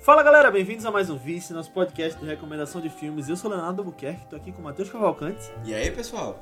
Fala 0.00 0.22
galera, 0.22 0.50
bem-vindos 0.50 0.86
a 0.86 0.90
mais 0.90 1.10
um 1.10 1.16
Vice, 1.16 1.52
nosso 1.52 1.70
podcast 1.72 2.18
de 2.18 2.26
recomendação 2.26 2.80
de 2.80 2.88
filmes. 2.88 3.28
Eu 3.28 3.36
sou 3.36 3.50
Leonardo 3.50 3.82
Albuquerque, 3.82 4.26
tô 4.28 4.36
aqui 4.36 4.50
com 4.50 4.60
o 4.60 4.64
Matheus 4.64 4.88
Cavalcante 4.90 5.50
E 5.64 5.74
aí, 5.74 5.90
pessoal? 5.90 6.38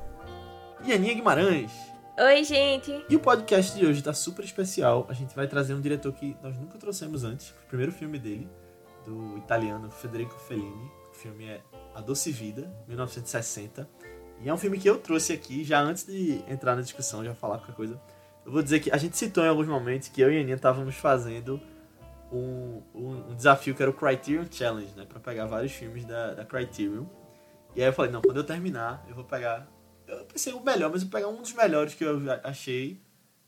e 0.84 0.92
Aninha 0.92 1.14
Guimarães. 1.14 1.72
Oi, 2.16 2.44
gente. 2.44 3.04
E 3.08 3.16
o 3.16 3.20
podcast 3.20 3.76
de 3.76 3.84
hoje 3.84 4.00
tá 4.02 4.12
super 4.12 4.44
especial. 4.44 5.06
A 5.08 5.12
gente 5.12 5.34
vai 5.34 5.46
trazer 5.48 5.74
um 5.74 5.80
diretor 5.80 6.12
que 6.12 6.36
nós 6.42 6.56
nunca 6.56 6.78
trouxemos 6.78 7.24
antes, 7.24 7.50
o 7.50 7.66
primeiro 7.68 7.90
filme 7.92 8.18
dele, 8.18 8.48
do 9.04 9.36
italiano 9.38 9.90
Federico 9.90 10.38
Fellini. 10.38 10.90
O 11.10 11.14
filme 11.14 11.46
é 11.46 11.60
A 11.94 12.00
Doce 12.00 12.30
Vida, 12.30 12.70
1960. 12.86 13.88
E 14.40 14.48
é 14.48 14.54
um 14.54 14.58
filme 14.58 14.78
que 14.78 14.88
eu 14.88 14.98
trouxe 14.98 15.32
aqui, 15.32 15.64
já 15.64 15.80
antes 15.80 16.06
de 16.06 16.40
entrar 16.48 16.76
na 16.76 16.82
discussão, 16.82 17.24
já 17.24 17.34
falar 17.34 17.58
qualquer 17.58 17.74
coisa. 17.74 18.00
Eu 18.46 18.52
vou 18.52 18.62
dizer 18.62 18.78
que 18.80 18.90
a 18.92 18.96
gente 18.96 19.16
citou 19.16 19.44
em 19.44 19.48
alguns 19.48 19.66
momentos 19.66 20.08
que 20.08 20.20
eu 20.20 20.32
e 20.32 20.38
a 20.38 20.40
Aninha 20.40 20.54
estávamos 20.54 20.94
fazendo 20.94 21.60
um, 22.32 22.82
um, 22.94 23.34
desafio 23.34 23.74
que 23.74 23.82
era 23.82 23.90
o 23.90 23.94
Criterion 23.94 24.44
Challenge, 24.50 24.92
né? 24.96 25.04
Pra 25.06 25.20
pegar 25.20 25.46
vários 25.46 25.72
filmes 25.72 26.04
da, 26.04 26.34
da 26.34 26.44
Criterion. 26.44 27.06
E 27.74 27.82
aí 27.82 27.88
eu 27.88 27.92
falei, 27.92 28.10
não, 28.10 28.20
quando 28.20 28.36
eu 28.36 28.44
terminar, 28.44 29.04
eu 29.08 29.14
vou 29.14 29.24
pegar. 29.24 29.68
Eu 30.06 30.24
pensei 30.24 30.52
o 30.52 30.60
melhor, 30.62 30.90
mas 30.90 31.02
eu 31.02 31.08
vou 31.08 31.18
pegar 31.18 31.28
um 31.28 31.40
dos 31.40 31.52
melhores 31.52 31.94
que 31.94 32.04
eu 32.04 32.18
achei 32.44 33.00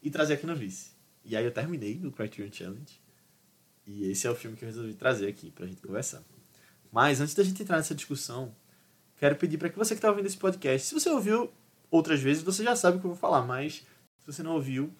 e 0.03 0.11
trazer 0.11 0.35
aqui 0.35 0.47
no 0.47 0.55
Vice. 0.55 0.93
E 1.25 1.37
aí 1.37 1.45
eu 1.45 1.51
terminei 1.51 1.99
no 1.99 2.13
Criterion 2.13 2.51
Challenge. 2.53 3.01
E 3.87 4.11
esse 4.11 4.27
é 4.27 4.31
o 4.31 4.35
filme 4.35 4.57
que 4.57 4.65
eu 4.65 4.69
resolvi 4.69 4.95
trazer 4.95 5.29
aqui 5.29 5.51
pra 5.51 5.67
gente 5.67 5.83
conversar. 5.83 6.23
Mas 6.93 7.21
antes 7.21 7.35
da 7.35 7.43
gente 7.43 7.63
entrar 7.63 7.77
nessa 7.77 7.95
discussão, 7.95 8.55
quero 9.17 9.37
pedir 9.37 9.59
para 9.59 9.69
que 9.69 9.79
você 9.79 9.95
que 9.95 9.99
está 9.99 10.09
ouvindo 10.09 10.27
esse 10.27 10.37
podcast, 10.37 10.89
se 10.89 10.95
você 10.95 11.09
ouviu 11.09 11.53
outras 11.91 12.21
vezes, 12.21 12.43
você 12.43 12.63
já 12.63 12.77
sabe 12.77 12.97
o 12.97 13.01
que 13.01 13.07
eu 13.07 13.11
vou 13.11 13.19
falar, 13.19 13.43
mas 13.43 13.85
se 14.19 14.27
você 14.27 14.43
não 14.43 14.55
ouviu, 14.55 14.93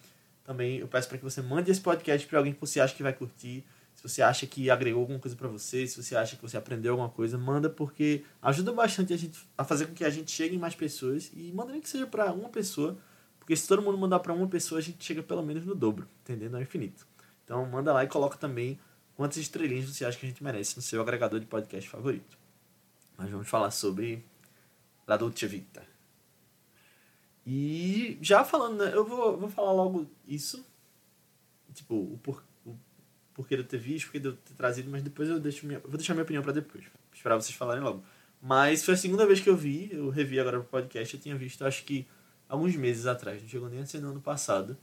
também 0.43 0.79
eu 0.79 0.87
peço 0.87 1.07
para 1.07 1.17
que 1.17 1.23
você 1.23 1.41
mande 1.41 1.71
esse 1.71 1.81
podcast 1.81 2.27
para 2.27 2.39
alguém 2.39 2.53
que 2.53 2.59
você 2.59 2.79
acha 2.79 2.95
que 2.95 3.03
vai 3.03 3.13
curtir. 3.13 3.65
Se 4.01 4.09
você 4.09 4.23
acha 4.23 4.47
que 4.47 4.67
agregou 4.67 5.01
alguma 5.01 5.19
coisa 5.19 5.37
para 5.37 5.47
você, 5.47 5.85
se 5.85 6.01
você 6.01 6.15
acha 6.15 6.35
que 6.35 6.41
você 6.41 6.57
aprendeu 6.57 6.93
alguma 6.93 7.09
coisa, 7.09 7.37
manda 7.37 7.69
porque 7.69 8.25
ajuda 8.41 8.73
bastante 8.73 9.13
a 9.13 9.17
gente 9.17 9.47
a 9.55 9.63
fazer 9.63 9.85
com 9.85 9.93
que 9.93 10.03
a 10.03 10.09
gente 10.09 10.31
chegue 10.31 10.55
em 10.55 10.59
mais 10.59 10.73
pessoas 10.73 11.29
e 11.35 11.51
manda 11.51 11.71
nem 11.71 11.79
que 11.79 11.87
seja 11.87 12.07
para 12.07 12.33
uma 12.33 12.49
pessoa, 12.49 12.97
porque 13.37 13.55
se 13.55 13.67
todo 13.67 13.79
mundo 13.79 13.99
mandar 13.99 14.17
para 14.17 14.33
uma 14.33 14.47
pessoa, 14.47 14.79
a 14.79 14.81
gente 14.81 15.03
chega 15.03 15.21
pelo 15.21 15.43
menos 15.43 15.67
no 15.67 15.75
dobro, 15.75 16.07
entendendo? 16.23 16.55
Ao 16.55 16.61
infinito. 16.63 17.05
Então 17.45 17.63
manda 17.67 17.93
lá 17.93 18.03
e 18.03 18.07
coloca 18.07 18.37
também 18.37 18.79
quantas 19.15 19.37
estrelinhas 19.37 19.85
você 19.85 20.03
acha 20.03 20.17
que 20.17 20.25
a 20.25 20.29
gente 20.29 20.43
merece 20.43 20.75
no 20.75 20.81
seu 20.81 20.99
agregador 20.99 21.39
de 21.39 21.45
podcast 21.45 21.87
favorito. 21.87 22.35
Mas 23.15 23.29
vamos 23.29 23.47
falar 23.47 23.69
sobre 23.69 24.25
La 25.05 25.15
Dolce 25.15 25.45
Vita. 25.45 25.85
E 27.45 28.17
já 28.19 28.43
falando, 28.43 28.83
né, 28.83 28.95
eu 28.95 29.05
vou, 29.05 29.37
vou 29.37 29.49
falar 29.49 29.73
logo 29.73 30.07
isso. 30.27 30.65
Tipo, 31.71 31.93
o 31.95 32.19
porquê 32.23 32.50
de 33.35 33.55
eu 33.55 33.63
ter 33.63 33.77
visto, 33.77 34.05
porquê 34.05 34.19
de 34.19 34.27
eu 34.27 34.33
ter 34.33 34.53
trazido, 34.53 34.89
mas 34.89 35.01
depois 35.01 35.27
eu 35.29 35.39
deixo 35.39 35.65
minha, 35.65 35.79
eu 35.79 35.87
vou 35.89 35.97
deixar 35.97 36.13
minha 36.13 36.23
opinião 36.23 36.43
pra 36.43 36.51
depois. 36.53 36.83
Esperar 37.13 37.35
vocês 37.35 37.55
falarem 37.55 37.81
logo. 37.83 38.03
Mas 38.41 38.83
foi 38.83 38.93
a 38.95 38.97
segunda 38.97 39.25
vez 39.25 39.39
que 39.39 39.49
eu 39.49 39.55
vi, 39.55 39.89
eu 39.91 40.09
revi 40.09 40.39
agora 40.39 40.59
pro 40.59 40.67
podcast, 40.67 41.13
eu 41.15 41.21
tinha 41.21 41.35
visto 41.35 41.63
acho 41.65 41.83
que 41.83 42.07
alguns 42.49 42.75
meses 42.75 43.05
atrás, 43.05 43.41
não 43.41 43.47
chegou 43.47 43.69
nem 43.69 43.79
a 43.81 43.85
ser 43.85 43.99
no 44.01 44.09
ano 44.09 44.21
passado. 44.21 44.75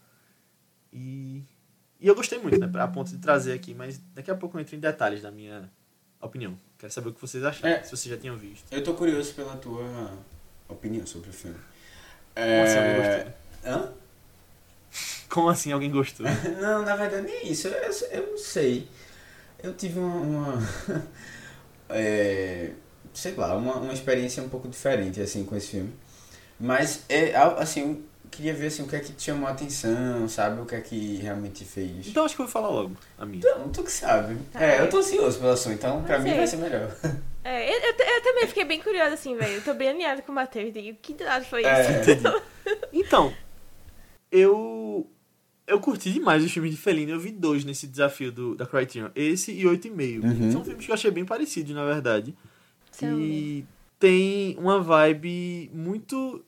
E, 0.93 1.43
e 2.01 2.07
eu 2.07 2.15
gostei 2.15 2.39
muito, 2.39 2.59
né, 2.59 2.71
a 2.81 2.89
ponto 2.89 3.11
de 3.11 3.19
trazer 3.19 3.53
aqui, 3.53 3.75
mas 3.75 3.99
daqui 4.15 4.31
a 4.31 4.35
pouco 4.35 4.57
eu 4.57 4.61
entro 4.61 4.77
em 4.77 4.81
detalhes 4.81 5.23
da 5.23 5.31
minha 5.31 5.71
opinião. 6.21 6.57
Quero 6.79 6.93
saber 6.93 7.09
o 7.11 7.13
que 7.13 7.21
vocês 7.21 7.43
acharam, 7.45 7.69
É. 7.75 7.83
se 7.83 7.91
vocês 7.91 8.15
já 8.15 8.17
tinham 8.21 8.37
visto. 8.37 8.65
Eu 8.73 8.83
tô 8.83 8.95
curioso 8.95 9.35
pela 9.35 9.57
tua 9.57 10.17
opinião 10.69 11.05
sobre 11.07 11.31
o 11.31 11.33
filme. 11.33 11.59
Assim 12.37 12.79
É... 12.79 13.25
gostou? 13.25 13.73
Hã? 13.73 13.93
Como 15.39 15.51
assim 15.51 15.71
alguém 15.71 15.89
gostou? 15.89 16.27
Não, 16.61 16.83
na 16.83 16.97
verdade 16.97 17.23
nem 17.23 17.49
isso. 17.49 17.69
Eu, 17.69 17.93
eu 18.11 18.31
não 18.33 18.39
sei. 18.39 18.89
Eu 19.63 19.73
tive 19.73 20.01
uma. 20.01 20.17
uma 20.17 20.69
é, 21.91 22.71
sei 23.15 23.35
lá, 23.35 23.55
uma, 23.55 23.77
uma 23.77 23.93
experiência 23.93 24.43
um 24.43 24.49
pouco 24.49 24.67
diferente 24.69 25.21
assim 25.21 25.45
com 25.45 25.55
esse 25.55 25.69
filme. 25.69 25.93
Mas 26.59 27.05
é 27.09 27.37
assim, 27.37 27.83
eu 27.83 28.03
queria 28.33 28.53
ver 28.53 28.67
assim, 28.67 28.83
o 28.83 28.89
que 28.89 28.97
é 28.97 28.99
que 28.99 29.13
te 29.13 29.23
chamou 29.23 29.47
a 29.49 29.53
atenção, 29.53 30.29
sabe? 30.29 30.61
O 30.61 30.67
que 30.67 30.75
é 30.75 30.81
que 30.81 31.19
realmente 31.19 31.65
fez. 31.65 32.09
Então 32.09 32.25
acho 32.25 32.35
que 32.35 32.43
eu 32.43 32.47
vou 32.47 32.53
falar 32.53 32.71
logo, 32.71 32.97
a 33.17 33.25
minha. 33.25 33.39
Então, 33.39 33.69
tu 33.69 33.85
que 33.85 33.93
sabe. 33.93 34.37
Tá. 34.53 34.61
É, 34.61 34.81
eu 34.81 34.91
tô 34.91 34.99
ansioso 34.99 35.39
pelo 35.39 35.53
assunto, 35.53 35.75
então 35.75 36.03
pra 36.03 36.17
Mas 36.17 36.25
mim 36.25 36.31
é. 36.31 36.37
vai 36.37 36.47
ser 36.49 36.57
melhor. 36.57 36.97
É, 37.45 37.71
eu, 37.71 37.81
eu, 37.81 37.95
eu 37.97 38.23
também 38.25 38.47
fiquei 38.49 38.65
bem 38.65 38.83
curiosa, 38.83 39.15
assim, 39.15 39.37
velho. 39.37 39.55
Eu 39.55 39.63
tô 39.63 39.73
bem 39.73 39.89
alinhada 39.89 40.21
com 40.21 40.33
o 40.33 40.35
Matheus. 40.35 40.73
E 40.75 40.93
que 41.01 41.23
lado 41.23 41.45
foi 41.45 41.65
É. 41.65 42.01
isso? 42.01 42.43
Então, 42.93 43.33
eu 44.31 45.09
eu 45.69 45.79
curti 45.79 46.13
demais 46.13 46.43
os 46.43 46.51
filmes 46.51 46.73
de 46.73 46.77
Fellini. 46.77 47.13
Eu 47.13 47.21
vi 47.21 47.31
dois 47.31 47.65
nesse 47.65 47.87
desafio 47.87 48.33
do, 48.33 48.55
da 48.55 48.67
Criterion. 48.67 49.11
Esse 49.15 49.53
e 49.53 49.67
Oito 49.67 49.87
e 49.87 49.91
Meio. 49.91 50.25
Uhum. 50.25 50.51
São 50.51 50.65
filmes 50.65 50.85
que 50.85 50.91
eu 50.91 50.95
achei 50.95 51.11
bem 51.11 51.25
parecidos, 51.25 51.75
na 51.75 51.85
verdade. 51.85 52.35
São 52.91 53.21
E 53.21 53.65
tem 53.99 54.57
uma 54.59 54.81
vibe 54.81 55.71
muito... 55.73 56.45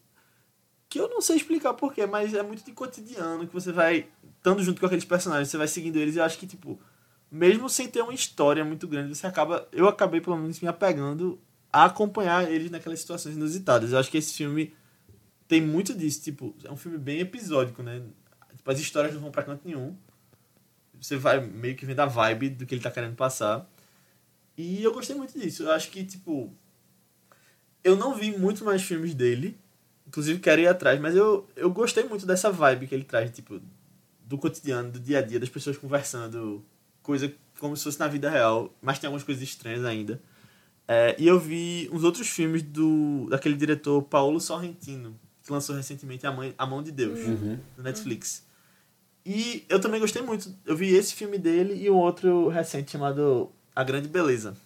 Que 0.88 0.98
eu 0.98 1.08
não 1.08 1.20
sei 1.20 1.36
explicar 1.36 1.74
porquê, 1.74 2.04
mas 2.06 2.34
é 2.34 2.42
muito 2.42 2.64
de 2.64 2.72
cotidiano. 2.72 3.46
Que 3.46 3.54
você 3.54 3.70
vai 3.70 4.08
estando 4.38 4.62
junto 4.62 4.80
com 4.80 4.86
aqueles 4.86 5.04
personagens, 5.04 5.48
você 5.48 5.56
vai 5.56 5.68
seguindo 5.68 5.96
eles. 5.96 6.16
E 6.16 6.18
eu 6.18 6.24
acho 6.24 6.38
que, 6.38 6.46
tipo, 6.46 6.80
mesmo 7.30 7.68
sem 7.68 7.86
ter 7.86 8.02
uma 8.02 8.14
história 8.14 8.64
muito 8.64 8.88
grande, 8.88 9.14
você 9.14 9.26
acaba... 9.26 9.68
Eu 9.70 9.86
acabei, 9.86 10.20
pelo 10.20 10.36
menos, 10.36 10.58
me 10.60 10.66
apegando 10.66 11.38
a 11.72 11.84
acompanhar 11.84 12.50
eles 12.50 12.70
naquelas 12.70 12.98
situações 13.00 13.36
inusitadas. 13.36 13.92
Eu 13.92 13.98
acho 13.98 14.10
que 14.10 14.18
esse 14.18 14.34
filme 14.34 14.72
tem 15.46 15.60
muito 15.60 15.92
disso, 15.92 16.22
tipo, 16.22 16.54
é 16.64 16.70
um 16.70 16.76
filme 16.76 16.96
bem 16.96 17.18
episódico, 17.18 17.82
né? 17.82 18.02
Tipo, 18.60 18.70
as 18.70 18.78
histórias 18.78 19.14
não 19.14 19.22
vão 19.22 19.30
pra 19.30 19.42
canto 19.42 19.62
nenhum. 19.66 19.96
Você 21.00 21.16
vai 21.16 21.40
meio 21.40 21.74
que 21.74 21.86
vendo 21.86 22.00
a 22.00 22.04
vibe 22.06 22.50
do 22.50 22.66
que 22.66 22.74
ele 22.74 22.82
tá 22.82 22.90
querendo 22.90 23.16
passar. 23.16 23.66
E 24.54 24.82
eu 24.82 24.92
gostei 24.92 25.16
muito 25.16 25.38
disso. 25.38 25.62
Eu 25.62 25.72
acho 25.72 25.90
que, 25.90 26.04
tipo, 26.04 26.52
eu 27.82 27.96
não 27.96 28.14
vi 28.14 28.36
muito 28.36 28.62
mais 28.66 28.82
filmes 28.82 29.14
dele. 29.14 29.56
Inclusive 30.06 30.40
quero 30.40 30.60
ir 30.60 30.66
atrás, 30.66 31.00
mas 31.00 31.16
eu, 31.16 31.48
eu 31.56 31.70
gostei 31.70 32.04
muito 32.04 32.26
dessa 32.26 32.50
vibe 32.52 32.86
que 32.86 32.94
ele 32.94 33.04
traz, 33.04 33.30
tipo, 33.30 33.60
do 34.26 34.36
cotidiano, 34.36 34.90
do 34.90 35.00
dia 35.00 35.20
a 35.20 35.22
dia, 35.22 35.40
das 35.40 35.48
pessoas 35.48 35.78
conversando, 35.78 36.62
coisa 37.02 37.32
como 37.58 37.74
se 37.76 37.84
fosse 37.84 37.98
na 37.98 38.08
vida 38.08 38.28
real, 38.28 38.74
mas 38.82 38.98
tem 38.98 39.06
algumas 39.08 39.22
coisas 39.24 39.42
estranhas 39.42 39.84
ainda. 39.84 40.20
É, 40.88 41.14
e 41.18 41.26
eu 41.26 41.38
vi 41.38 41.88
uns 41.92 42.02
outros 42.04 42.28
filmes 42.28 42.62
do 42.62 43.28
daquele 43.30 43.54
diretor 43.54 44.02
Paulo 44.02 44.40
Sorrentino, 44.40 45.18
que 45.44 45.52
lançou 45.52 45.76
recentemente 45.76 46.26
A, 46.26 46.32
Mãe, 46.32 46.52
a 46.58 46.66
Mão 46.66 46.82
de 46.82 46.90
Deus, 46.90 47.18
Uhum. 47.20 47.58
no 47.76 47.82
Netflix. 47.84 48.44
E 49.32 49.64
eu 49.68 49.80
também 49.80 50.00
gostei 50.00 50.22
muito. 50.22 50.52
Eu 50.66 50.76
vi 50.76 50.92
esse 50.92 51.14
filme 51.14 51.38
dele 51.38 51.80
e 51.80 51.88
um 51.88 51.94
outro 51.94 52.48
recente 52.48 52.90
chamado 52.90 53.52
A 53.76 53.84
Grande 53.84 54.08
Beleza, 54.08 54.56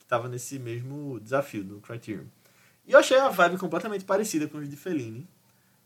que 0.00 0.04
tava 0.04 0.28
nesse 0.28 0.58
mesmo 0.58 1.20
desafio 1.20 1.62
do 1.62 1.78
Criterion. 1.78 2.24
E 2.88 2.90
eu 2.90 2.98
achei 2.98 3.16
a 3.16 3.28
vibe 3.28 3.56
completamente 3.56 4.04
parecida 4.04 4.48
com 4.48 4.58
os 4.58 4.68
de 4.68 4.74
Fellini. 4.74 5.28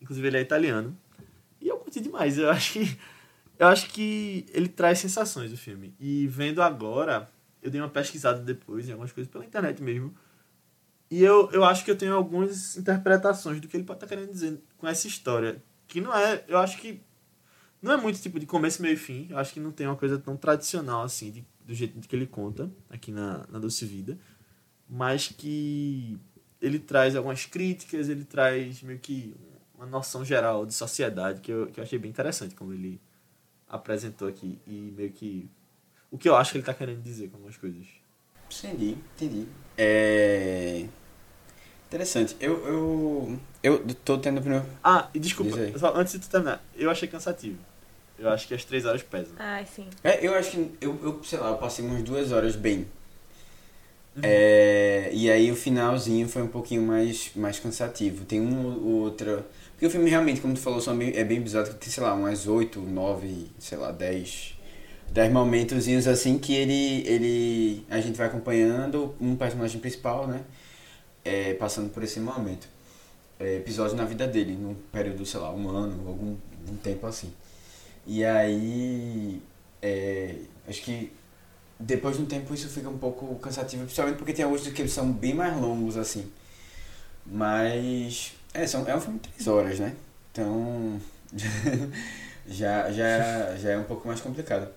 Inclusive 0.00 0.26
ele 0.26 0.38
é 0.38 0.40
italiano. 0.40 0.96
E 1.60 1.68
eu 1.68 1.76
curti 1.76 2.00
demais. 2.00 2.38
Eu 2.38 2.48
acho 2.48 2.72
que 2.72 2.98
eu 3.58 3.66
acho 3.66 3.90
que 3.90 4.46
ele 4.54 4.68
traz 4.68 5.00
sensações 5.00 5.52
o 5.52 5.56
filme. 5.58 5.94
E 6.00 6.26
vendo 6.26 6.62
agora, 6.62 7.28
eu 7.62 7.70
dei 7.70 7.78
uma 7.78 7.90
pesquisada 7.90 8.40
depois 8.40 8.88
em 8.88 8.92
algumas 8.92 9.12
coisas 9.12 9.30
pela 9.30 9.44
internet 9.44 9.82
mesmo. 9.82 10.14
E 11.10 11.22
eu, 11.22 11.50
eu 11.52 11.62
acho 11.62 11.84
que 11.84 11.90
eu 11.90 11.98
tenho 11.98 12.14
algumas 12.14 12.74
interpretações 12.78 13.60
do 13.60 13.68
que 13.68 13.76
ele 13.76 13.84
pode 13.84 13.98
estar 13.98 14.06
querendo 14.06 14.32
dizer 14.32 14.58
com 14.78 14.88
essa 14.88 15.06
história. 15.06 15.62
Que 15.86 16.00
não 16.00 16.16
é, 16.16 16.42
eu 16.48 16.56
acho 16.56 16.78
que 16.78 17.02
não 17.84 17.92
é 17.92 17.96
muito 17.96 18.20
tipo 18.20 18.40
de 18.40 18.46
começo, 18.46 18.80
meio 18.82 18.94
e 18.94 18.96
fim. 18.96 19.26
Eu 19.30 19.38
acho 19.38 19.52
que 19.52 19.60
não 19.60 19.70
tem 19.70 19.86
uma 19.86 19.96
coisa 19.96 20.18
tão 20.18 20.36
tradicional 20.36 21.02
assim, 21.02 21.30
de- 21.30 21.44
do 21.64 21.74
jeito 21.74 21.98
que 22.08 22.16
ele 22.16 22.26
conta 22.26 22.70
aqui 22.90 23.12
na, 23.12 23.46
na 23.48 23.58
Doce 23.58 23.84
Vida. 23.86 24.18
Mas 24.88 25.28
que 25.28 26.18
ele 26.60 26.78
traz 26.78 27.14
algumas 27.16 27.46
críticas, 27.46 28.08
ele 28.08 28.24
traz 28.24 28.82
meio 28.82 28.98
que 28.98 29.34
uma 29.74 29.86
noção 29.86 30.24
geral 30.24 30.64
de 30.66 30.72
sociedade 30.74 31.40
que 31.40 31.50
eu, 31.52 31.66
que 31.68 31.78
eu 31.80 31.84
achei 31.84 31.98
bem 31.98 32.10
interessante 32.10 32.54
como 32.54 32.72
ele 32.72 33.00
apresentou 33.68 34.28
aqui. 34.28 34.58
E 34.66 34.72
meio 34.96 35.10
que. 35.12 35.48
O 36.10 36.18
que 36.18 36.28
eu 36.28 36.36
acho 36.36 36.52
que 36.52 36.58
ele 36.58 36.62
está 36.62 36.74
querendo 36.74 37.02
dizer 37.02 37.28
com 37.28 37.36
algumas 37.36 37.56
coisas. 37.56 37.86
Entendi, 38.50 38.96
entendi. 39.16 39.46
É. 39.76 40.86
Interessante. 41.88 42.36
Eu, 42.40 42.66
eu, 42.66 43.40
eu 43.62 43.94
tô 44.04 44.18
tendo. 44.18 44.40
Ah, 44.82 45.08
e 45.14 45.18
desculpa, 45.18 45.56
só 45.78 45.94
antes 45.96 46.12
de 46.14 46.18
tu 46.20 46.28
terminar, 46.28 46.62
eu 46.74 46.90
achei 46.90 47.08
cansativo. 47.08 47.58
Eu 48.18 48.28
acho 48.30 48.46
que 48.46 48.54
as 48.54 48.64
três 48.64 48.84
horas 48.84 49.02
pesam. 49.02 49.34
Ai, 49.38 49.66
sim. 49.66 49.88
É, 50.02 50.24
eu 50.24 50.34
acho 50.34 50.52
que, 50.52 50.70
eu, 50.80 50.98
eu, 51.02 51.24
sei 51.24 51.38
lá, 51.38 51.50
eu 51.50 51.56
passei 51.56 51.84
umas 51.84 52.02
duas 52.02 52.32
horas 52.32 52.54
bem. 52.54 52.86
É, 54.22 55.10
e 55.12 55.28
aí 55.28 55.50
o 55.50 55.56
finalzinho 55.56 56.28
foi 56.28 56.42
um 56.42 56.48
pouquinho 56.48 56.82
mais, 56.82 57.30
mais 57.34 57.58
cansativo. 57.58 58.24
Tem 58.24 58.40
um 58.40 58.66
ou 58.66 59.02
outra. 59.02 59.44
Porque 59.72 59.86
o 59.86 59.90
filme 59.90 60.08
realmente, 60.08 60.40
como 60.40 60.54
tu 60.54 60.60
falou, 60.60 60.80
bem, 60.94 61.12
é 61.16 61.24
bem 61.24 61.40
bizarro. 61.40 61.74
Tem, 61.74 61.90
sei 61.90 62.02
lá, 62.02 62.14
umas 62.14 62.46
oito, 62.46 62.80
nove, 62.80 63.50
sei 63.58 63.76
lá, 63.76 63.90
dez. 63.90 64.56
Dez 65.10 65.32
momentozinhos 65.32 66.06
assim 66.06 66.38
que 66.38 66.54
ele. 66.54 67.06
ele 67.06 67.86
a 67.90 68.00
gente 68.00 68.16
vai 68.16 68.28
acompanhando 68.28 69.14
um 69.20 69.34
personagem 69.34 69.80
principal, 69.80 70.28
né? 70.28 70.42
É, 71.24 71.54
passando 71.54 71.90
por 71.90 72.02
esse 72.02 72.20
momento. 72.20 72.68
É, 73.40 73.56
episódio 73.56 73.96
na 73.96 74.04
vida 74.04 74.28
dele, 74.28 74.52
num 74.52 74.74
período, 74.92 75.26
sei 75.26 75.40
lá, 75.40 75.52
um 75.52 75.68
ano, 75.68 76.06
algum 76.06 76.36
um 76.70 76.76
tempo 76.76 77.06
assim. 77.06 77.32
E 78.06 78.24
aí. 78.24 79.42
é, 79.82 80.36
acho 80.68 80.82
que 80.82 81.12
depois 81.78 82.16
de 82.16 82.22
um 82.22 82.26
tempo 82.26 82.54
isso 82.54 82.68
fica 82.68 82.88
um 82.88 82.98
pouco 82.98 83.34
cansativo, 83.36 83.84
principalmente 83.84 84.16
porque 84.18 84.32
tem 84.32 84.44
alguns 84.44 84.66
que 84.68 84.88
são 84.88 85.12
bem 85.12 85.34
mais 85.34 85.56
longos, 85.56 85.96
assim. 85.96 86.30
Mas. 87.26 88.34
É, 88.52 88.66
são, 88.66 88.86
é 88.88 88.96
um 88.96 89.00
filme 89.00 89.18
de 89.18 89.28
três 89.28 89.48
horas, 89.48 89.80
né? 89.80 89.94
Então. 90.32 91.00
já, 92.46 92.90
já, 92.92 93.56
já 93.56 93.70
é 93.70 93.78
um 93.78 93.84
pouco 93.84 94.06
mais 94.08 94.20
complicado. 94.20 94.68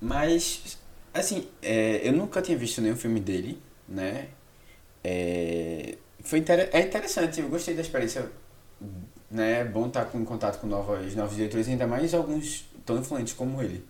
Mas. 0.00 0.78
Assim, 1.12 1.48
é, 1.62 2.06
eu 2.06 2.12
nunca 2.12 2.42
tinha 2.42 2.56
visto 2.56 2.80
nenhum 2.80 2.96
filme 2.96 3.18
dele, 3.20 3.60
né? 3.88 4.28
É, 5.02 5.96
foi 6.22 6.40
inter, 6.40 6.68
é 6.72 6.80
interessante, 6.80 7.40
eu 7.40 7.48
gostei 7.48 7.74
da 7.74 7.80
experiência. 7.80 8.30
Né? 9.30 9.60
É 9.60 9.64
bom 9.64 9.86
estar 9.86 10.06
com, 10.06 10.20
em 10.20 10.24
contato 10.24 10.58
com 10.60 10.66
novos, 10.66 11.14
novos 11.14 11.36
diretores, 11.36 11.68
ainda 11.68 11.86
mais 11.86 12.14
alguns 12.14 12.64
tão 12.84 12.98
influentes 12.98 13.34
como 13.34 13.62
ele. 13.62 13.84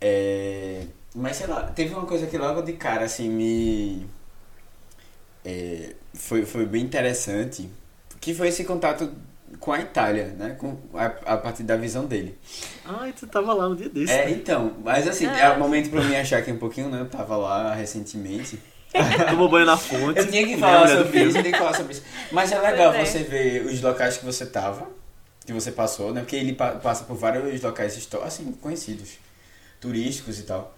É, 0.00 0.84
mas 1.14 1.36
sei 1.36 1.46
lá, 1.46 1.64
teve 1.64 1.94
uma 1.94 2.06
coisa 2.06 2.26
que 2.26 2.38
logo 2.38 2.62
de 2.62 2.74
cara 2.74 3.04
assim 3.04 3.28
me. 3.28 4.06
É, 5.44 5.94
foi, 6.14 6.44
foi 6.44 6.66
bem 6.66 6.84
interessante, 6.84 7.68
que 8.20 8.34
foi 8.34 8.48
esse 8.48 8.64
contato 8.64 9.10
com 9.58 9.72
a 9.72 9.80
Itália, 9.80 10.26
né? 10.38 10.50
Com, 10.58 10.76
a, 10.94 11.06
a 11.06 11.36
partir 11.38 11.62
da 11.62 11.76
visão 11.76 12.06
dele. 12.06 12.38
Ah, 12.84 13.10
tu 13.18 13.26
tava 13.26 13.54
lá 13.54 13.68
um 13.68 13.74
dia 13.74 13.88
desse. 13.88 14.12
É, 14.12 14.30
então, 14.30 14.76
mas 14.84 15.08
assim, 15.08 15.26
é 15.26 15.50
um 15.50 15.58
momento 15.58 15.90
pra 15.90 16.02
me 16.02 16.14
achar 16.14 16.38
aqui 16.38 16.52
um 16.52 16.58
pouquinho, 16.58 16.90
né? 16.90 17.00
Eu 17.00 17.08
tava 17.08 17.36
lá 17.36 17.74
recentemente. 17.74 18.60
Tomou 19.30 19.48
banho 19.48 19.66
na 19.66 19.76
fonte. 19.76 20.18
Eu 20.18 20.30
tinha 20.30 20.46
que 20.46 20.56
falar 20.56 20.88
sobre 20.88 21.24
isso, 21.24 21.36
eu 21.36 21.42
tinha 21.42 21.52
que 21.52 21.58
falar 21.58 21.74
sobre 21.74 21.92
isso. 21.92 22.02
Mas 22.32 22.52
é 22.52 22.58
legal 22.58 22.92
é. 22.92 23.04
você 23.04 23.22
ver 23.22 23.66
os 23.66 23.80
locais 23.80 24.16
que 24.16 24.24
você 24.24 24.46
tava, 24.46 24.88
que 25.44 25.52
você 25.52 25.70
passou, 25.70 26.12
né? 26.12 26.20
Porque 26.20 26.36
ele 26.36 26.54
passa 26.54 27.04
por 27.04 27.16
vários 27.16 27.60
locais 27.62 28.08
assim, 28.22 28.52
conhecidos, 28.52 29.18
turísticos 29.80 30.38
e 30.38 30.42
tal. 30.42 30.74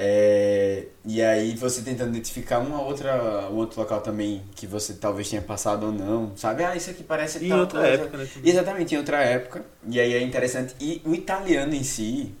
É, 0.00 0.84
e 1.04 1.20
aí 1.20 1.56
você 1.56 1.82
tentando 1.82 2.10
identificar 2.10 2.60
uma 2.60 2.80
outra, 2.80 3.50
um 3.50 3.56
outro 3.56 3.80
local 3.80 4.00
também 4.00 4.44
que 4.54 4.64
você 4.64 4.94
talvez 4.94 5.28
tenha 5.28 5.42
passado 5.42 5.86
ou 5.86 5.92
não, 5.92 6.36
sabe? 6.36 6.62
Ah, 6.62 6.76
isso 6.76 6.88
aqui 6.88 7.02
parece 7.02 7.44
em 7.44 7.52
outra 7.52 7.80
coisa. 7.80 8.02
época, 8.04 8.16
né? 8.16 8.28
Exatamente, 8.44 8.94
em 8.94 8.98
outra 8.98 9.16
época. 9.18 9.64
E 9.88 9.98
aí 9.98 10.14
é 10.14 10.22
interessante. 10.22 10.76
E 10.80 11.02
o 11.04 11.12
italiano 11.12 11.74
em 11.74 11.82
si, 11.82 12.32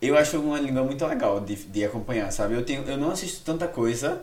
eu 0.00 0.16
acho 0.16 0.38
uma 0.40 0.60
língua 0.60 0.82
muito 0.84 1.04
legal 1.06 1.40
de, 1.40 1.56
de 1.56 1.84
acompanhar, 1.84 2.30
sabe? 2.30 2.54
Eu, 2.54 2.64
tenho, 2.64 2.82
eu 2.84 2.96
não 2.96 3.10
assisto 3.10 3.44
tanta 3.44 3.66
coisa 3.66 4.22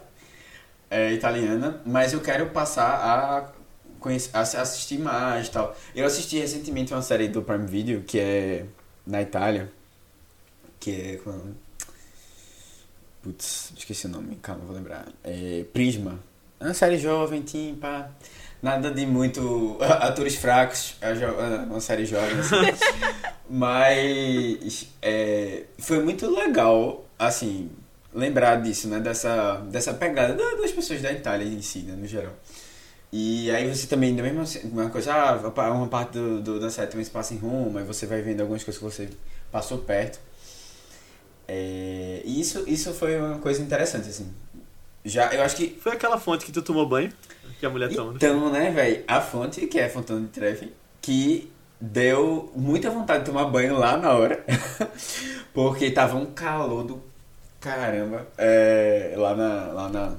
é, 0.90 1.12
italiana, 1.12 1.82
mas 1.86 2.14
eu 2.14 2.22
quero 2.22 2.50
passar 2.50 2.90
a, 2.90 3.52
conhecer, 4.00 4.36
a 4.36 4.42
assistir 4.42 5.00
mais 5.00 5.50
tal. 5.50 5.76
Eu 5.94 6.06
assisti 6.06 6.40
recentemente 6.40 6.94
uma 6.94 7.02
série 7.02 7.28
do 7.28 7.42
Prime 7.42 7.68
Video 7.68 8.02
que 8.02 8.20
é 8.20 8.66
na 9.06 9.22
Itália, 9.22 9.72
que 10.80 10.92
é 10.92 11.20
Putz, 13.22 13.74
esqueci 13.76 14.06
o 14.06 14.10
nome, 14.10 14.36
calma, 14.36 14.64
vou 14.66 14.76
lembrar. 14.76 15.08
É, 15.24 15.66
Prisma. 15.74 16.20
É 16.60 16.66
uma 16.66 16.74
série 16.74 16.98
jovem, 16.98 17.42
tim. 17.42 17.78
Nada 18.66 18.90
de 18.90 19.06
muito 19.06 19.78
atores 20.02 20.38
fracos, 20.38 20.96
é, 21.00 21.12
é 21.12 21.58
uma 21.70 21.80
série 21.80 22.04
jovem. 22.04 22.40
Assim. 22.40 22.56
Mas 23.48 24.88
é, 25.04 25.66
foi 25.78 26.04
muito 26.04 26.28
legal, 26.28 27.06
assim, 27.20 27.70
lembrar 28.12 28.56
disso, 28.64 28.88
né? 28.88 29.00
Dessa, 29.00 29.58
dessa 29.70 29.94
pegada 29.94 30.34
das 30.34 30.72
pessoas 30.72 31.00
da 31.00 31.12
Itália 31.12 31.46
em 31.46 31.62
si, 31.62 31.84
né? 31.84 31.94
No 31.96 32.08
geral. 32.08 32.34
E 33.14 33.52
aí 33.52 33.72
você 33.72 33.86
também, 33.86 34.16
da 34.16 34.24
mesma 34.24 34.44
uma 34.64 34.90
coisa, 34.90 35.14
ah, 35.14 35.72
uma 35.72 35.88
parte 35.88 36.14
do, 36.14 36.42
do, 36.42 36.60
da 36.60 36.72
série 36.72 36.88
também 36.88 37.06
se 37.06 37.12
passa 37.12 37.36
em 37.36 37.38
Roma, 37.38 37.82
e 37.82 37.84
você 37.84 38.08
vai 38.08 38.24
vendo 38.24 38.42
algumas 38.42 38.64
coisas 38.64 38.80
que 38.80 38.84
você 38.84 39.10
passou 39.52 39.78
perto. 39.78 40.20
É, 41.48 42.24
e 42.26 42.42
isso, 42.42 42.64
isso 42.66 42.92
foi 42.96 43.16
uma 43.20 43.38
coisa 43.38 43.62
interessante, 43.62 44.10
assim. 44.10 44.34
Já, 45.06 45.32
eu 45.34 45.44
acho 45.44 45.56
que. 45.56 45.70
Foi 45.80 45.94
aquela 45.94 46.18
fonte 46.18 46.46
que 46.46 46.52
tu 46.52 46.62
tomou 46.62 46.88
banho? 46.88 47.12
Que 47.60 47.66
a 47.66 47.70
mulher 47.70 47.94
toma. 47.94 48.12
Né? 48.12 48.18
Então, 48.18 48.52
né, 48.52 48.72
velho? 48.72 49.04
A 49.08 49.22
fonte, 49.22 49.68
que 49.68 49.80
é 49.80 49.86
a 49.86 49.90
Fontana 49.90 50.22
de 50.22 50.28
Trevi, 50.28 50.74
que 51.02 51.52
deu 51.80 52.52
muita 52.56 52.90
vontade 52.90 53.20
de 53.20 53.26
tomar 53.32 53.46
banho 53.46 53.78
lá 53.78 53.96
na 53.96 54.12
hora. 54.12 54.44
porque 55.54 55.92
tava 55.92 56.18
um 56.18 56.26
calor 56.26 56.84
do 56.84 57.02
caramba. 57.62 58.28
É, 58.38 59.14
lá 59.16 59.36
na. 59.36 59.68
Lá 59.68 59.90
na 59.90 60.16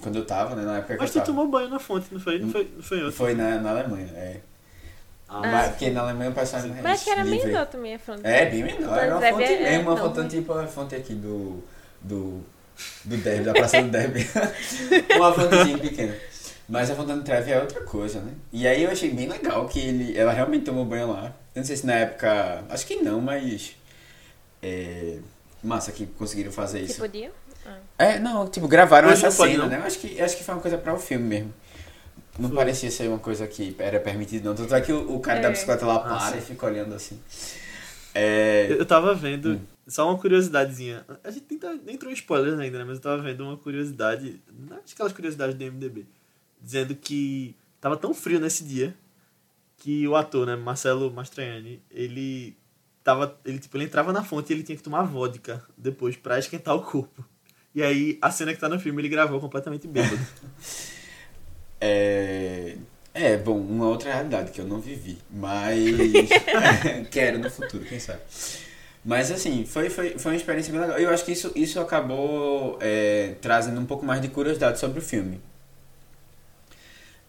quando 0.00 0.16
eu 0.16 0.24
tava, 0.24 0.54
né? 0.54 0.62
Na 0.62 0.78
época 0.78 0.96
Mas 0.98 1.10
que 1.10 1.20
tu 1.20 1.26
tomou 1.26 1.46
banho 1.48 1.68
na 1.68 1.78
fonte, 1.78 2.06
não 2.10 2.20
foi? 2.20 2.38
Não 2.38 2.48
foi, 2.48 2.70
não 2.74 2.82
foi 2.82 2.98
outra? 2.98 3.12
Foi 3.12 3.34
na, 3.34 3.58
na 3.58 3.70
Alemanha, 3.70 4.08
é. 4.14 4.40
Ah, 5.28 5.40
mas, 5.40 5.68
porque 5.70 5.90
na 5.90 6.02
Alemanha 6.02 6.30
o 6.30 6.34
pessoal 6.34 6.62
não 6.62 6.82
Mas 6.82 7.02
que 7.02 7.10
era 7.10 7.22
livre. 7.22 7.46
menor 7.46 7.66
também 7.66 7.94
a 7.94 7.98
fonte. 7.98 8.20
É, 8.22 8.46
bem 8.46 8.64
menor. 8.64 8.98
Era 8.98 9.16
uma 9.16 9.26
fonte 9.30 9.42
é, 9.44 9.70
mesmo, 9.70 9.90
uma 9.90 9.96
fonte 9.96 10.28
tipo 10.28 10.52
a 10.52 10.66
fonte 10.66 10.94
aqui 10.94 11.14
do. 11.14 11.62
do. 12.00 12.42
Do 13.04 13.16
Derby, 13.16 13.44
da 13.44 13.52
Praça 13.52 13.82
do 13.82 13.90
Derby. 13.90 14.26
uma 15.16 15.32
fontezinha 15.32 15.78
pequena. 15.78 16.14
Mas 16.68 16.90
a 16.90 16.94
Fontana 16.94 17.22
Trevi 17.22 17.52
é 17.52 17.60
outra 17.60 17.82
coisa, 17.82 18.20
né? 18.20 18.32
E 18.52 18.66
aí 18.66 18.82
eu 18.84 18.90
achei 18.90 19.10
bem 19.10 19.28
legal 19.28 19.66
que 19.68 19.78
ele, 19.78 20.16
ela 20.16 20.32
realmente 20.32 20.64
tomou 20.64 20.84
banho 20.84 21.12
lá. 21.12 21.26
Eu 21.54 21.60
não 21.60 21.64
sei 21.64 21.76
se 21.76 21.86
na 21.86 21.94
época. 21.94 22.64
Acho 22.70 22.86
que 22.86 22.96
não, 22.96 23.20
mas. 23.20 23.76
É, 24.62 25.18
massa 25.62 25.92
que 25.92 26.06
conseguiram 26.06 26.52
fazer 26.52 26.80
isso. 26.80 26.94
Que 26.94 27.00
podia? 27.00 27.32
Ah. 27.66 27.76
É, 27.98 28.18
não, 28.18 28.48
tipo, 28.48 28.66
gravaram 28.66 29.10
essa 29.10 29.30
cena, 29.30 29.66
né? 29.66 29.78
Eu 29.78 29.84
acho 29.84 29.98
que, 29.98 30.20
acho 30.20 30.36
que 30.36 30.44
foi 30.44 30.54
uma 30.54 30.60
coisa 30.60 30.78
para 30.78 30.94
o 30.94 30.98
filme 30.98 31.24
mesmo. 31.24 31.54
Não 32.38 32.48
Foi. 32.48 32.56
parecia 32.56 32.90
ser 32.90 33.08
uma 33.08 33.18
coisa 33.18 33.46
que 33.46 33.76
era 33.78 34.00
permitida, 34.00 34.48
não. 34.48 34.56
Tanto 34.56 34.74
é 34.74 34.80
que 34.80 34.92
o, 34.92 35.16
o 35.16 35.20
cara 35.20 35.40
é. 35.40 35.42
da 35.42 35.50
bicicleta 35.50 35.84
lá 35.84 35.96
ah, 35.96 36.00
para 36.00 36.38
e 36.38 36.40
fica 36.40 36.66
olhando 36.66 36.94
assim. 36.94 37.20
É... 38.14 38.72
Eu 38.72 38.84
tava 38.84 39.14
vendo, 39.14 39.54
hum. 39.54 39.60
só 39.86 40.08
uma 40.08 40.18
curiosidadezinha. 40.18 41.04
A 41.24 41.30
gente 41.30 41.46
nem, 41.50 41.58
tá, 41.58 41.74
nem 41.84 41.96
trouxe 41.96 42.20
spoilers 42.20 42.58
ainda, 42.58 42.78
né? 42.78 42.84
Mas 42.84 42.96
eu 42.96 43.02
tava 43.02 43.22
vendo 43.22 43.44
uma 43.44 43.56
curiosidade, 43.56 44.40
não 44.52 44.76
aquelas 44.76 45.12
curiosidades 45.12 45.54
do 45.54 45.64
MDB, 45.64 46.06
dizendo 46.60 46.94
que 46.94 47.56
tava 47.80 47.96
tão 47.96 48.12
frio 48.12 48.38
nesse 48.40 48.64
dia 48.64 48.94
que 49.76 50.06
o 50.06 50.14
ator, 50.14 50.46
né, 50.46 50.54
Marcelo 50.54 51.12
Mastroianni, 51.12 51.82
ele 51.90 52.56
tava, 53.02 53.36
ele 53.44 53.58
tipo, 53.58 53.76
ele 53.76 53.84
entrava 53.84 54.12
na 54.12 54.22
fonte 54.22 54.52
e 54.52 54.54
ele 54.54 54.62
tinha 54.62 54.76
que 54.76 54.82
tomar 54.82 55.02
vodka 55.02 55.60
depois 55.76 56.16
para 56.16 56.38
esquentar 56.38 56.74
o 56.76 56.82
corpo. 56.82 57.24
E 57.74 57.82
aí 57.82 58.18
a 58.22 58.30
cena 58.30 58.54
que 58.54 58.60
tá 58.60 58.68
no 58.68 58.78
filme 58.78 59.00
ele 59.00 59.08
gravou 59.08 59.40
completamente 59.40 59.88
bêbado. 59.88 60.18
É, 61.84 62.76
é, 63.14 63.36
bom, 63.36 63.58
uma 63.58 63.88
outra 63.88 64.12
realidade 64.12 64.50
que 64.50 64.60
eu 64.60 64.66
não 64.66 64.80
vivi, 64.80 65.18
mas 65.30 65.78
quero 67.10 67.38
no 67.38 67.50
futuro, 67.50 67.84
quem 67.84 68.00
sabe. 68.00 68.20
Mas 69.04 69.30
assim, 69.30 69.66
foi, 69.66 69.90
foi, 69.90 70.18
foi 70.18 70.32
uma 70.32 70.36
experiência 70.36 70.72
bem 70.72 70.80
legal. 70.80 70.98
Eu 70.98 71.10
acho 71.10 71.24
que 71.24 71.32
isso, 71.32 71.52
isso 71.56 71.80
acabou 71.80 72.78
é, 72.80 73.34
trazendo 73.40 73.80
um 73.80 73.86
pouco 73.86 74.06
mais 74.06 74.22
de 74.22 74.28
curiosidade 74.28 74.78
sobre 74.78 75.00
o 75.00 75.02
filme. 75.02 75.40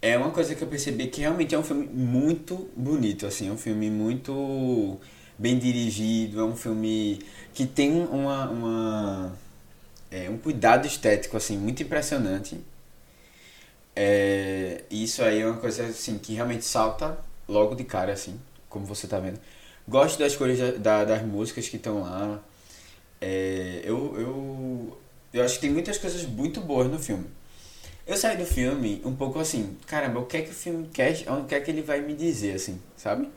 É 0.02 0.18
uma 0.18 0.32
coisa 0.32 0.54
que 0.54 0.62
eu 0.62 0.68
percebi 0.68 1.08
que 1.08 1.22
realmente 1.22 1.56
é 1.56 1.58
um 1.58 1.64
filme 1.64 1.88
muito 1.88 2.70
bonito, 2.76 3.26
assim, 3.26 3.50
é 3.50 3.52
um 3.52 3.58
filme 3.58 3.90
muito 3.90 5.00
bem 5.38 5.58
dirigido, 5.58 6.42
é 6.42 6.44
um 6.44 6.56
filme 6.56 7.20
que 7.54 7.66
tem 7.66 8.06
uma, 8.12 8.50
uma 8.50 9.34
é, 10.12 10.30
um 10.30 10.38
cuidado 10.38 10.86
estético 10.86 11.38
assim 11.38 11.58
muito 11.58 11.82
impressionante 11.82 12.60
é, 13.96 14.84
isso 14.90 15.24
aí 15.24 15.42
é 15.42 15.46
uma 15.46 15.58
coisa 15.58 15.86
assim 15.86 16.18
que 16.18 16.34
realmente 16.34 16.66
salta 16.66 17.18
logo 17.48 17.76
de 17.76 17.84
cara, 17.84 18.14
assim, 18.14 18.40
como 18.70 18.86
você 18.86 19.08
tá 19.08 19.20
vendo. 19.20 19.40
Gosto 19.88 20.20
das 20.20 20.36
cores 20.36 20.60
da, 20.60 20.72
da, 20.72 21.06
das 21.06 21.22
músicas 21.24 21.68
que 21.68 21.78
estão 21.78 22.02
lá. 22.02 22.42
É, 23.22 23.82
eu, 23.84 24.16
eu, 24.20 24.98
eu 25.34 25.44
acho 25.44 25.56
que 25.56 25.62
tem 25.62 25.72
muitas 25.72 25.98
coisas 25.98 26.24
muito 26.26 26.62
boas 26.62 26.90
no 26.90 27.00
filme. 27.00 27.26
Eu 28.06 28.18
saí 28.18 28.38
do 28.38 28.46
filme 28.46 29.02
um 29.06 29.16
pouco 29.16 29.40
assim, 29.40 29.78
caramba, 29.88 30.20
o 30.20 30.26
que 30.26 30.38
é 30.38 30.42
que 30.42 30.52
o 30.52 30.54
filme 30.54 30.90
quer, 30.94 31.24
o 31.30 31.46
que 31.46 31.56
é 31.56 31.60
que 31.62 31.72
ele 31.72 31.82
vai 31.82 32.02
me 32.02 32.14
dizer, 32.14 32.56
assim, 32.56 32.82
sabe? 32.98 33.30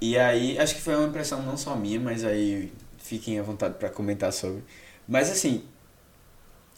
E 0.00 0.16
aí, 0.18 0.58
acho 0.58 0.74
que 0.76 0.80
foi 0.80 0.94
uma 0.96 1.06
impressão 1.08 1.42
não 1.42 1.56
só 1.56 1.76
minha, 1.76 2.00
mas 2.00 2.24
aí 2.24 2.72
fiquem 2.98 3.38
à 3.38 3.42
vontade 3.42 3.74
para 3.78 3.88
comentar 3.88 4.32
sobre. 4.32 4.62
Mas 5.06 5.30
assim, 5.30 5.64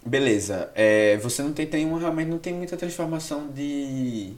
Beleza. 0.04 0.70
É, 0.74 1.16
você 1.18 1.42
não 1.42 1.52
tem 1.52 1.66
nenhuma, 1.66 1.98
realmente 1.98 2.28
não 2.28 2.38
tem 2.38 2.54
muita 2.54 2.76
transformação 2.76 3.48
de. 3.48 4.34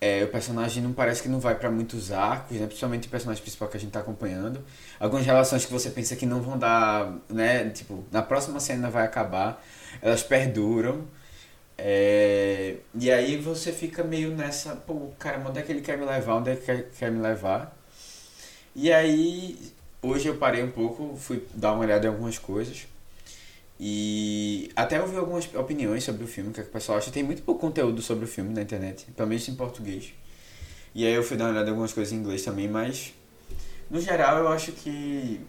É, 0.00 0.24
o 0.24 0.28
personagem 0.28 0.82
não 0.82 0.92
parece 0.92 1.22
que 1.22 1.28
não 1.28 1.40
vai 1.40 1.54
para 1.54 1.70
muitos 1.70 2.12
arcos, 2.12 2.58
né? 2.58 2.66
principalmente 2.66 3.08
o 3.08 3.10
personagem 3.10 3.42
principal 3.42 3.68
que 3.68 3.76
a 3.78 3.80
gente 3.80 3.90
tá 3.92 4.00
acompanhando. 4.00 4.62
Algumas 5.00 5.24
relações 5.24 5.64
que 5.64 5.72
você 5.72 5.88
pensa 5.90 6.14
que 6.16 6.26
não 6.26 6.42
vão 6.42 6.58
dar, 6.58 7.14
né? 7.30 7.70
Tipo, 7.70 8.04
na 8.12 8.22
próxima 8.22 8.60
cena 8.60 8.90
vai 8.90 9.04
acabar, 9.04 9.62
elas 10.02 10.22
perduram. 10.22 11.06
É, 11.78 12.76
e 12.94 13.10
aí 13.10 13.36
você 13.38 13.72
fica 13.72 14.04
meio 14.04 14.30
nessa, 14.36 14.76
pô, 14.76 15.10
cara, 15.18 15.38
onde 15.46 15.58
é 15.60 15.62
que 15.62 15.72
ele 15.72 15.80
quer 15.82 15.98
me 15.98 16.04
levar? 16.04 16.34
Onde 16.36 16.50
é 16.50 16.56
que 16.56 16.70
ele 16.70 16.86
quer 16.98 17.10
me 17.10 17.20
levar? 17.20 17.76
E 18.74 18.92
aí, 18.92 19.58
hoje 20.02 20.28
eu 20.28 20.36
parei 20.36 20.62
um 20.62 20.70
pouco, 20.70 21.16
fui 21.16 21.46
dar 21.54 21.72
uma 21.72 21.82
olhada 21.82 22.06
em 22.06 22.10
algumas 22.10 22.38
coisas. 22.38 22.86
E 23.78 24.70
até 24.74 25.00
ouvi 25.00 25.16
algumas 25.16 25.52
opiniões 25.54 26.02
sobre 26.02 26.24
o 26.24 26.26
filme, 26.26 26.52
que, 26.52 26.60
é 26.60 26.62
que 26.62 26.70
o 26.70 26.72
pessoal 26.72 26.98
acha. 26.98 27.10
Tem 27.10 27.22
muito 27.22 27.42
pouco 27.42 27.60
conteúdo 27.60 28.00
sobre 28.00 28.24
o 28.24 28.28
filme 28.28 28.52
na 28.54 28.62
internet, 28.62 29.06
pelo 29.14 29.28
menos 29.28 29.46
em 29.48 29.54
português. 29.54 30.12
E 30.94 31.06
aí 31.06 31.12
eu 31.12 31.22
fui 31.22 31.36
dar 31.36 31.44
uma 31.44 31.50
olhada 31.50 31.66
em 31.68 31.70
algumas 31.70 31.92
coisas 31.92 32.12
em 32.12 32.16
inglês 32.16 32.42
também, 32.42 32.68
mas 32.68 33.12
no 33.90 34.00
geral 34.00 34.38
eu 34.38 34.48
acho 34.48 34.72
que 34.72 35.40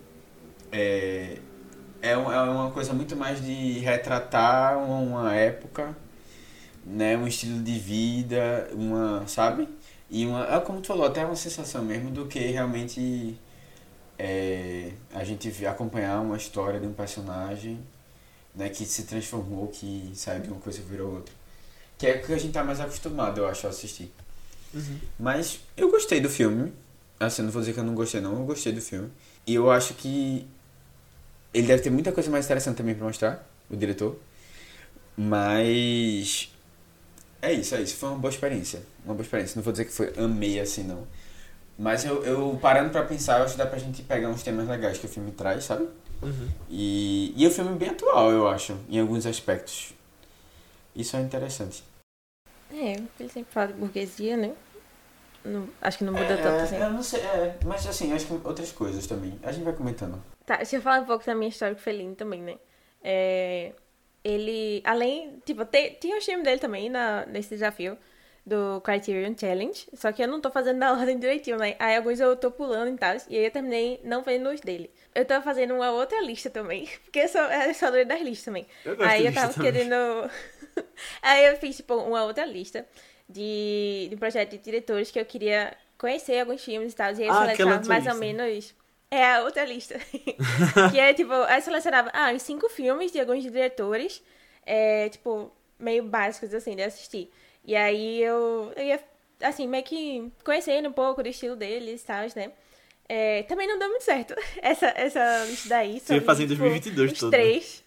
é, 0.71 1.37
é, 2.01 2.17
um- 2.17 2.31
é 2.31 2.41
uma 2.41 2.69
coisa 2.71 2.91
muito 2.93 3.15
mais 3.15 3.41
de 3.43 3.79
retratar 3.79 4.77
uma 4.77 5.33
época, 5.33 5.95
né? 6.85 7.17
Um 7.17 7.27
estilo 7.27 7.61
de 7.63 7.79
vida, 7.79 8.69
uma, 8.73 9.25
sabe? 9.27 9.69
E 10.09 10.25
uma, 10.25 10.45
é 10.53 10.59
como 10.59 10.81
tu 10.81 10.87
falou, 10.87 11.05
até 11.05 11.25
uma 11.25 11.35
sensação 11.35 11.83
mesmo 11.83 12.11
do 12.11 12.25
que 12.27 12.39
realmente 12.39 13.37
é, 14.19 14.91
a 15.13 15.23
gente 15.23 15.65
acompanhar 15.65 16.21
uma 16.21 16.37
história 16.37 16.79
de 16.79 16.87
um 16.87 16.93
personagem, 16.93 17.79
né? 18.57 18.69
Que 18.69 18.85
se 18.85 19.03
transformou, 19.03 19.67
que 19.67 20.11
saiu 20.15 20.41
de 20.41 20.49
uma 20.49 20.59
coisa 20.59 20.79
e 20.79 20.81
virou 20.81 21.13
outra. 21.13 21.33
Que 21.97 22.07
é 22.07 22.15
o 22.17 22.21
que 22.23 22.33
a 22.33 22.37
gente 22.37 22.51
tá 22.51 22.63
mais 22.63 22.79
acostumado, 22.79 23.39
eu 23.39 23.47
acho, 23.47 23.67
a 23.67 23.69
assistir. 23.69 24.11
Mas 25.19 25.61
eu 25.77 25.89
gostei 25.89 26.19
do 26.19 26.29
filme. 26.29 26.73
Assim, 27.19 27.41
não 27.41 27.51
vou 27.51 27.61
dizer 27.61 27.73
que 27.73 27.79
eu 27.79 27.83
não 27.83 27.95
gostei, 27.95 28.19
não. 28.19 28.33
Eu 28.33 28.45
gostei 28.45 28.73
do 28.73 28.81
filme. 28.81 29.09
E 29.45 29.55
eu 29.55 29.71
acho 29.71 29.93
que 29.93 30.47
ele 31.53 31.67
deve 31.67 31.81
ter 31.81 31.89
muita 31.89 32.11
coisa 32.11 32.29
mais 32.29 32.45
interessante 32.45 32.77
também 32.77 32.93
pra 32.93 33.05
mostrar, 33.05 33.47
o 33.69 33.75
diretor. 33.75 34.19
Mas. 35.15 36.51
É 37.41 37.53
isso, 37.53 37.75
é 37.75 37.81
isso. 37.81 37.95
Foi 37.95 38.09
uma 38.09 38.19
boa 38.19 38.31
experiência. 38.31 38.81
Uma 39.05 39.13
boa 39.13 39.23
experiência. 39.23 39.55
Não 39.55 39.63
vou 39.63 39.71
dizer 39.71 39.85
que 39.85 39.91
foi 39.91 40.13
amei 40.17 40.59
assim, 40.59 40.83
não. 40.83 41.07
Mas 41.79 42.05
eu, 42.05 42.23
eu 42.23 42.57
parando 42.61 42.89
pra 42.89 43.03
pensar, 43.03 43.39
eu 43.39 43.45
acho 43.45 43.53
que 43.53 43.59
dá 43.59 43.65
pra 43.65 43.77
gente 43.77 44.01
pegar 44.01 44.29
uns 44.29 44.43
temas 44.43 44.67
legais 44.67 44.97
que 44.97 45.05
o 45.05 45.09
filme 45.09 45.31
traz, 45.31 45.63
sabe? 45.63 45.87
Uhum. 46.21 46.49
E, 46.69 47.33
e 47.35 47.45
é 47.45 47.47
um 47.47 47.51
filme 47.51 47.77
bem 47.77 47.89
atual, 47.89 48.31
eu 48.31 48.47
acho, 48.47 48.77
em 48.89 48.99
alguns 48.99 49.25
aspectos. 49.25 49.93
Isso 50.95 51.15
é 51.15 51.21
interessante. 51.21 51.83
É, 52.71 52.93
ele 53.19 53.29
sempre 53.29 53.53
fala 53.53 53.67
de 53.67 53.73
burguesia, 53.73 54.35
né? 54.35 54.53
Não- 55.45 55.69
acho 55.81 55.99
que 55.99 56.03
não 56.03 56.13
muda 56.13 56.35
tanto 56.37 56.63
assim. 56.63 56.75
Eu 56.77 56.89
não 56.91 57.03
sei, 57.03 57.21
é, 57.21 57.57
mas 57.65 57.85
assim, 57.87 58.11
acho 58.11 58.25
que 58.25 58.33
outras 58.47 58.71
coisas 58.71 59.05
também. 59.07 59.39
A 59.43 59.51
gente 59.51 59.63
vai 59.63 59.73
comentando. 59.73 60.21
Tá, 60.45 60.57
deixa 60.57 60.75
eu 60.77 60.81
falar 60.81 61.01
um 61.01 61.05
pouco 61.05 61.25
da 61.25 61.35
minha 61.35 61.49
história 61.49 61.75
com 61.75 61.79
o 61.81 61.83
Fellini 61.83 62.15
também, 62.15 62.41
né? 62.41 62.57
É, 63.03 63.73
ele, 64.23 64.81
além, 64.83 65.41
tipo, 65.45 65.63
te- 65.65 65.91
tinha 66.01 66.17
o 66.17 66.21
filme 66.21 66.43
dele 66.43 66.59
também 66.59 66.89
na, 66.89 67.25
nesse 67.27 67.49
desafio 67.49 67.97
do 68.45 68.81
Criterion 68.81 69.35
Challenge, 69.37 69.87
só 69.93 70.11
que 70.11 70.23
eu 70.23 70.27
não 70.27 70.41
tô 70.41 70.49
fazendo 70.49 70.77
na 70.77 70.91
ordem 70.97 71.19
direitinho, 71.19 71.57
né? 71.57 71.75
Aí 71.79 71.95
alguns 71.95 72.19
eu 72.19 72.35
tô 72.35 72.49
pulando 72.51 72.89
e 72.93 72.97
tal, 72.97 73.15
e 73.29 73.37
aí 73.37 73.45
eu 73.45 73.51
terminei 73.51 74.01
não 74.03 74.23
vendo 74.23 74.49
os 74.49 74.59
dele. 74.61 74.89
Eu 75.17 75.25
tô 75.25 75.41
fazendo 75.41 75.73
uma 75.73 75.89
outra 75.91 76.21
lista 76.21 76.47
também, 76.49 76.87
porque 77.03 77.19
eu 77.19 77.27
sou, 77.27 77.41
eu 77.41 77.73
sou 77.73 77.89
doida 77.89 78.13
das 78.13 78.21
listas 78.21 78.45
também. 78.45 78.67
Eu 78.85 78.95
Aí 79.03 79.25
eu 79.25 79.33
tava 79.33 79.53
querendo. 79.53 79.95
Aí 81.23 81.45
eu 81.45 81.57
fiz, 81.57 81.77
tipo, 81.77 81.95
uma 81.95 82.23
outra 82.23 82.45
lista 82.45 82.85
de, 83.27 84.07
de 84.09 84.15
projeto 84.15 84.51
de 84.51 84.57
diretores 84.59 85.09
que 85.09 85.19
eu 85.19 85.25
queria 85.25 85.75
conhecer 85.97 86.39
alguns 86.39 86.63
filmes 86.63 86.93
e 86.93 86.95
tal. 86.95 87.11
E 87.13 87.23
aí 87.23 87.27
eu 87.27 87.33
Ah, 87.33 87.39
selecionava 87.41 87.85
mais 87.87 88.05
ou 88.05 88.11
lista. 88.11 88.25
menos. 88.25 88.75
É 89.09 89.25
a 89.25 89.43
outra 89.43 89.65
lista. 89.65 89.95
que 90.91 90.99
é, 90.99 91.13
tipo, 91.13 91.33
aí 91.33 91.57
eu 91.57 91.61
selecionava, 91.61 92.11
ah, 92.13 92.31
os 92.33 92.41
cinco 92.43 92.69
filmes 92.69 93.11
de 93.11 93.19
alguns 93.19 93.41
diretores, 93.41 94.21
é, 94.65 95.09
tipo, 95.09 95.51
meio 95.79 96.03
básicos, 96.03 96.53
assim, 96.53 96.75
de 96.75 96.83
assistir. 96.83 97.31
E 97.65 97.75
aí 97.75 98.21
eu, 98.21 98.71
eu 98.75 98.83
ia, 98.83 98.99
assim, 99.41 99.67
meio 99.67 99.83
que 99.83 100.31
conhecendo 100.43 100.89
um 100.89 100.93
pouco 100.93 101.23
do 101.23 101.29
estilo 101.29 101.55
deles 101.55 102.03
e 102.03 102.05
tal, 102.05 102.23
né? 102.35 102.51
É, 103.09 103.43
também 103.43 103.67
não 103.67 103.79
deu 103.79 103.89
muito 103.89 104.03
certo 104.03 104.35
essa, 104.61 104.87
essa 104.95 105.45
lista 105.45 105.69
daí. 105.69 105.99
Você 105.99 106.15
ia 106.15 106.21
fazer 106.21 106.43
em 106.43 106.47
tipo, 106.47 106.59
2022 106.59 107.11
uns 107.11 107.19
todo, 107.19 107.31
né? 107.31 107.37
três. 107.37 107.83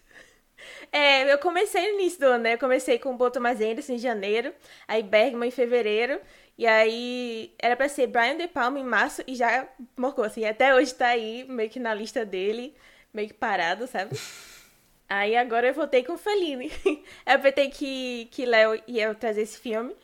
É, 0.91 1.31
eu 1.31 1.37
comecei 1.37 1.81
no 1.89 1.99
início 1.99 2.19
do 2.19 2.25
ano, 2.25 2.43
né? 2.43 2.53
Eu 2.53 2.57
comecei 2.57 2.99
com 2.99 3.13
o 3.13 3.17
Paul 3.17 3.31
Thomas 3.31 3.61
Anderson 3.61 3.93
em 3.93 3.97
janeiro, 3.97 4.53
aí 4.87 5.01
Bergman 5.01 5.47
em 5.47 5.51
fevereiro, 5.51 6.19
e 6.57 6.67
aí 6.67 7.53
era 7.57 7.75
pra 7.75 7.87
ser 7.87 8.07
Brian 8.07 8.35
De 8.35 8.47
Palma 8.47 8.79
em 8.79 8.83
março 8.83 9.23
e 9.25 9.35
já 9.35 9.67
morcou, 9.95 10.25
assim. 10.25 10.45
Até 10.45 10.75
hoje 10.75 10.93
tá 10.93 11.07
aí, 11.07 11.45
meio 11.47 11.69
que 11.69 11.79
na 11.79 11.93
lista 11.93 12.25
dele, 12.25 12.75
meio 13.13 13.29
que 13.29 13.33
parado, 13.33 13.87
sabe? 13.87 14.17
Aí 15.07 15.35
agora 15.35 15.67
eu 15.67 15.73
voltei 15.73 16.03
com 16.03 16.13
o 16.13 16.17
Fellini. 16.17 16.71
eu 17.25 17.39
pensei 17.39 17.69
que, 17.69 18.27
que 18.31 18.45
Léo 18.45 18.81
ia 18.87 19.13
trazer 19.15 19.41
esse 19.41 19.59
filme. 19.59 19.95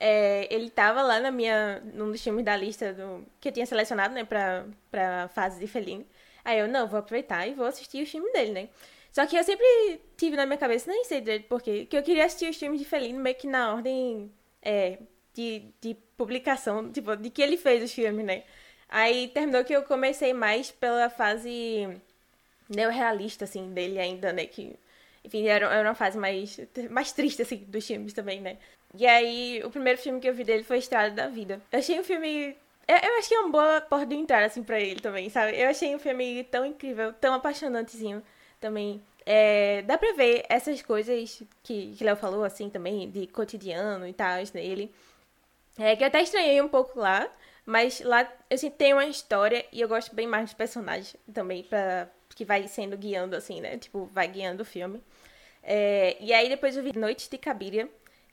É, 0.00 0.52
ele 0.54 0.70
tava 0.70 1.02
lá 1.02 1.20
na 1.20 1.30
minha, 1.30 1.80
num 1.94 2.10
dos 2.12 2.22
filmes 2.22 2.44
da 2.44 2.56
lista 2.56 2.92
do, 2.92 3.26
que 3.40 3.48
eu 3.48 3.52
tinha 3.52 3.66
selecionado, 3.66 4.14
né, 4.14 4.24
pra, 4.24 4.64
pra 4.90 5.28
fase 5.28 5.58
de 5.58 5.66
Fellini. 5.66 6.06
Aí 6.44 6.58
eu, 6.60 6.68
não, 6.68 6.86
vou 6.88 7.00
aproveitar 7.00 7.46
e 7.46 7.54
vou 7.54 7.66
assistir 7.66 8.02
o 8.02 8.06
filme 8.06 8.32
dele, 8.32 8.52
né? 8.52 8.68
Só 9.12 9.26
que 9.26 9.36
eu 9.36 9.42
sempre 9.44 10.00
tive 10.16 10.36
na 10.36 10.46
minha 10.46 10.58
cabeça, 10.58 10.90
nem 10.90 11.04
sei 11.04 11.20
direito 11.20 11.48
porquê, 11.48 11.86
que 11.86 11.96
eu 11.96 12.02
queria 12.02 12.24
assistir 12.24 12.48
os 12.48 12.56
filmes 12.56 12.80
de 12.80 12.86
Fellini 12.86 13.18
meio 13.18 13.34
que 13.36 13.46
na 13.46 13.74
ordem 13.74 14.30
é, 14.62 14.98
de, 15.34 15.64
de 15.80 15.96
publicação, 16.16 16.90
tipo, 16.92 17.16
de 17.16 17.30
que 17.30 17.42
ele 17.42 17.56
fez 17.56 17.82
os 17.82 17.92
filmes, 17.92 18.24
né? 18.24 18.44
Aí 18.88 19.28
terminou 19.28 19.64
que 19.64 19.74
eu 19.74 19.82
comecei 19.82 20.32
mais 20.32 20.70
pela 20.70 21.10
fase 21.10 21.88
neorrealista, 22.68 23.44
assim, 23.44 23.72
dele 23.72 23.98
ainda, 23.98 24.32
né? 24.32 24.46
Que, 24.46 24.76
enfim, 25.24 25.46
era, 25.46 25.66
era 25.66 25.88
uma 25.88 25.94
fase 25.94 26.18
mais, 26.18 26.58
mais 26.90 27.12
triste, 27.12 27.42
assim, 27.42 27.58
dos 27.68 27.86
filmes 27.86 28.12
também, 28.12 28.40
né? 28.40 28.58
E 28.96 29.06
aí, 29.06 29.62
o 29.64 29.70
primeiro 29.70 29.98
filme 29.98 30.20
que 30.20 30.28
eu 30.28 30.34
vi 30.34 30.44
dele 30.44 30.64
foi 30.64 30.78
Estrada 30.78 31.14
da 31.14 31.28
Vida. 31.28 31.60
Eu 31.70 31.78
achei 31.78 31.98
um 31.98 32.04
filme... 32.04 32.56
Eu, 32.86 33.22
que 33.22 33.34
é 33.34 33.40
uma 33.40 33.50
boa 33.50 33.80
porta 33.82 34.06
de 34.06 34.14
entrada, 34.14 34.46
assim, 34.46 34.62
pra 34.62 34.80
ele 34.80 35.00
também, 35.00 35.28
sabe? 35.28 35.60
Eu 35.60 35.68
achei 35.68 35.94
um 35.94 35.98
filme 35.98 36.42
tão 36.44 36.64
incrível, 36.64 37.12
tão 37.12 37.34
apaixonantezinho 37.34 38.22
também. 38.58 39.02
É, 39.26 39.82
dá 39.82 39.98
pra 39.98 40.14
ver 40.14 40.46
essas 40.48 40.80
coisas 40.80 41.42
que, 41.62 41.94
que 41.94 42.02
Léo 42.02 42.16
falou, 42.16 42.44
assim, 42.44 42.70
também, 42.70 43.10
de 43.10 43.26
cotidiano 43.26 44.06
e 44.06 44.12
tal, 44.14 44.38
nele. 44.54 44.90
É, 45.78 45.94
que 45.94 46.02
eu 46.02 46.08
até 46.08 46.22
estranhei 46.22 46.62
um 46.62 46.68
pouco 46.68 46.98
lá, 46.98 47.30
mas 47.66 48.00
lá, 48.00 48.26
assim, 48.50 48.70
tem 48.70 48.94
uma 48.94 49.04
história 49.04 49.66
e 49.70 49.82
eu 49.82 49.88
gosto 49.88 50.14
bem 50.14 50.26
mais 50.26 50.44
dos 50.44 50.54
personagens 50.54 51.14
também, 51.32 51.62
pra, 51.62 52.08
que 52.34 52.42
vai 52.42 52.66
sendo 52.68 52.96
guiando, 52.96 53.36
assim, 53.36 53.60
né? 53.60 53.76
Tipo, 53.76 54.06
vai 54.06 54.26
guiando 54.28 54.62
o 54.62 54.66
filme. 54.66 55.02
É, 55.62 56.16
e 56.20 56.32
aí 56.32 56.48
depois 56.48 56.74
eu 56.74 56.82
vi 56.82 56.98
Noites 56.98 57.28
de 57.28 57.36
Cabiria, 57.36 57.86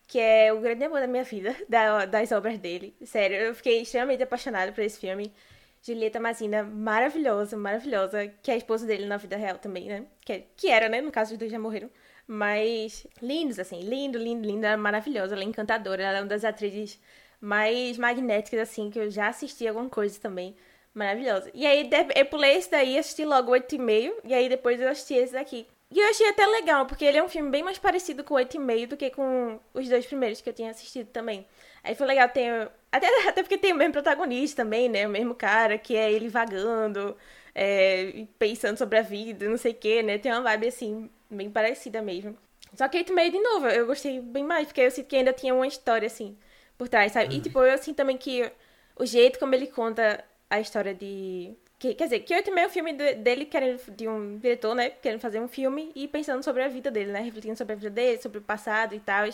que 0.07 0.19
é 0.19 0.53
o 0.53 0.59
grande 0.59 0.83
amor 0.85 1.00
da 1.01 1.07
minha 1.07 1.24
vida, 1.24 1.55
da- 1.69 2.05
das 2.05 2.31
obras 2.31 2.57
dele. 2.59 2.95
Sério, 3.05 3.38
eu 3.38 3.55
fiquei 3.55 3.81
extremamente 3.81 4.24
apaixonada 4.24 4.71
por 4.71 4.81
esse 4.83 5.00
filme. 5.00 5.33
Julieta 5.81 6.19
Mazina, 6.19 6.63
maravilhosa, 6.63 7.55
maravilhosa, 7.57 8.27
que 8.41 8.50
é 8.50 8.55
a 8.55 8.57
esposa 8.57 8.88
dele 8.88 9.05
na 9.05 9.17
vida 9.17 9.38
real 9.38 9.57
também, 9.59 9.88
né? 9.88 10.05
Que, 10.21 10.43
que 10.57 10.67
era, 10.69 10.89
né? 10.89 11.00
No 11.01 11.12
caso, 11.12 11.33
os 11.33 11.38
dois 11.39 11.51
já 11.51 11.59
morreram. 11.59 11.89
Mas 12.27 13.05
lindos, 13.21 13.59
assim, 13.59 13.81
lindo, 13.81 14.17
lindo, 14.17 14.65
ela 14.65 14.74
é 14.74 14.77
maravilhosa, 14.77 15.35
ela 15.35 15.43
é 15.43 15.47
encantadora, 15.47 16.01
ela 16.03 16.17
é 16.17 16.21
uma 16.21 16.27
das 16.27 16.43
atrizes 16.43 17.00
mais 17.39 17.97
magnéticas, 18.00 18.59
assim, 18.62 18.89
que 18.89 18.97
eu 19.00 19.12
já 19.12 19.27
assisti 19.27 19.67
alguma 19.67 19.89
coisa 19.89 20.19
também. 20.19 20.55
Maravilhosa. 20.93 21.51
E 21.53 21.65
aí 21.67 21.88
eu 22.15 22.25
pulei 22.25 22.55
esse 22.57 22.71
daí, 22.71 22.97
assisti 22.97 23.24
logo 23.25 23.51
oito 23.51 23.75
e 23.75 23.77
meio, 23.77 24.15
e 24.24 24.33
aí 24.33 24.50
depois 24.50 24.79
eu 24.81 24.89
assisti 24.89 25.13
esse 25.15 25.33
daqui. 25.33 25.67
E 25.96 26.00
eu 26.00 26.10
achei 26.10 26.28
até 26.28 26.46
legal, 26.46 26.86
porque 26.86 27.06
ele 27.06 27.18
é 27.18 27.24
um 27.24 27.30
filme 27.30 27.50
bem 27.50 27.64
mais 27.64 27.78
parecido 27.78 28.22
com 28.22 28.34
oito 28.34 28.58
e 28.58 28.60
meio 28.60 28.86
do 28.86 28.98
que 28.98 29.10
com 29.10 29.58
os 29.74 29.88
dois 29.88 30.06
primeiros 30.06 30.42
que 30.42 30.50
eu 30.50 30.54
tinha 30.54 30.70
assistido 30.70 31.08
também. 31.08 31.48
Aí 31.82 31.96
foi 31.96 32.06
legal 32.06 32.28
ter. 32.28 32.70
Até, 32.92 33.08
até 33.30 33.42
porque 33.42 33.58
tem 33.58 33.72
o 33.72 33.78
mesmo 33.78 33.94
protagonista 33.94 34.62
também, 34.64 34.90
né? 34.90 35.08
O 35.08 35.10
mesmo 35.10 35.34
cara, 35.34 35.78
que 35.78 35.96
é 35.96 36.12
ele 36.12 36.28
vagando, 36.28 37.16
é, 37.56 38.25
pensando 38.38 38.78
sobre 38.78 38.98
a 39.00 39.02
vida, 39.02 39.48
não 39.48 39.56
sei 39.56 39.72
o 39.72 39.75
quê, 39.75 40.04
né? 40.04 40.18
Tem 40.18 40.34
uma 40.34 40.42
vibe 40.42 40.68
assim, 40.68 41.10
bem 41.30 41.50
parecida 41.50 42.02
mesmo. 42.02 42.38
Só 42.75 42.90
que 42.90 42.98
8 42.98 43.14
e 43.14 43.16
meio, 43.16 43.32
de 43.32 43.40
novo, 43.40 43.68
eu 43.70 43.86
gostei 43.86 44.20
bem 44.20 44.44
mais, 44.44 44.68
porque 44.68 44.82
eu 44.82 44.92
sinto 44.92 45.08
que 45.08 45.16
ainda 45.16 45.32
tinha 45.32 45.56
uma 45.56 45.66
história, 45.66 46.08
assim, 46.08 46.38
por 46.78 46.90
trás, 46.90 47.14
sabe? 47.14 47.38
E, 47.38 47.42
tipo, 47.42 47.64
eu 47.64 47.78
sinto 47.78 47.96
também 47.96 48.18
que 48.18 48.52
o 48.98 49.06
jeito 49.06 49.40
como 49.40 49.56
ele 49.56 49.68
conta 49.68 50.25
a 50.50 50.60
história 50.60 50.94
de... 50.94 51.54
Que, 51.77 51.94
quer 51.94 52.05
dizer, 52.05 52.20
que 52.22 52.34
8 52.34 52.50
e 52.50 52.53
meio 52.53 52.65
é 52.65 52.67
o 52.67 52.72
filme 52.72 52.94
de- 52.94 53.15
dele 53.15 53.46
querendo, 53.46 53.79
de 53.91 54.08
um 54.08 54.38
diretor, 54.38 54.74
né? 54.75 54.89
Querendo 54.89 55.20
fazer 55.20 55.39
um 55.41 55.48
filme 55.48 55.91
e 55.96 56.08
pensando 56.08 56.41
sobre 56.44 56.63
a 56.63 56.67
vida 56.70 56.89
dele, 56.89 57.12
né? 57.12 57.20
Refletindo 57.22 57.58
sobre 57.58 57.74
a 57.74 57.75
vida 57.75 57.89
dele, 57.89 58.22
sobre 58.22 58.38
o 58.39 58.41
passado 58.41 58.96
e 58.96 59.00
tal. 59.00 59.25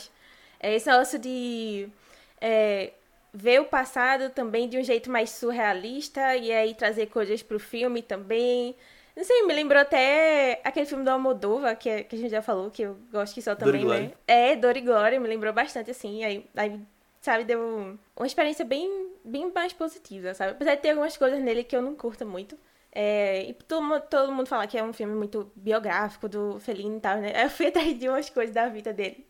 É 0.60 0.74
esse 0.76 0.88
negócio 0.90 1.20
de 1.20 1.88
é, 2.40 2.92
ver 3.34 3.62
o 3.62 3.66
passado 3.66 4.30
também 4.32 4.68
de 4.68 4.78
um 4.78 4.84
jeito 4.84 5.10
mais 5.10 5.30
surrealista 5.32 6.36
e 6.36 6.52
aí 6.52 6.74
trazer 6.74 7.08
coisas 7.08 7.42
pro 7.44 7.60
filme 7.60 8.02
também. 8.02 8.76
Não 9.16 9.24
sei, 9.24 9.44
me 9.46 9.54
lembrou 9.54 9.82
até 9.82 10.62
aquele 10.64 10.86
filme 10.86 11.04
do 11.04 11.10
Almodóvar, 11.12 11.78
que, 11.78 11.90
é- 11.90 12.04
que 12.04 12.16
a 12.16 12.20
gente 12.20 12.32
já 12.32 12.42
falou, 12.42 12.72
que 12.72 12.82
eu 12.84 12.98
gosto 13.12 13.34
que 13.36 13.42
só 13.42 13.54
Dor 13.54 13.68
e 13.70 13.72
também, 13.72 13.84
Glória. 13.86 14.02
né? 14.08 14.12
É, 14.28 14.56
Dor 14.56 14.78
e 14.78 14.82
Glória, 14.82 15.20
me 15.20 15.28
lembrou 15.28 15.54
bastante, 15.54 15.92
assim. 15.92 16.24
Aí, 16.24 16.46
aí 16.56 16.80
sabe, 17.22 17.46
deu 17.46 17.98
uma 18.16 18.28
experiência 18.28 18.66
bem, 18.66 19.14
bem 19.24 19.52
mais 19.54 19.72
positiva, 19.72 20.34
sabe? 20.34 20.52
Apesar 20.52 20.76
de 20.76 20.82
ter 20.82 20.90
algumas 20.90 21.16
coisas 21.16 21.40
nele 21.42 21.64
que 21.64 21.76
eu 21.76 21.82
não 21.82 21.96
curto 21.96 22.26
muito. 22.26 22.58
É, 22.92 23.44
e 23.44 23.54
todo, 23.54 24.02
todo 24.02 24.32
mundo 24.34 24.48
fala 24.48 24.68
que 24.68 24.78
é 24.78 24.84
um 24.84 24.92
filme 24.92 25.16
muito 25.16 25.50
biográfico 25.56 26.28
do 26.28 26.60
Fellini 26.60 26.98
e 26.98 27.00
tal, 27.00 27.18
né? 27.18 27.32
Aí 27.36 27.44
Eu 27.44 27.50
fui 27.50 27.68
atrás 27.68 27.98
de 27.98 28.10
umas 28.10 28.30
coisas 28.30 28.54
da 28.54 28.68
vida 28.68 28.92
dele. 28.92 29.26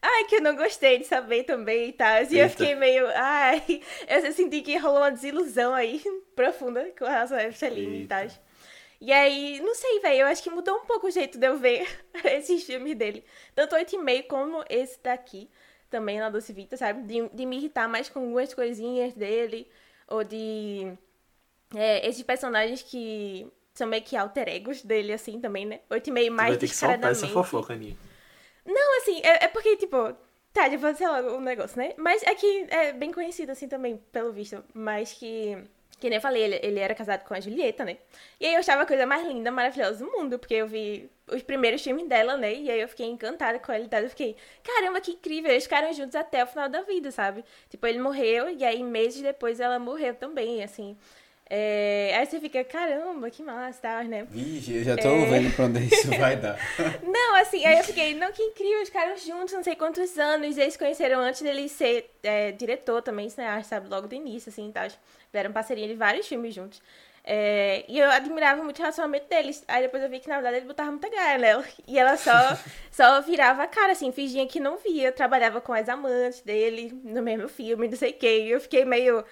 Ai, 0.00 0.24
que 0.24 0.36
eu 0.36 0.42
não 0.42 0.54
gostei 0.54 0.98
de 0.98 1.04
saber 1.04 1.44
também 1.44 1.88
e 1.88 1.92
tal. 1.92 2.22
E 2.30 2.38
eu 2.38 2.50
fiquei 2.50 2.74
meio. 2.74 3.06
Ai, 3.14 3.62
eu 4.06 4.32
senti 4.32 4.60
que 4.60 4.76
rolou 4.76 4.98
uma 4.98 5.10
desilusão 5.10 5.72
aí 5.72 6.02
profunda 6.36 6.92
com 6.96 7.06
relação 7.06 7.38
a 7.38 7.50
Fellini 7.50 8.02
e 8.02 8.06
tal. 8.06 8.26
E 9.00 9.12
aí, 9.12 9.60
não 9.60 9.74
sei, 9.74 10.00
velho, 10.00 10.20
eu 10.20 10.26
acho 10.26 10.42
que 10.42 10.50
mudou 10.50 10.76
um 10.76 10.86
pouco 10.86 11.06
o 11.06 11.10
jeito 11.10 11.38
de 11.38 11.46
eu 11.46 11.58
ver 11.58 11.86
esses 12.24 12.64
filmes 12.64 12.94
dele. 12.96 13.24
Tanto 13.54 13.74
8,5 13.74 14.26
como 14.26 14.64
esse 14.68 15.02
daqui, 15.02 15.50
também 15.94 16.18
na 16.18 16.28
Doce 16.28 16.52
Vita, 16.52 16.76
sabe? 16.76 17.02
De, 17.02 17.28
de 17.28 17.46
me 17.46 17.56
irritar 17.56 17.88
mais 17.88 18.08
com 18.08 18.18
algumas 18.18 18.52
coisinhas 18.52 19.14
dele, 19.14 19.68
ou 20.08 20.24
de. 20.24 20.92
é, 21.72 22.08
esses 22.08 22.24
personagens 22.24 22.82
que 22.82 23.46
são 23.72 23.86
meio 23.86 24.02
que 24.02 24.16
alter 24.16 24.48
egos 24.48 24.82
dele, 24.82 25.12
assim, 25.12 25.40
também, 25.40 25.64
né? 25.64 25.78
Oito 25.88 26.08
e 26.08 26.12
meio 26.12 26.32
mais 26.32 26.50
vai 26.50 26.58
ter 26.58 26.66
que 26.66 26.74
essa 27.12 27.28
fofoca, 27.28 27.74
Aninha. 27.74 27.96
Não, 28.66 28.98
assim, 28.98 29.20
é, 29.22 29.44
é 29.44 29.48
porque, 29.48 29.76
tipo, 29.76 29.96
tá, 30.52 30.68
eu 30.68 30.78
vou 30.80 30.90
lá 31.00 31.20
o 31.36 31.40
negócio, 31.40 31.78
né? 31.78 31.94
Mas 31.96 32.24
é 32.24 32.34
que 32.34 32.66
é 32.70 32.92
bem 32.92 33.12
conhecido, 33.12 33.52
assim, 33.52 33.68
também, 33.68 33.96
pelo 34.10 34.32
visto. 34.32 34.64
Mas 34.74 35.12
que, 35.12 35.56
que 36.04 36.10
nem 36.10 36.18
eu 36.18 36.20
falei, 36.20 36.42
ele, 36.42 36.60
ele 36.62 36.80
era 36.80 36.94
casado 36.94 37.24
com 37.24 37.32
a 37.32 37.40
Julieta, 37.40 37.82
né? 37.82 37.96
E 38.38 38.44
aí 38.44 38.52
eu 38.52 38.60
achava 38.60 38.82
a 38.82 38.86
coisa 38.86 39.06
mais 39.06 39.26
linda, 39.26 39.50
maravilhosa 39.50 40.04
do 40.04 40.12
mundo, 40.12 40.38
porque 40.38 40.52
eu 40.52 40.66
vi 40.66 41.10
os 41.26 41.42
primeiros 41.42 41.82
filmes 41.82 42.06
dela, 42.06 42.36
né? 42.36 42.52
E 42.52 42.70
aí 42.70 42.78
eu 42.78 42.86
fiquei 42.86 43.06
encantada 43.06 43.58
com 43.58 43.72
ele, 43.72 43.88
tá? 43.88 44.02
Eu 44.02 44.10
fiquei, 44.10 44.36
caramba, 44.62 45.00
que 45.00 45.12
incrível, 45.12 45.50
eles 45.50 45.64
ficaram 45.64 45.90
juntos 45.94 46.14
até 46.14 46.44
o 46.44 46.46
final 46.46 46.68
da 46.68 46.82
vida, 46.82 47.10
sabe? 47.10 47.42
Tipo, 47.70 47.86
ele 47.86 47.98
morreu, 47.98 48.50
e 48.50 48.62
aí 48.62 48.82
meses 48.82 49.22
depois 49.22 49.60
ela 49.60 49.78
morreu 49.78 50.14
também, 50.14 50.62
assim. 50.62 50.94
É, 51.48 52.12
Aí 52.16 52.24
você 52.26 52.40
fica, 52.40 52.64
caramba, 52.64 53.30
que 53.30 53.42
massa, 53.42 53.80
tá, 53.82 54.02
né? 54.04 54.26
Vixe, 54.30 54.76
eu 54.76 54.84
já 54.84 54.96
tô 54.96 55.08
É. 55.08 55.24
vendo 55.26 55.54
pra 55.54 55.66
onde 55.66 55.84
isso 55.84 56.08
vai 56.18 56.36
dar. 56.36 56.58
Não, 57.02 57.34
assim, 57.36 57.64
aí 57.66 57.78
eu 57.78 57.84
fiquei, 57.84 58.14
não, 58.14 58.32
que 58.32 58.42
incrível, 58.42 58.82
os 58.82 58.88
caras 58.90 59.22
juntos, 59.24 59.52
não 59.52 59.62
sei 59.62 59.76
quantos 59.76 60.18
anos, 60.18 60.56
eles 60.56 60.72
se 60.72 60.78
conheceram 60.78 61.20
antes 61.20 61.42
dele 61.42 61.68
ser 61.68 62.10
é, 62.22 62.50
diretor 62.52 63.02
também, 63.02 63.28
cineasta, 63.28 63.76
sabe, 63.76 63.88
logo 63.88 64.08
do 64.08 64.14
início, 64.14 64.48
assim, 64.48 64.70
tal. 64.72 64.86
Tiveram 65.26 65.52
parceria 65.52 65.86
de 65.86 65.94
vários 65.94 66.26
filmes 66.26 66.54
juntos. 66.54 66.80
É, 67.26 67.84
e 67.88 67.98
eu 67.98 68.10
admirava 68.10 68.62
muito 68.62 68.78
o 68.78 68.80
relacionamento 68.82 69.26
deles. 69.28 69.64
Aí 69.66 69.82
depois 69.82 70.02
eu 70.02 70.10
vi 70.10 70.20
que, 70.20 70.28
na 70.28 70.34
verdade, 70.36 70.56
ele 70.58 70.66
botava 70.66 70.90
muita 70.90 71.10
cara 71.10 71.38
nela. 71.38 71.64
E 71.88 71.98
ela 71.98 72.16
só, 72.18 72.32
só 72.90 73.20
virava 73.22 73.62
a 73.62 73.66
cara, 73.66 73.92
assim, 73.92 74.12
fingia 74.12 74.46
que 74.46 74.60
não 74.60 74.76
via. 74.78 75.10
Trabalhava 75.10 75.60
com 75.60 75.72
as 75.72 75.88
amantes 75.88 76.40
dele 76.42 76.92
no 77.02 77.22
mesmo 77.22 77.48
filme, 77.48 77.88
não 77.88 77.96
sei 77.96 78.10
o 78.10 78.14
quê. 78.14 78.40
E 78.46 78.50
eu 78.50 78.60
fiquei 78.60 78.84
meio... 78.84 79.24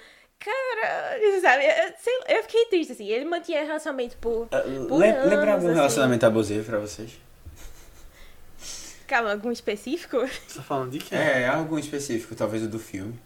Caralho, 0.45 1.41
sabe? 1.41 1.65
Eu, 1.65 2.37
eu 2.37 2.43
fiquei 2.43 2.65
triste, 2.67 2.93
assim. 2.93 3.07
Ele 3.07 3.25
mantinha 3.25 3.63
relacionamento 3.65 4.17
por... 4.19 4.49
por 4.49 4.99
Lem- 4.99 5.13
anos, 5.13 5.31
Lembra 5.31 5.53
algum 5.53 5.67
assim. 5.67 5.75
relacionamento 5.77 6.27
abusivo 6.27 6.65
pra 6.65 6.79
vocês? 6.79 7.13
Calma, 9.07 9.33
algum 9.33 9.53
específico? 9.53 10.19
Você 10.49 10.57
tá 10.59 10.63
falando 10.63 10.91
de 10.93 10.99
quê? 10.99 11.15
É, 11.15 11.47
algum 11.47 11.79
específico, 11.79 12.35
talvez 12.35 12.63
o 12.63 12.69
do 12.69 12.79
filme. 12.79 13.19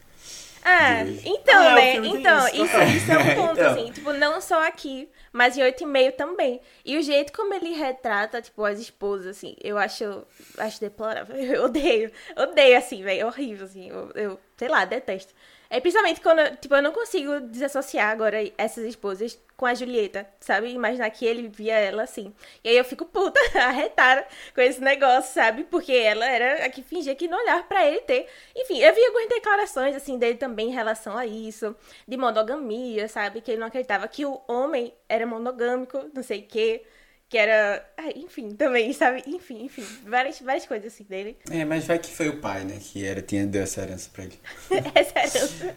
Ah, 0.68 1.04
então, 1.24 1.60
Ah, 1.62 1.80
é, 1.80 2.00
né? 2.00 2.06
Então, 2.08 2.48
isso. 2.48 2.56
isso, 2.64 2.82
isso 2.96 3.12
é 3.12 3.18
um 3.18 3.34
ponto, 3.36 3.52
Então. 3.60 3.70
assim. 3.72 3.92
Tipo, 3.92 4.12
não 4.14 4.40
só 4.40 4.66
aqui, 4.66 5.08
mas 5.32 5.56
em 5.56 5.62
oito 5.62 5.84
e 5.84 5.86
meio 5.86 6.10
também. 6.10 6.60
E 6.84 6.96
o 6.98 7.02
jeito 7.02 7.32
como 7.32 7.54
ele 7.54 7.72
retrata, 7.72 8.42
tipo, 8.42 8.64
as 8.64 8.80
esposas, 8.80 9.28
assim, 9.36 9.54
eu 9.62 9.78
acho, 9.78 10.26
acho 10.58 10.80
deplorável. 10.80 11.36
Eu 11.38 11.66
odeio. 11.66 12.10
Odeio, 12.36 12.76
assim, 12.76 13.00
velho. 13.04 13.20
É 13.20 13.24
horrível, 13.26 13.64
assim. 13.66 13.88
Eu, 13.88 14.10
eu, 14.16 14.40
sei 14.56 14.66
lá, 14.66 14.84
detesto. 14.84 15.32
É 15.68 15.80
principalmente 15.80 16.20
quando, 16.20 16.56
tipo, 16.56 16.74
eu 16.74 16.82
não 16.82 16.92
consigo 16.92 17.40
desassociar 17.40 18.10
agora 18.10 18.38
essas 18.56 18.84
esposas 18.84 19.38
com 19.56 19.66
a 19.66 19.74
Julieta, 19.74 20.28
sabe? 20.38 20.70
Imaginar 20.70 21.10
que 21.10 21.24
ele 21.24 21.48
via 21.48 21.78
ela 21.78 22.02
assim. 22.02 22.32
E 22.62 22.68
aí 22.68 22.76
eu 22.76 22.84
fico 22.84 23.04
puta, 23.06 23.40
arretada 23.58 24.26
com 24.54 24.60
esse 24.60 24.80
negócio, 24.80 25.32
sabe? 25.34 25.64
Porque 25.64 25.92
ela 25.92 26.26
era 26.26 26.66
a 26.66 26.70
que 26.70 26.82
fingia 26.82 27.14
que 27.14 27.26
não 27.26 27.38
olhava 27.38 27.62
pra 27.64 27.86
ele 27.86 28.00
ter. 28.02 28.28
Enfim, 28.54 28.78
eu 28.78 28.94
vi 28.94 29.04
algumas 29.06 29.28
declarações, 29.28 29.96
assim, 29.96 30.18
dele 30.18 30.36
também 30.36 30.68
em 30.68 30.72
relação 30.72 31.16
a 31.16 31.26
isso, 31.26 31.74
de 32.06 32.16
monogamia, 32.16 33.08
sabe? 33.08 33.40
Que 33.40 33.52
ele 33.52 33.60
não 33.60 33.68
acreditava 33.68 34.06
que 34.08 34.24
o 34.26 34.40
homem 34.46 34.92
era 35.08 35.26
monogâmico, 35.26 36.10
não 36.14 36.22
sei 36.22 36.40
o 36.40 36.46
quê. 36.46 36.84
Que 37.28 37.38
era. 37.38 37.84
Ai, 37.96 38.12
enfim, 38.16 38.50
também, 38.54 38.92
sabe? 38.92 39.22
Enfim, 39.26 39.64
enfim. 39.64 39.82
Várias, 40.04 40.40
várias 40.40 40.64
coisas 40.66 40.92
assim 40.92 41.04
dele. 41.04 41.36
É, 41.50 41.64
mas 41.64 41.84
vai 41.86 41.98
que 41.98 42.10
foi 42.10 42.28
o 42.28 42.40
pai, 42.40 42.64
né? 42.64 42.78
Que 42.80 43.04
era, 43.04 43.20
tinha, 43.20 43.44
deu 43.46 43.62
essa 43.62 43.82
herança 43.82 44.08
pra 44.12 44.24
ele. 44.24 44.38
Essa 44.94 45.18
herança. 45.18 45.76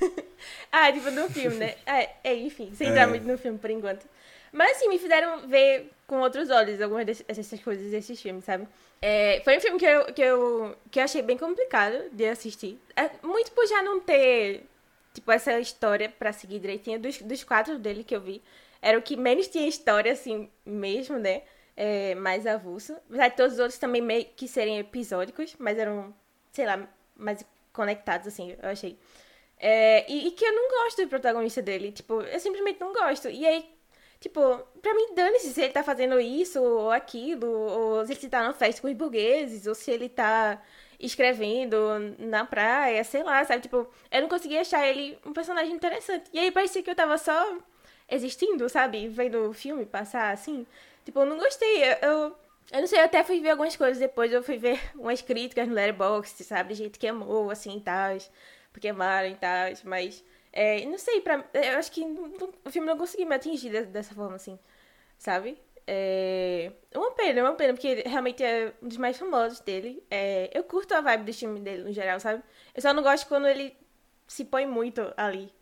ah, 0.72 0.92
tipo, 0.92 1.10
no 1.12 1.30
filme, 1.30 1.56
né? 1.56 1.76
É, 1.86 2.10
é, 2.24 2.34
enfim, 2.34 2.72
sem 2.74 2.88
entrar 2.88 3.02
É. 3.02 3.06
muito 3.06 3.26
no 3.26 3.38
filme 3.38 3.58
por 3.58 3.70
enquanto. 3.70 4.06
Mas 4.52 4.76
assim, 4.76 4.88
me 4.88 4.98
fizeram 4.98 5.46
ver 5.48 5.90
com 6.06 6.20
outros 6.20 6.50
olhos 6.50 6.80
algumas 6.80 7.06
dessas 7.06 7.60
coisas 7.60 7.90
desses 7.90 8.20
filmes, 8.20 8.44
sabe? 8.44 8.66
É, 9.00 9.40
foi 9.44 9.56
um 9.56 9.60
filme 9.60 9.78
que 9.78 9.86
eu, 9.86 10.04
que, 10.12 10.20
eu, 10.22 10.76
que 10.90 10.98
eu 11.00 11.04
achei 11.04 11.22
bem 11.22 11.38
complicado 11.38 12.10
de 12.12 12.26
assistir. 12.26 12.78
É, 12.96 13.08
muito 13.22 13.50
por 13.52 13.66
já 13.66 13.82
não 13.82 14.00
ter, 14.00 14.64
tipo, 15.14 15.30
essa 15.32 15.58
história 15.58 16.08
pra 16.08 16.32
seguir 16.32 16.58
direitinho. 16.58 16.98
Dos, 16.98 17.18
dos 17.22 17.42
quatro 17.44 17.78
dele 17.78 18.04
que 18.04 18.14
eu 18.14 18.20
vi, 18.20 18.42
era 18.82 18.98
o 18.98 19.02
que 19.02 19.16
menos 19.16 19.46
tinha 19.46 19.66
história, 19.66 20.12
assim, 20.12 20.50
mesmo, 20.66 21.18
né? 21.18 21.42
É, 21.76 22.14
mais 22.16 22.46
avulso. 22.46 22.94
Apesar 23.08 23.28
de 23.28 23.36
todos 23.36 23.54
os 23.54 23.60
outros 23.60 23.78
também 23.78 24.02
meio 24.02 24.26
que 24.36 24.48
serem 24.48 24.78
episódicos, 24.80 25.54
mas 25.58 25.78
eram, 25.78 26.12
sei 26.52 26.66
lá, 26.66 26.88
mais 27.16 27.44
conectados, 27.72 28.26
assim, 28.26 28.56
eu 28.60 28.68
achei. 28.68 28.98
É, 29.58 30.04
e, 30.10 30.28
e 30.28 30.30
que 30.32 30.44
eu 30.44 30.52
não 30.52 30.68
gosto 30.68 31.02
do 31.02 31.08
protagonista 31.08 31.62
dele. 31.62 31.92
Tipo, 31.92 32.22
eu 32.22 32.40
simplesmente 32.40 32.80
não 32.80 32.92
gosto. 32.92 33.28
E 33.30 33.46
aí, 33.46 33.64
tipo, 34.20 34.40
pra 34.82 34.94
mim, 34.94 35.14
dane-se 35.14 35.54
se 35.54 35.62
ele 35.62 35.72
tá 35.72 35.84
fazendo 35.84 36.20
isso 36.20 36.60
ou 36.62 36.90
aquilo, 36.90 37.46
ou 37.48 38.04
se 38.04 38.12
ele 38.12 38.28
tá 38.28 38.42
na 38.42 38.52
festa 38.52 38.82
com 38.82 38.88
os 38.88 38.94
burgueses, 38.94 39.66
ou 39.66 39.74
se 39.74 39.90
ele 39.92 40.08
tá 40.08 40.60
escrevendo 40.98 41.76
na 42.18 42.44
praia, 42.44 43.02
sei 43.04 43.22
lá, 43.22 43.44
sabe? 43.44 43.62
Tipo, 43.62 43.88
eu 44.10 44.22
não 44.22 44.28
conseguia 44.28 44.60
achar 44.60 44.86
ele 44.86 45.18
um 45.24 45.32
personagem 45.32 45.72
interessante. 45.74 46.30
E 46.32 46.38
aí 46.38 46.50
parecia 46.50 46.82
que 46.82 46.90
eu 46.90 46.94
tava 46.96 47.16
só 47.18 47.58
existindo, 48.12 48.68
sabe? 48.68 49.08
Vendo 49.08 49.48
o 49.50 49.52
filme 49.52 49.84
passar 49.86 50.32
assim. 50.32 50.66
Tipo, 51.04 51.20
eu 51.20 51.26
não 51.26 51.38
gostei. 51.38 51.84
Eu, 51.84 51.96
eu, 52.02 52.36
eu 52.72 52.80
não 52.80 52.86
sei, 52.86 53.00
eu 53.00 53.04
até 53.04 53.24
fui 53.24 53.40
ver 53.40 53.50
algumas 53.50 53.76
coisas 53.76 53.98
depois. 53.98 54.32
Eu 54.32 54.42
fui 54.42 54.58
ver 54.58 54.80
umas 54.96 55.22
críticas 55.22 55.68
no 55.68 55.74
Letterboxd, 55.74 56.44
sabe? 56.44 56.74
Gente 56.74 56.98
que 56.98 57.06
amou, 57.06 57.50
assim, 57.50 57.76
e 57.76 57.80
tal. 57.80 58.16
Porque 58.72 58.88
amaram 58.88 59.28
e 59.28 59.34
tal. 59.36 59.68
Mas, 59.84 60.24
é, 60.52 60.84
não 60.86 60.98
sei, 60.98 61.20
pra, 61.20 61.44
eu 61.54 61.78
acho 61.78 61.90
que 61.92 62.04
não- 62.04 62.52
o 62.64 62.70
filme 62.70 62.86
não 62.88 62.96
conseguiu 62.98 63.26
me 63.26 63.34
atingir 63.34 63.70
de- 63.70 63.86
dessa 63.86 64.14
forma, 64.14 64.36
assim. 64.36 64.58
Sabe? 65.18 65.58
É 65.86 66.72
uma 66.94 67.12
pena, 67.12 67.40
é 67.40 67.42
uma 67.42 67.54
pena, 67.54 67.74
porque 67.74 68.02
realmente 68.06 68.42
é 68.42 68.72
um 68.82 68.88
dos 68.88 68.96
mais 68.96 69.16
famosos 69.18 69.60
dele. 69.60 70.02
É, 70.10 70.50
eu 70.54 70.64
curto 70.64 70.92
a 70.94 71.00
vibe 71.00 71.24
do 71.24 71.32
filme 71.34 71.60
dele 71.60 71.82
no 71.84 71.92
geral, 71.92 72.20
sabe? 72.20 72.42
Eu 72.74 72.82
só 72.82 72.92
não 72.94 73.02
gosto 73.02 73.26
quando 73.28 73.46
ele 73.48 73.76
se 74.26 74.44
põe 74.44 74.66
muito 74.66 75.12
ali. 75.16 75.52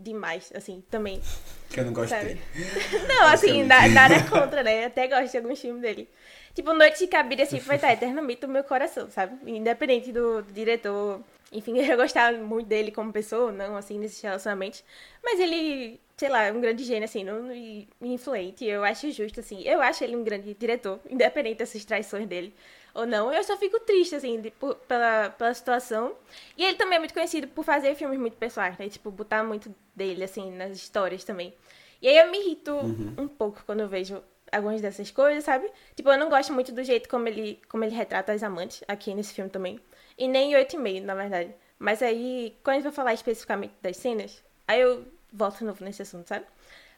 Demais, 0.00 0.52
assim, 0.54 0.82
também. 0.90 1.22
Que 1.70 1.80
eu 1.80 1.84
não 1.86 1.92
gosto 1.92 2.10
Sabe? 2.10 2.34
dele. 2.34 2.40
Não, 3.08 3.26
assim, 3.28 3.64
Basicamente. 3.64 3.66
na- 3.66 3.88
nada 3.88 4.22
contra, 4.28 4.62
né? 4.62 4.84
Até 4.84 5.06
gosto 5.08 5.30
de 5.30 5.38
alguns 5.38 5.58
filmes 5.60 5.80
dele. 5.80 6.08
Tipo, 6.54 6.74
Noite 6.74 6.98
de 6.98 7.06
Cabide, 7.06 7.42
assim, 7.42 7.58
vai 7.60 7.76
estar 7.76 7.92
eternamente 7.94 8.42
no 8.46 8.52
meu 8.52 8.62
coração, 8.64 9.08
sabe? 9.10 9.38
Independente 9.50 10.12
do 10.12 10.42
diretor. 10.42 11.20
Enfim, 11.50 11.78
eu 11.80 11.96
gostava 11.96 12.36
muito 12.36 12.66
dele 12.66 12.90
como 12.90 13.10
pessoa, 13.12 13.50
não, 13.52 13.74
assim, 13.76 13.98
nesses 13.98 14.20
relacionamentos. 14.20 14.84
Mas 15.22 15.40
ele, 15.40 15.98
sei 16.16 16.28
lá, 16.28 16.42
é 16.42 16.52
um 16.52 16.60
grande 16.60 16.84
gênio, 16.84 17.04
assim, 17.04 17.24
não, 17.24 17.50
e 17.54 17.88
influente. 18.02 18.64
Eu 18.66 18.84
acho 18.84 19.10
justo, 19.12 19.40
assim. 19.40 19.62
Eu 19.62 19.80
acho 19.80 20.04
ele 20.04 20.14
um 20.16 20.24
grande 20.24 20.52
diretor, 20.54 21.00
independente 21.08 21.58
dessas 21.58 21.84
traições 21.86 22.26
dele 22.26 22.52
ou 22.94 23.06
não. 23.06 23.32
Eu 23.32 23.42
só 23.44 23.56
fico 23.56 23.78
triste, 23.80 24.14
assim, 24.14 24.40
de- 24.40 24.50
por- 24.50 24.74
pela, 24.76 25.30
pela 25.30 25.52
situação. 25.54 26.14
E 26.56 26.64
ele 26.64 26.76
também 26.76 26.96
é 26.96 26.98
muito 26.98 27.14
conhecido 27.14 27.48
por 27.48 27.64
fazer 27.64 27.94
filmes 27.94 28.18
muito 28.18 28.36
pessoais, 28.36 28.76
né? 28.78 28.88
Tipo, 28.88 29.10
botar 29.10 29.42
muito 29.44 29.74
dele, 29.94 30.24
assim, 30.24 30.50
nas 30.52 30.72
histórias 30.72 31.24
também. 31.24 31.54
E 32.02 32.08
aí 32.08 32.16
eu 32.18 32.30
me 32.30 32.38
irrito 32.38 32.72
um 33.18 33.28
pouco 33.28 33.62
quando 33.66 33.80
eu 33.80 33.88
vejo 33.88 34.22
algumas 34.50 34.80
dessas 34.80 35.10
coisas, 35.10 35.44
sabe? 35.44 35.70
Tipo, 35.94 36.10
eu 36.10 36.18
não 36.18 36.28
gosto 36.28 36.52
muito 36.52 36.72
do 36.72 36.82
jeito 36.82 37.08
como 37.08 37.28
ele, 37.28 37.60
como 37.68 37.84
ele 37.84 37.94
retrata 37.94 38.32
as 38.32 38.42
amantes 38.42 38.82
aqui 38.88 39.14
nesse 39.14 39.32
filme 39.34 39.50
também. 39.50 39.78
E 40.18 40.26
nem 40.26 40.54
oito 40.56 40.74
e 40.76 40.78
meio, 40.78 41.04
na 41.04 41.14
verdade. 41.14 41.54
Mas 41.78 42.02
aí, 42.02 42.56
quando 42.64 42.74
gente 42.76 42.84
vai 42.84 42.92
falar 42.92 43.14
especificamente 43.14 43.74
das 43.80 43.96
cenas, 43.96 44.42
aí 44.66 44.80
eu 44.80 45.04
volto 45.32 45.58
de 45.58 45.64
novo 45.64 45.84
nesse 45.84 46.02
assunto, 46.02 46.26
sabe? 46.28 46.44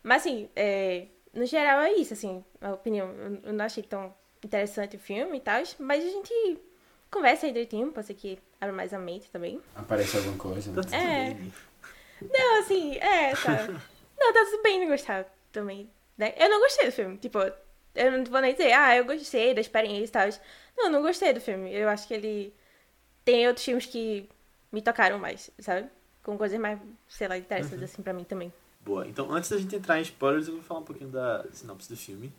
Mas 0.02 0.22
assim, 0.22 0.48
é, 0.56 1.06
no 1.32 1.44
geral 1.46 1.80
é 1.80 1.92
isso, 1.92 2.14
assim, 2.14 2.44
a 2.60 2.72
opinião. 2.72 3.08
Eu, 3.12 3.38
eu 3.44 3.52
não 3.52 3.64
achei 3.64 3.82
tão 3.82 4.12
interessante 4.46 4.96
o 4.96 4.98
filme 5.00 5.38
e 5.38 5.40
tal, 5.40 5.62
mas 5.78 6.04
a 6.04 6.08
gente 6.08 6.58
conversa 7.10 7.46
aí 7.46 7.52
direitinho, 7.52 7.92
pode 7.92 8.06
ser 8.06 8.14
que 8.14 8.38
abra 8.60 8.74
mais 8.74 8.92
a 8.92 8.98
mente 8.98 9.30
também. 9.30 9.60
Aparece 9.74 10.16
alguma 10.16 10.36
coisa. 10.36 10.72
né? 10.72 10.82
Tá 10.82 10.96
É. 10.96 11.36
Não, 12.22 12.60
assim, 12.60 12.96
é, 12.96 13.34
tá. 13.34 13.66
Não, 14.18 14.32
tá 14.32 14.44
tudo 14.44 14.62
bem 14.62 14.80
não 14.80 14.88
gostar 14.88 15.26
também, 15.50 15.90
né? 16.16 16.32
Eu 16.36 16.48
não 16.48 16.60
gostei 16.60 16.86
do 16.86 16.92
filme, 16.92 17.18
tipo, 17.18 17.38
eu 17.94 18.12
não 18.12 18.24
vou 18.24 18.40
nem 18.40 18.52
dizer, 18.52 18.72
ah, 18.72 18.96
eu 18.96 19.04
gostei 19.04 19.52
da 19.54 19.60
experiência 19.60 20.04
e 20.04 20.08
tal. 20.08 20.28
Não, 20.76 20.90
não 20.90 21.02
gostei 21.02 21.32
do 21.32 21.40
filme. 21.40 21.72
Eu 21.74 21.88
acho 21.88 22.06
que 22.06 22.14
ele 22.14 22.54
tem 23.24 23.46
outros 23.46 23.64
filmes 23.64 23.86
que 23.86 24.28
me 24.70 24.80
tocaram 24.80 25.18
mais, 25.18 25.50
sabe? 25.58 25.88
Com 26.22 26.38
coisas 26.38 26.58
mais, 26.58 26.78
sei 27.08 27.28
lá, 27.28 27.36
interessantes 27.36 27.82
assim 27.82 28.02
pra 28.02 28.12
mim 28.12 28.24
também. 28.24 28.52
Boa. 28.80 29.06
Então, 29.06 29.30
antes 29.30 29.50
da 29.50 29.58
gente 29.58 29.76
entrar 29.76 29.98
em 29.98 30.02
spoilers, 30.02 30.48
eu 30.48 30.54
vou 30.54 30.62
falar 30.62 30.80
um 30.80 30.84
pouquinho 30.84 31.10
da 31.10 31.44
sinopse 31.52 31.88
do 31.88 31.96
filme. 31.96 32.32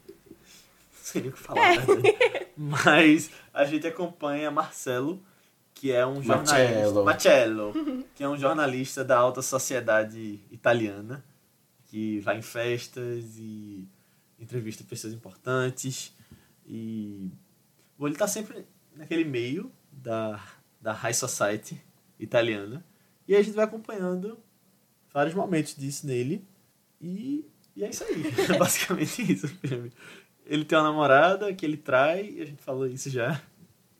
Não 1.05 1.09
sei 1.11 1.21
nem 1.21 1.29
o 1.31 1.33
que 1.33 1.39
falar, 1.39 1.73
É. 1.73 1.77
verdade. 1.79 2.17
Mas 2.55 3.29
a 3.53 3.65
gente 3.65 3.85
acompanha 3.85 4.49
Marcelo, 4.49 5.21
que 5.73 5.91
é 5.91 6.05
um 6.07 6.23
jornalista. 6.23 7.03
Marcello. 7.03 7.73
Que 8.15 8.23
é 8.23 8.29
um 8.29 8.37
jornalista 8.37 9.03
da 9.03 9.17
alta 9.17 9.41
sociedade 9.41 10.39
italiana, 10.49 11.23
que 11.87 12.19
vai 12.21 12.37
em 12.37 12.41
festas 12.41 13.37
e 13.37 13.85
entrevista 14.39 14.83
pessoas 14.85 15.13
importantes. 15.13 16.13
E. 16.65 17.29
Bom, 17.97 18.07
ele 18.07 18.15
tá 18.15 18.27
sempre 18.27 18.65
naquele 18.95 19.25
meio 19.25 19.71
da, 19.91 20.41
da 20.79 20.93
high 20.93 21.13
society 21.13 21.81
italiana. 22.19 22.85
E 23.27 23.33
aí 23.35 23.41
a 23.41 23.43
gente 23.43 23.55
vai 23.55 23.65
acompanhando 23.65 24.37
vários 25.13 25.35
momentos 25.35 25.75
disso 25.75 26.07
nele. 26.07 26.47
E 27.01 27.45
E 27.75 27.83
é 27.83 27.89
isso 27.89 28.03
aí. 28.03 28.23
É 28.53 28.55
basicamente 28.57 29.31
isso 29.33 29.47
o 29.47 29.49
filme. 29.49 29.91
Ele 30.45 30.65
tem 30.65 30.77
uma 30.77 30.85
namorada 30.85 31.53
que 31.53 31.65
ele 31.65 31.77
trai, 31.77 32.37
a 32.39 32.45
gente 32.45 32.61
falou 32.61 32.85
isso 32.85 33.09
já. 33.09 33.41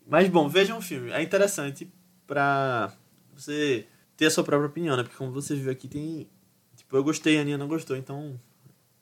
Mas 0.08 0.28
bom, 0.30 0.50
vejam 0.50 0.78
o 0.78 0.82
filme. 0.82 1.12
É 1.12 1.22
interessante 1.22 1.92
pra 2.28 2.94
você 3.34 3.88
ter 4.18 4.26
a 4.26 4.32
sua 4.32 4.44
própria 4.44 4.68
opinião, 4.68 4.98
né? 4.98 5.04
Porque 5.04 5.18
como 5.18 5.32
você 5.32 5.56
viu 5.56 5.72
aqui, 5.72 5.88
tem. 5.88 6.28
Tipo, 6.76 6.98
eu 6.98 7.04
gostei, 7.04 7.38
a 7.38 7.42
Aninha 7.42 7.58
não 7.58 7.68
gostou, 7.68 7.96
então 7.96 8.40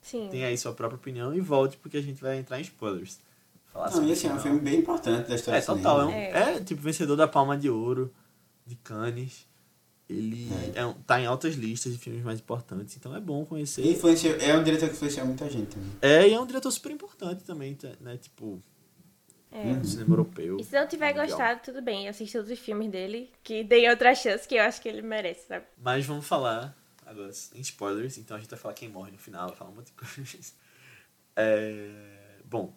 Sim. 0.00 0.28
tem 0.30 0.44
aí 0.44 0.56
sua 0.56 0.72
própria 0.72 0.96
opinião 0.96 1.34
e 1.34 1.40
volte 1.40 1.76
porque 1.78 1.96
a 1.96 2.02
gente 2.02 2.20
vai 2.20 2.38
entrar 2.38 2.58
em 2.58 2.62
spoilers. 2.62 3.20
Falar 3.72 3.86
Não, 3.86 3.92
sobre 3.92 4.08
e 4.10 4.12
assim, 4.12 4.28
é 4.28 4.32
um 4.34 4.38
filme 4.38 4.60
bem 4.60 4.78
importante 4.78 5.28
da 5.28 5.34
história 5.34 5.58
É, 5.58 5.62
total. 5.62 6.02
É, 6.02 6.04
um-. 6.04 6.10
É. 6.10 6.56
é, 6.56 6.60
tipo 6.60 6.82
vencedor 6.82 7.16
da 7.16 7.26
Palma 7.26 7.56
de 7.56 7.70
Ouro 7.70 8.12
de 8.66 8.76
Cannes. 8.76 9.46
Ele 10.12 10.48
é. 10.74 10.84
um- 10.86 10.94
tá 10.94 11.20
em 11.20 11.26
altas 11.26 11.54
listas 11.54 11.92
de 11.92 11.98
filmes 11.98 12.22
mais 12.22 12.40
importantes, 12.40 12.96
então 12.96 13.14
é 13.16 13.20
bom 13.20 13.44
conhecer. 13.44 13.82
E 13.84 13.92
influenciou, 13.92 14.36
é 14.36 14.56
um 14.56 14.62
diretor 14.62 14.88
que 14.88 14.94
influenciou 14.94 15.26
muita 15.26 15.48
gente 15.50 15.68
também. 15.74 15.90
É, 16.02 16.28
e 16.28 16.32
é 16.34 16.40
um 16.40 16.46
diretor 16.46 16.70
super 16.70 16.90
importante 16.92 17.44
também, 17.44 17.74
tá- 17.74 17.92
né? 18.00 18.16
Tipo, 18.16 18.62
É. 19.50 19.58
Uhum. 19.64 19.76
no 19.76 19.84
cinema 19.84 20.10
europeu. 20.14 20.56
E 20.60 20.64
se 20.64 20.74
não 20.78 20.86
tiver 20.86 21.08
mundial. 21.08 21.26
gostado, 21.28 21.60
tudo 21.62 21.82
bem. 21.82 22.08
Assista 22.08 22.38
todos 22.38 22.50
os 22.52 22.58
filmes 22.58 22.90
dele, 22.90 23.30
que 23.42 23.62
deem 23.64 23.88
outra 23.90 24.14
chance, 24.14 24.46
que 24.48 24.54
eu 24.54 24.62
acho 24.62 24.80
que 24.80 24.88
ele 24.88 25.02
merece, 25.02 25.46
sabe? 25.48 25.66
Mas 25.76 26.06
vamos 26.06 26.26
falar 26.26 26.76
agora 27.04 27.30
em 27.54 27.60
spoilers, 27.60 28.16
então 28.16 28.36
a 28.36 28.40
gente 28.40 28.48
vai 28.48 28.58
falar 28.58 28.72
quem 28.74 28.88
morre 28.88 29.10
no 29.10 29.18
final, 29.18 29.48
vai 29.48 29.56
falar 29.56 29.70
um 29.70 29.74
monte 29.74 29.86
de 29.86 29.92
coisas. 30.16 30.54
É, 31.36 31.90
Bom, 32.44 32.74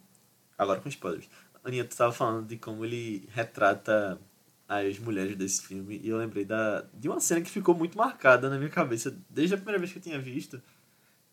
agora 0.57 0.79
com 0.79 0.87
spoilers. 0.89 1.29
Aninha, 1.63 1.83
tu 1.83 1.95
tava 1.97 2.11
falando 2.13 2.47
de 2.47 2.57
como 2.57 2.85
ele 2.85 3.27
retrata 3.33 4.19
as 4.67 4.97
mulheres 4.97 5.35
desse 5.35 5.61
filme 5.61 5.99
e 6.03 6.09
eu 6.09 6.17
lembrei 6.17 6.43
da, 6.43 6.85
de 6.93 7.07
uma 7.07 7.19
cena 7.19 7.41
que 7.41 7.49
ficou 7.49 7.75
muito 7.75 7.97
marcada 7.97 8.49
na 8.49 8.57
minha 8.57 8.69
cabeça 8.69 9.15
desde 9.29 9.53
a 9.53 9.57
primeira 9.57 9.79
vez 9.79 9.91
que 9.91 9.99
eu 9.99 10.03
tinha 10.03 10.19
visto, 10.19 10.61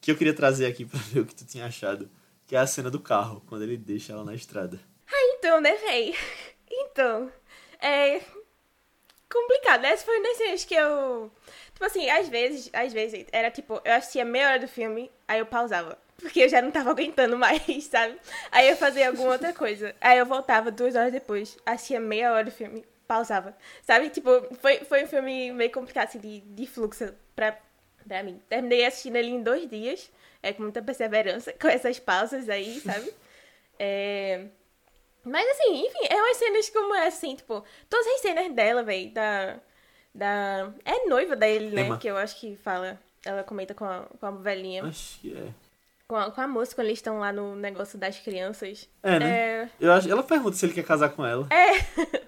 que 0.00 0.10
eu 0.10 0.16
queria 0.16 0.34
trazer 0.34 0.66
aqui 0.66 0.84
pra 0.84 0.98
ver 0.98 1.20
o 1.20 1.26
que 1.26 1.34
tu 1.34 1.44
tinha 1.44 1.66
achado, 1.66 2.10
que 2.46 2.54
é 2.54 2.58
a 2.58 2.66
cena 2.66 2.90
do 2.90 3.00
carro, 3.00 3.42
quando 3.46 3.62
ele 3.62 3.76
deixa 3.76 4.12
ela 4.12 4.24
na 4.24 4.34
estrada. 4.34 4.78
Então, 5.12 5.60
né, 5.60 5.74
véi? 5.76 6.14
Então, 6.74 7.30
é 7.78 8.22
complicado. 9.30 9.84
Essa 9.84 10.04
foi 10.04 10.18
uma 10.18 10.28
das 10.28 10.36
cenas 10.38 10.64
que 10.64 10.74
eu... 10.74 11.30
Tipo 11.72 11.84
assim, 11.84 12.08
às 12.08 12.28
vezes, 12.28 12.70
às 12.72 12.92
vezes, 12.92 13.26
era 13.30 13.50
tipo, 13.50 13.80
eu 13.84 13.92
assistia 13.92 14.24
meia 14.24 14.48
hora 14.48 14.60
do 14.60 14.68
filme, 14.68 15.10
aí 15.28 15.38
eu 15.38 15.46
pausava. 15.46 15.98
Porque 16.16 16.40
eu 16.40 16.48
já 16.48 16.62
não 16.62 16.70
tava 16.70 16.90
aguentando 16.92 17.36
mais, 17.36 17.84
sabe? 17.84 18.18
Aí 18.50 18.70
eu 18.70 18.76
fazia 18.76 19.08
alguma 19.08 19.32
outra 19.32 19.52
coisa. 19.52 19.94
Aí 20.00 20.18
eu 20.18 20.24
voltava 20.24 20.70
duas 20.70 20.94
horas 20.94 21.12
depois, 21.12 21.58
assistia 21.66 22.00
meia 22.00 22.32
hora 22.32 22.44
do 22.44 22.50
filme, 22.50 22.84
pausava. 23.12 23.54
Sabe? 23.82 24.08
Tipo, 24.08 24.30
foi, 24.56 24.78
foi 24.78 25.04
um 25.04 25.06
filme 25.06 25.52
meio 25.52 25.70
complicado, 25.70 26.08
assim, 26.08 26.18
de, 26.18 26.40
de 26.40 26.66
fluxo 26.66 27.12
pra, 27.36 27.58
pra 28.06 28.22
mim. 28.22 28.40
Terminei 28.48 28.86
assistindo 28.86 29.16
ele 29.16 29.28
em 29.28 29.42
dois 29.42 29.68
dias, 29.68 30.10
é, 30.42 30.52
com 30.52 30.62
muita 30.62 30.82
perseverança, 30.82 31.52
com 31.60 31.68
essas 31.68 31.98
pausas 31.98 32.48
aí, 32.48 32.80
sabe? 32.80 33.12
É... 33.78 34.46
Mas 35.24 35.46
assim, 35.50 35.86
enfim, 35.86 36.06
é 36.08 36.16
umas 36.16 36.36
cenas 36.36 36.70
como 36.70 36.94
essa, 36.94 37.18
assim, 37.18 37.36
tipo, 37.36 37.64
todas 37.88 38.06
as 38.08 38.20
cenas 38.20 38.52
dela, 38.52 38.82
velho, 38.82 39.12
da. 39.12 39.56
Da. 40.12 40.72
É 40.84 41.06
noiva 41.06 41.36
dele, 41.36 41.70
né? 41.70 41.82
Emma. 41.82 41.96
Que 41.96 42.08
eu 42.08 42.16
acho 42.16 42.40
que 42.40 42.56
fala. 42.56 42.98
Ela 43.24 43.44
comenta 43.44 43.72
com 43.72 43.84
a, 43.84 44.04
com 44.18 44.26
a 44.26 44.30
velhinha. 44.32 44.84
Acho 44.84 45.20
que 45.20 45.32
é. 45.32 45.48
Com 46.08 46.16
a, 46.16 46.30
com 46.32 46.40
a 46.40 46.48
moça, 46.48 46.74
quando 46.74 46.88
eles 46.88 46.98
estão 46.98 47.20
lá 47.20 47.32
no 47.32 47.54
negócio 47.54 47.96
das 47.96 48.18
crianças. 48.18 48.90
É, 49.00 49.18
né? 49.20 49.30
É. 49.30 49.68
Eu 49.78 49.92
acho, 49.92 50.10
ela 50.10 50.24
pergunta 50.24 50.56
se 50.56 50.66
ele 50.66 50.74
quer 50.74 50.84
casar 50.84 51.10
com 51.10 51.24
ela. 51.24 51.46
É, 51.50 52.21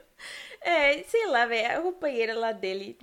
sei 1.06 1.26
lá, 1.26 1.46
velho, 1.46 1.78
a 1.78 1.80
roupanheira 1.80 2.34
lá 2.38 2.52
dele. 2.52 2.98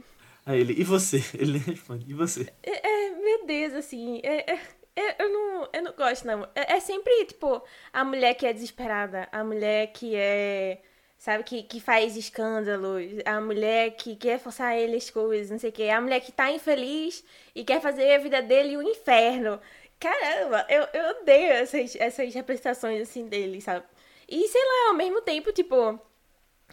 Aí 0.45 0.60
ele, 0.60 0.74
e 0.80 0.84
você? 0.84 1.24
Ele 1.38 1.58
responde, 1.60 2.10
e 2.10 2.13
você? 2.13 2.52
É, 2.63 2.88
é, 2.88 3.10
meu 3.12 3.45
Deus, 3.45 3.74
assim, 3.74 4.19
é, 4.24 4.54
é, 4.54 4.60
é, 4.95 5.24
eu, 5.24 5.30
não, 5.30 5.69
eu 5.71 5.84
não 5.84 5.93
gosto, 5.93 6.26
não. 6.26 6.43
É, 6.56 6.74
é 6.74 6.80
sempre, 6.80 7.26
tipo, 7.26 7.63
a 7.93 8.04
mulher 8.04 8.34
que 8.34 8.45
é 8.45 8.54
desesperada, 8.54 9.28
a 9.32 9.43
mulher 9.43 9.91
que 9.93 10.15
é, 10.15 10.82
sabe, 11.17 11.43
que, 11.43 11.63
que 11.63 11.80
faz 11.80 12.17
escândalos, 12.17 13.12
a 13.26 13.39
mulher 13.39 13.91
que 13.91 14.15
quer 14.15 14.39
forçar 14.39 14.76
ele 14.76 14.95
as 14.97 15.10
coisas, 15.10 15.52
não 15.52 15.60
sei 15.60 15.69
o 15.69 15.74
quê, 15.74 15.89
a 15.89 16.02
mulher 16.02 16.19
que 16.19 16.32
tá 16.32 16.52
infeliz 16.52 17.24
e 17.56 17.63
quer 17.63 17.80
fazer 17.80 18.13
a 18.15 18.17
vida 18.17 18.41
dele 18.41 18.78
o 18.78 18.82
inferno. 18.82 19.60
Caramba, 20.00 20.65
eu, 20.67 20.88
eu 20.93 21.21
odeio 21.21 21.54
essas, 21.54 21.95
essas 21.95 22.34
representações, 22.34 23.02
assim, 23.02 23.28
dele, 23.28 23.62
sabe? 23.62 23.86
E, 24.28 24.47
sei 24.47 24.62
lá, 24.63 24.89
ao 24.89 24.95
mesmo 24.95 25.21
tempo, 25.21 25.52
tipo... 25.54 26.00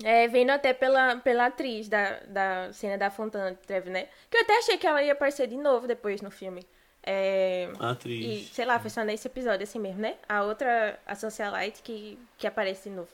É, 0.04 0.28
vendo 0.28 0.50
até 0.50 0.72
pela, 0.72 1.16
pela 1.16 1.46
atriz 1.46 1.88
da, 1.88 2.20
da 2.26 2.72
cena 2.72 2.96
da 2.96 3.10
Fontana 3.10 3.50
de 3.50 3.58
Trevi, 3.58 3.90
né? 3.90 4.06
Que 4.30 4.36
eu 4.36 4.42
até 4.42 4.58
achei 4.58 4.78
que 4.78 4.86
ela 4.86 5.02
ia 5.02 5.12
aparecer 5.12 5.46
de 5.46 5.56
novo 5.56 5.86
depois 5.86 6.20
no 6.20 6.30
filme. 6.30 6.64
É, 7.02 7.70
A 7.78 7.90
atriz. 7.90 8.50
e, 8.50 8.54
sei 8.54 8.64
lá, 8.64 8.78
foi 8.78 8.90
só 8.90 9.02
nesse 9.02 9.26
episódio 9.26 9.64
assim 9.64 9.78
mesmo, 9.78 10.00
né? 10.00 10.16
A 10.28 10.42
outra, 10.42 10.98
a 11.06 11.14
Socialite, 11.14 11.82
que, 11.82 12.18
que 12.36 12.46
aparece 12.46 12.88
de 12.90 12.94
novo. 12.94 13.08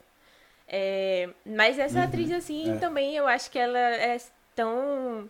É, 0.66 1.28
mas 1.44 1.78
essa 1.78 2.02
atriz, 2.02 2.32
assim, 2.32 2.72
é. 2.72 2.78
também 2.78 3.16
eu 3.16 3.26
acho 3.26 3.50
que 3.50 3.58
ela 3.58 3.78
é 3.78 4.18
tão. 4.54 5.28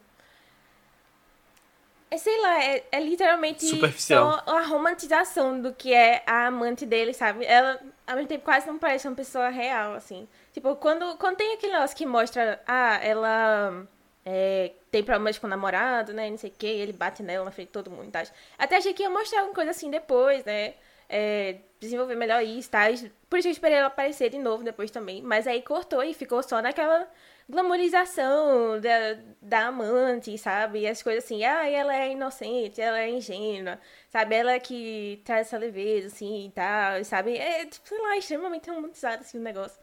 É, 2.10 2.16
sei 2.16 2.40
lá, 2.40 2.64
é, 2.64 2.84
é 2.92 3.00
literalmente 3.00 3.66
Superficial. 3.66 4.32
só 4.32 4.56
a 4.56 4.62
romantização 4.62 5.60
do 5.60 5.72
que 5.72 5.92
é 5.92 6.22
a 6.26 6.46
amante 6.46 6.86
dele, 6.86 7.12
sabe? 7.12 7.44
Ela, 7.44 7.80
ao 8.06 8.16
mesmo 8.16 8.28
tempo, 8.28 8.44
quase 8.44 8.66
não 8.66 8.78
parece 8.78 9.08
uma 9.08 9.16
pessoa 9.16 9.48
real, 9.48 9.94
assim. 9.94 10.28
Tipo, 10.52 10.76
quando, 10.76 11.16
quando 11.16 11.36
tem 11.36 11.54
aquele 11.54 11.72
negócio 11.72 11.96
que 11.96 12.06
mostra, 12.06 12.60
ah, 12.66 12.98
ela 13.02 13.86
é, 14.24 14.72
tem 14.90 15.02
problemas 15.02 15.38
com 15.38 15.46
o 15.46 15.50
namorado, 15.50 16.12
né? 16.12 16.30
Não 16.30 16.38
sei 16.38 16.50
o 16.50 16.52
que, 16.52 16.66
ele 16.66 16.92
bate 16.92 17.22
nela 17.22 17.44
na 17.44 17.50
frente 17.50 17.68
de 17.68 17.72
todo 17.72 17.90
mundo 17.90 18.10
tal. 18.10 18.22
Até 18.58 18.76
achei 18.76 18.94
que 18.94 19.02
ia 19.02 19.10
mostrar 19.10 19.40
alguma 19.40 19.54
coisa 19.54 19.70
assim 19.70 19.90
depois, 19.90 20.44
né? 20.44 20.74
É, 21.08 21.56
desenvolver 21.78 22.14
melhor 22.14 22.42
isso, 22.42 22.70
tá? 22.70 22.86
Por 23.28 23.38
isso 23.38 23.48
eu 23.48 23.52
esperei 23.52 23.76
ela 23.78 23.88
aparecer 23.88 24.30
de 24.30 24.38
novo 24.38 24.64
depois 24.64 24.90
também. 24.90 25.22
Mas 25.22 25.46
aí 25.46 25.62
cortou 25.62 26.02
e 26.02 26.14
ficou 26.14 26.42
só 26.42 26.62
naquela 26.62 27.08
glamorização 27.48 28.80
da, 28.80 29.18
da 29.40 29.66
amante, 29.66 30.36
sabe? 30.38 30.80
E 30.80 30.86
as 30.86 31.02
coisas 31.02 31.24
assim, 31.24 31.44
ah, 31.44 31.68
ela 31.68 31.94
é 31.96 32.12
inocente, 32.12 32.80
ela 32.80 32.98
é 32.98 33.10
ingênua, 33.10 33.78
sabe? 34.10 34.34
Ela 34.34 34.58
que 34.58 35.20
traz 35.24 35.46
essa 35.48 35.58
leveza, 35.58 36.08
assim, 36.08 36.46
e 36.46 36.50
tal, 36.50 37.02
sabe? 37.04 37.36
É, 37.36 37.64
tipo, 37.66 37.86
sei 37.88 37.98
lá, 38.00 38.16
extremamente 38.16 38.70
romantizado, 38.70 39.22
assim, 39.22 39.38
o 39.38 39.42
negócio. 39.42 39.78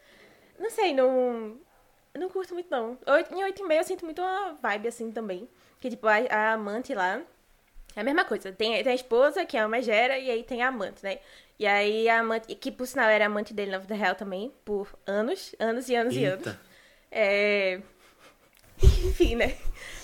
Não 0.58 0.70
sei, 0.70 0.92
não... 0.94 1.56
Não 2.14 2.28
curto 2.28 2.52
muito, 2.52 2.70
não. 2.70 2.98
Oito- 3.06 3.34
Em 3.34 3.42
8 3.42 3.62
e 3.62 3.66
meio 3.66 3.80
eu 3.80 3.84
sinto 3.84 4.04
muito 4.04 4.20
uma 4.20 4.52
vibe, 4.60 4.88
assim, 4.88 5.10
também. 5.10 5.48
Que, 5.80 5.88
tipo, 5.88 6.06
a, 6.06 6.16
a 6.30 6.52
amante 6.52 6.94
lá... 6.94 7.22
É 7.96 8.00
a 8.00 8.04
mesma 8.04 8.24
coisa. 8.24 8.50
Tem, 8.52 8.82
tem 8.82 8.92
a 8.92 8.94
esposa, 8.94 9.44
que 9.46 9.56
é 9.56 9.62
uma 9.62 9.68
megera, 9.68 10.18
e 10.18 10.30
aí 10.30 10.42
tem 10.44 10.62
a 10.62 10.68
amante, 10.68 11.02
né? 11.02 11.18
E 11.58 11.66
aí 11.66 12.08
a 12.08 12.20
amante... 12.20 12.54
Que, 12.54 12.70
por 12.70 12.86
sinal, 12.86 13.08
era 13.08 13.26
amante 13.26 13.54
dele 13.54 13.70
na 13.70 13.78
vida 13.78 13.94
real 13.94 14.14
também, 14.14 14.52
por 14.64 14.88
anos. 15.06 15.54
Anos 15.58 15.88
e 15.88 15.94
anos 15.94 16.14
e 16.14 16.24
anos. 16.24 16.44
É... 17.12 17.80
Enfim, 18.82 19.36
né? 19.36 19.54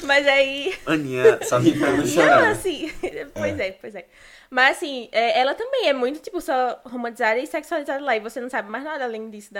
Mas 0.05 0.27
aí... 0.27 0.79
Aninha, 0.87 1.43
sabe? 1.43 1.77
Pra 1.77 1.91
não 1.97 2.05
Não, 2.05 2.51
assim... 2.51 2.89
Pois 3.35 3.59
é, 3.59 3.73
pois 3.73 3.95
é. 3.95 4.07
Mas, 4.51 4.77
assim, 4.77 5.09
é, 5.11 5.41
ela 5.41 5.55
também 5.55 5.89
é 5.89 5.93
muito, 5.93 6.21
tipo, 6.21 6.41
só 6.41 6.81
romantizada 6.85 7.39
e 7.41 7.47
sexualizada 7.47 8.05
lá. 8.05 8.15
E 8.17 8.21
você 8.21 8.41
não 8.41 8.49
sabe 8.49 8.71
mais 8.71 8.85
nada 8.85 9.05
além 9.05 9.29
disso 9.31 9.51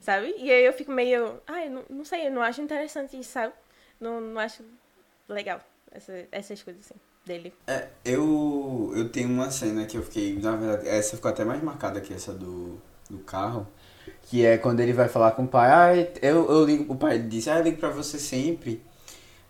sabe? 0.00 0.34
E 0.38 0.50
aí 0.50 0.64
eu 0.64 0.72
fico 0.72 0.90
meio... 0.92 1.40
Ai, 1.46 1.68
não, 1.68 1.84
não 1.90 2.04
sei, 2.04 2.28
eu 2.28 2.30
não 2.30 2.40
acho 2.42 2.62
interessante 2.62 3.18
isso, 3.18 3.32
sabe? 3.32 3.52
Não, 4.00 4.20
não 4.20 4.40
acho 4.40 4.62
legal 5.28 5.60
essa- 5.90 6.26
essas 6.30 6.62
coisas, 6.62 6.86
assim, 6.86 7.00
dele. 7.24 7.52
É, 7.66 7.88
eu, 8.04 8.92
eu 8.94 9.08
tenho 9.08 9.28
uma 9.28 9.50
cena 9.50 9.84
que 9.86 9.96
eu 9.96 10.02
fiquei, 10.02 10.38
na 10.38 10.54
verdade, 10.56 10.88
essa 10.88 11.16
ficou 11.16 11.30
até 11.30 11.44
mais 11.44 11.62
marcada 11.62 12.00
que 12.00 12.14
essa 12.14 12.32
do, 12.32 12.80
do 13.10 13.18
carro, 13.20 13.66
que 14.28 14.44
é 14.44 14.58
quando 14.58 14.80
ele 14.80 14.92
vai 14.92 15.08
falar 15.08 15.32
com 15.32 15.44
o 15.44 15.48
pai, 15.48 15.70
ah, 15.70 16.08
eu, 16.20 16.50
eu 16.50 16.64
ligo, 16.64 16.92
o 16.92 16.96
pai 16.96 17.18
disse, 17.18 17.48
ah, 17.48 17.58
eu 17.58 17.64
ligo 17.64 17.78
pra 17.78 17.90
você 17.90 18.18
sempre, 18.18 18.82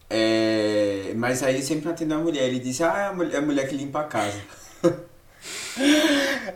é, 0.09 1.13
mas 1.17 1.43
aí 1.43 1.55
ele 1.55 1.63
sempre 1.63 1.87
não 1.87 1.93
atendeu 1.93 2.19
a 2.19 2.23
mulher, 2.23 2.45
ele 2.45 2.61
disse, 2.61 2.85
ah, 2.85 2.99
é 2.99 3.07
a 3.07 3.13
mulher, 3.13 3.35
é 3.35 3.39
a 3.39 3.43
mulher 3.43 3.69
que 3.69 3.75
limpa 3.75 4.01
a 4.01 4.05
casa. 4.05 4.39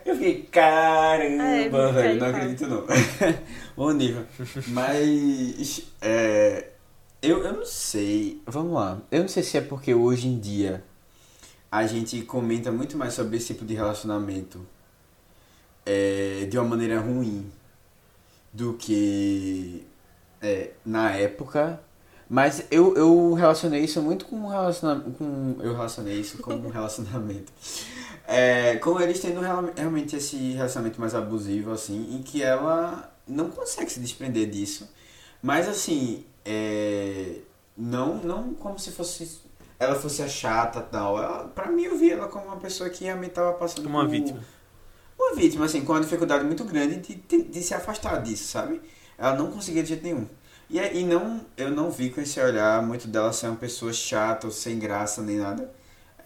eu 0.04 0.14
fiquei, 0.16 0.42
caramba, 0.50 1.78
é, 1.78 1.92
velho, 1.92 2.20
não 2.20 2.26
acredito 2.26 2.66
não. 2.66 2.84
Bom 3.76 3.92
nível. 3.92 4.26
Mas, 4.68 5.82
é, 6.02 6.68
eu, 7.22 7.42
eu 7.42 7.54
não 7.54 7.64
sei, 7.64 8.42
vamos 8.46 8.74
lá, 8.74 9.00
eu 9.10 9.20
não 9.20 9.28
sei 9.28 9.42
se 9.42 9.56
é 9.56 9.60
porque 9.62 9.94
hoje 9.94 10.28
em 10.28 10.38
dia 10.38 10.84
a 11.70 11.86
gente 11.86 12.20
comenta 12.22 12.70
muito 12.70 12.98
mais 12.98 13.14
sobre 13.14 13.36
esse 13.36 13.46
tipo 13.48 13.64
de 13.64 13.74
relacionamento 13.74 14.60
é, 15.86 16.46
de 16.50 16.58
uma 16.58 16.68
maneira 16.68 17.00
ruim 17.00 17.50
do 18.52 18.74
que 18.74 19.86
é, 20.40 20.70
na 20.84 21.12
época. 21.12 21.80
Mas 22.28 22.64
eu, 22.70 22.94
eu 22.96 23.32
relacionei 23.34 23.80
isso 23.82 24.00
muito 24.00 24.24
com 24.24 24.36
um 24.36 24.46
relacionamento. 24.48 25.10
Com, 25.12 25.56
eu 25.60 25.72
relacionei 25.74 26.20
isso 26.20 26.38
com 26.38 26.54
um 26.54 26.68
relacionamento. 26.70 27.52
É, 28.26 28.76
com 28.76 29.00
eles 29.00 29.18
tendo 29.18 29.40
real- 29.40 29.68
realmente 29.76 30.14
esse 30.14 30.52
relacionamento 30.52 31.00
mais 31.00 31.14
abusivo, 31.14 31.72
assim, 31.72 32.14
em 32.14 32.22
que 32.22 32.40
ela 32.42 33.12
não 33.26 33.50
consegue 33.50 33.90
se 33.90 33.98
desprender 33.98 34.48
disso. 34.48 34.88
Mas 35.42 35.68
assim, 35.68 36.24
é, 36.44 37.36
não, 37.76 38.16
não 38.18 38.54
como 38.54 38.78
se 38.78 38.92
fosse 38.92 39.40
ela 39.78 39.94
fosse 39.94 40.22
a 40.22 40.28
chata 40.28 40.80
e 40.80 40.82
tal. 40.92 41.16
Ela, 41.20 41.44
pra 41.48 41.70
mim, 41.70 41.84
eu 41.84 41.96
vi 41.96 42.10
ela 42.12 42.28
como 42.28 42.44
uma 42.46 42.58
pessoa 42.58 42.90
que 42.90 43.02
realmente 43.04 43.30
tava 43.32 43.54
passando 43.54 43.84
Como 43.84 43.96
uma 43.96 44.04
por- 44.04 44.10
vítima. 44.10 44.38
Uma 45.20 45.34
vítima, 45.36 45.66
assim, 45.66 45.84
com 45.84 45.92
uma 45.92 46.00
dificuldade 46.00 46.44
muito 46.44 46.64
grande 46.64 46.96
de, 46.96 47.14
de, 47.44 47.62
se 47.62 47.74
afastar 47.74 48.22
disso, 48.22 48.48
sabe? 48.48 48.80
Ela 49.18 49.36
não 49.36 49.50
conseguia 49.50 49.82
de 49.82 49.90
jeito 49.90 50.02
nenhum. 50.04 50.26
E, 50.68 50.78
é- 50.78 50.94
e 50.96 51.04
não, 51.04 51.44
eu 51.56 51.70
não 51.70 51.90
vi 51.90 52.10
com 52.10 52.20
esse 52.20 52.40
olhar 52.40 52.82
muito 52.82 53.06
dela 53.08 53.32
ser 53.32 53.48
uma 53.48 53.56
pessoa 53.56 53.92
chata 53.92 54.46
ou 54.46 54.52
sem 54.52 54.78
graça 54.78 55.22
nem 55.22 55.36
nada. 55.38 55.72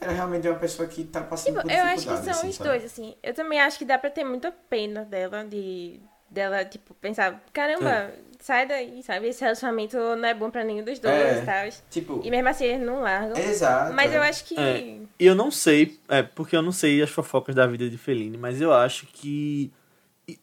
Era 0.01 0.13
realmente 0.13 0.49
uma 0.49 0.59
pessoa 0.59 0.89
que 0.89 1.05
tá 1.05 1.23
passando 1.23 1.57
Tipo, 1.57 1.61
por 1.61 1.71
eu 1.71 1.85
acho 1.85 2.07
que 2.07 2.17
são 2.17 2.33
assim, 2.33 2.49
os 2.49 2.59
sabe? 2.59 2.71
dois, 2.71 2.85
assim. 2.85 3.17
Eu 3.23 3.35
também 3.35 3.61
acho 3.61 3.79
que 3.79 3.85
dá 3.85 3.99
pra 3.99 4.11
ter 4.11 4.25
muita 4.25 4.51
pena 4.53 5.05
dela, 5.05 5.45
de 5.45 6.01
dela, 6.31 6.65
tipo, 6.65 6.95
pensar, 6.95 7.43
caramba, 7.53 7.91
É. 7.91 8.25
sai 8.45 8.69
daí, 8.69 9.03
sabe? 9.03 9.29
Esse 9.29 9.41
relacionamento 9.41 9.97
não 9.97 10.27
é 10.29 10.35
bom 10.35 10.51
pra 10.51 10.63
nenhum 10.63 10.85
dos 10.85 10.99
dois 10.99 11.15
É. 11.15 11.43
e 11.43 11.47
tal. 11.47 11.83
Tipo, 11.91 12.21
E 12.23 12.31
mesmo 12.31 12.49
assim 12.49 12.65
eles 12.67 12.87
não 12.87 13.01
largam. 13.01 13.37
exato. 13.39 13.95
Mas 13.95 14.13
eu 14.13 14.21
acho 14.23 14.45
que. 14.45 14.55
É. 14.59 14.99
E 15.19 15.25
eu 15.27 15.35
não 15.35 15.51
sei, 15.51 15.99
é, 16.09 16.23
porque 16.23 16.55
eu 16.55 16.61
não 16.61 16.71
sei 16.73 17.01
as 17.03 17.09
fofocas 17.09 17.55
da 17.55 17.67
vida 17.67 17.89
de 17.89 17.97
Fellini, 17.97 18.37
mas 18.37 18.61
eu 18.61 18.71
acho 18.73 19.07
que 19.07 19.73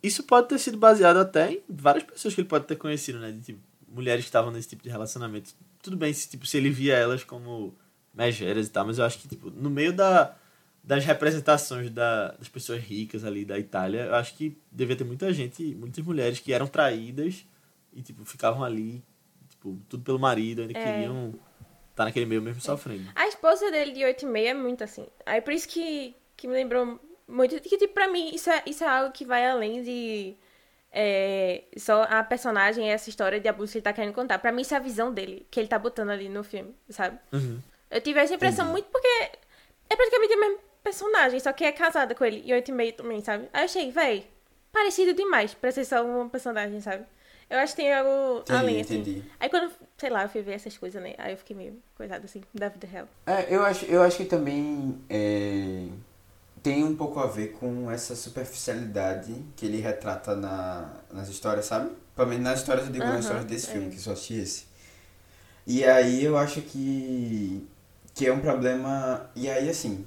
isso 0.02 0.24
pode 0.24 0.48
ter 0.48 0.58
sido 0.58 0.78
baseado 0.78 1.18
até 1.18 1.52
em 1.52 1.62
várias 1.70 2.04
pessoas 2.04 2.34
que 2.34 2.42
ele 2.42 2.48
pode 2.48 2.66
ter 2.66 2.76
conhecido, 2.76 3.20
né? 3.20 3.32
De, 3.32 3.42
tipo, 3.42 3.60
mulheres 3.88 4.24
que 4.24 4.30
estavam 4.30 4.50
nesse 4.52 4.70
tipo 4.70 4.82
de 4.82 4.90
relacionamento. 4.90 5.52
Tudo 5.84 5.96
bem 5.96 6.12
se, 6.12 6.28
tipo, 6.28 6.46
se 6.48 6.58
ele 6.58 6.70
via 6.72 6.96
elas 6.96 7.24
como 7.24 7.76
megeras 8.14 8.66
e 8.68 8.70
tal, 8.72 8.86
mas 8.88 8.98
eu 8.98 9.06
acho 9.06 9.20
que, 9.20 9.28
tipo, 9.28 9.52
no 9.52 9.70
meio 9.70 9.94
da, 9.94 10.36
das 10.84 11.06
representações 11.06 11.90
da, 11.92 12.30
das 12.32 12.48
pessoas 12.50 12.82
ricas 12.82 13.24
ali 13.24 13.46
da 13.46 13.60
Itália, 13.60 14.06
eu 14.06 14.16
acho 14.16 14.36
que 14.36 14.58
devia 14.72 14.96
ter 14.96 15.04
muita 15.04 15.32
gente, 15.32 15.64
muitas 15.76 16.04
mulheres 16.04 16.40
que 16.40 16.52
eram 16.52 16.66
traídas 16.68 17.46
e, 17.94 18.02
tipo, 18.02 18.24
ficavam 18.26 18.64
ali, 18.64 19.04
tipo, 19.50 19.80
tudo 19.90 20.04
pelo 20.04 20.20
marido, 20.20 20.62
ainda 20.62 20.78
É. 20.78 20.84
queriam 20.84 21.34
estar 21.92 22.06
naquele 22.06 22.26
meio 22.26 22.42
mesmo 22.42 22.62
sofrendo. 22.62 23.10
A 23.16 23.28
esposa 23.28 23.70
dele 23.72 23.92
de 23.92 24.04
8 24.04 24.24
e 24.24 24.28
meia 24.28 24.50
é 24.50 24.54
muito 24.54 24.84
assim. 24.84 25.06
Aí 25.26 25.42
por 25.42 25.54
isso 25.54 25.68
que, 25.68 26.16
que 26.38 26.48
me 26.48 26.54
lembrou 26.54 27.00
muito. 27.28 27.60
Que, 27.62 27.78
tipo, 27.78 27.94
pra 27.94 28.08
mim, 28.08 28.34
isso 28.34 28.50
é, 28.50 28.64
isso 28.66 28.84
é 28.84 28.88
algo 28.88 29.12
que 29.12 29.26
vai 29.26 29.46
além 29.48 29.82
de. 29.84 30.36
é, 30.92 31.64
só 31.78 32.04
a 32.04 32.24
personagem, 32.24 32.90
essa 32.92 33.10
história 33.10 33.40
de 33.40 33.48
abuso 33.48 33.72
que 33.72 33.78
ele 33.78 33.84
tá 33.84 33.94
querendo 33.94 34.14
contar. 34.14 34.40
Pra 34.40 34.52
mim, 34.52 34.62
isso 34.62 34.74
é 34.74 34.78
a 34.78 34.82
visão 34.82 35.14
dele, 35.14 35.46
que 35.50 35.60
ele 35.60 35.68
tá 35.70 35.80
botando 35.80 36.10
ali 36.10 36.28
no 36.30 36.44
filme, 36.44 36.76
sabe? 36.90 37.18
Uhum. 37.32 37.60
Eu 37.90 38.02
tive 38.02 38.20
essa 38.20 38.34
impressão 38.36 38.66
Entendi. 38.66 38.72
muito 38.84 38.92
porque 38.92 39.08
é 39.90 39.96
praticamente 39.96 40.34
a 40.34 40.38
mesma 40.38 40.58
personagem, 40.84 41.40
só 41.40 41.54
que 41.54 41.64
é 41.64 41.72
casada 41.72 42.16
com 42.16 42.26
ele 42.26 42.42
e 42.46 42.54
8 42.54 42.70
e 42.70 42.72
meio 42.74 42.94
também, 42.94 43.22
sabe? 43.22 43.48
Aí 43.54 43.62
eu 43.62 43.66
achei, 43.66 43.92
véi, 43.92 44.26
parecido 44.72 45.14
demais 45.14 45.54
pra 45.54 45.72
ser 45.72 45.86
só 45.86 46.04
uma 46.06 46.28
personagem, 46.30 46.80
sabe? 46.82 47.06
Eu 47.52 47.60
acho 47.60 47.76
que 47.76 47.82
tem 47.82 47.94
algo 47.94 48.40
Entendi, 48.42 48.50
além, 48.56 48.82
assim. 48.82 49.02
entendi. 49.02 49.24
Aí 49.40 49.50
quando, 49.50 49.72
sei 49.98 50.10
lá, 50.10 50.24
eu 50.24 50.30
fui 50.30 50.42
ver 50.42 50.54
essas 50.54 50.78
coisas, 50.78 51.02
né? 51.02 51.14
Aí 51.18 51.34
eu 51.34 51.38
fiquei 51.38 51.56
meio 51.56 51.82
coisada 51.96 52.26
assim, 52.26 52.42
da 52.54 52.70
vida 52.70 52.88
real. 52.88 53.08
É, 53.26 53.54
eu 53.56 53.64
acho, 53.64 53.86
eu 53.86 54.02
acho 54.02 54.18
que 54.18 54.26
também 54.26 54.98
é, 55.10 55.88
tem 56.64 56.84
um 56.84 56.96
pouco 56.96 57.20
a 57.20 57.28
ver 57.28 57.54
com 57.54 57.90
essa 57.92 58.16
superficialidade 58.16 59.34
que 59.56 59.66
ele 59.66 59.80
retrata 59.80 60.36
na, 60.36 60.90
nas 61.12 61.30
histórias, 61.30 61.66
sabe? 61.66 61.92
Pelo 62.16 62.30
menos 62.30 62.44
nas 62.44 62.60
histórias, 62.60 62.88
eu 62.88 62.92
digo 62.94 63.06
Aham, 63.06 63.14
nas 63.14 63.22
histórias 63.26 63.46
desse 63.46 63.68
é. 63.68 63.72
filme, 63.74 63.92
que 63.92 64.00
só 64.00 64.14
assisti 64.14 64.36
esse. 64.36 64.66
E 65.66 65.84
aí 65.86 66.24
eu 66.24 66.38
acho 66.38 66.62
que, 66.62 67.68
que 68.16 68.26
é 68.28 68.34
um 68.34 68.40
problema. 68.42 69.30
E 69.36 69.50
aí, 69.50 69.70
assim, 69.70 70.06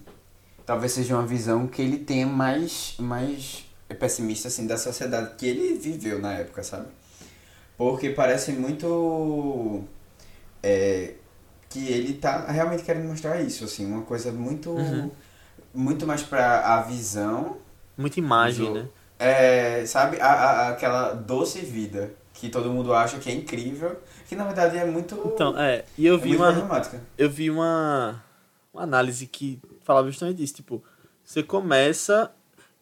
talvez 0.66 0.92
seja 0.92 1.16
uma 1.16 1.26
visão 1.26 1.66
que 1.68 1.82
ele 1.82 1.98
tenha 1.98 2.26
mais, 2.26 2.96
mais 2.98 3.64
pessimista, 4.00 4.48
assim, 4.48 4.66
da 4.66 4.76
sociedade 4.78 5.36
que 5.36 5.46
ele 5.46 5.74
viveu 5.78 6.20
na 6.20 6.34
época, 6.34 6.62
sabe? 6.64 6.88
Porque 7.76 8.10
parece 8.10 8.52
muito. 8.52 9.82
É, 10.62 11.14
que 11.68 11.88
ele 11.88 12.14
tá 12.14 12.46
realmente 12.50 12.84
querendo 12.84 13.08
mostrar 13.08 13.40
isso, 13.40 13.64
assim, 13.64 13.84
uma 13.86 14.02
coisa 14.02 14.30
muito. 14.32 14.70
Uhum. 14.70 15.10
Muito 15.72 16.06
mais 16.06 16.22
pra 16.22 16.74
a 16.76 16.82
visão. 16.82 17.56
Muita 17.96 18.18
imagem, 18.20 18.66
do- 18.66 18.74
né? 18.74 18.88
É, 19.18 19.84
sabe, 19.86 20.20
a, 20.20 20.26
a- 20.26 20.68
aquela 20.70 21.12
doce 21.14 21.60
vida 21.60 22.14
que 22.32 22.48
todo 22.48 22.70
mundo 22.70 22.92
acha 22.92 23.18
que 23.18 23.30
é 23.30 23.34
incrível, 23.34 23.96
que 24.28 24.34
na 24.36 24.44
verdade 24.44 24.76
é 24.76 24.84
muito. 24.84 25.14
Então, 25.34 25.58
é, 25.58 25.84
e 25.96 26.06
eu 26.06 26.14
é 26.16 26.18
vi 26.18 26.36
muito 26.36 26.60
uma, 26.60 26.82
eu 27.16 27.30
vi 27.30 27.50
uma, 27.50 28.22
uma 28.72 28.82
análise 28.82 29.26
que 29.26 29.60
falava 29.82 30.08
justamente 30.08 30.36
disso, 30.38 30.54
tipo, 30.54 30.82
você 31.24 31.42
começa, 31.42 32.30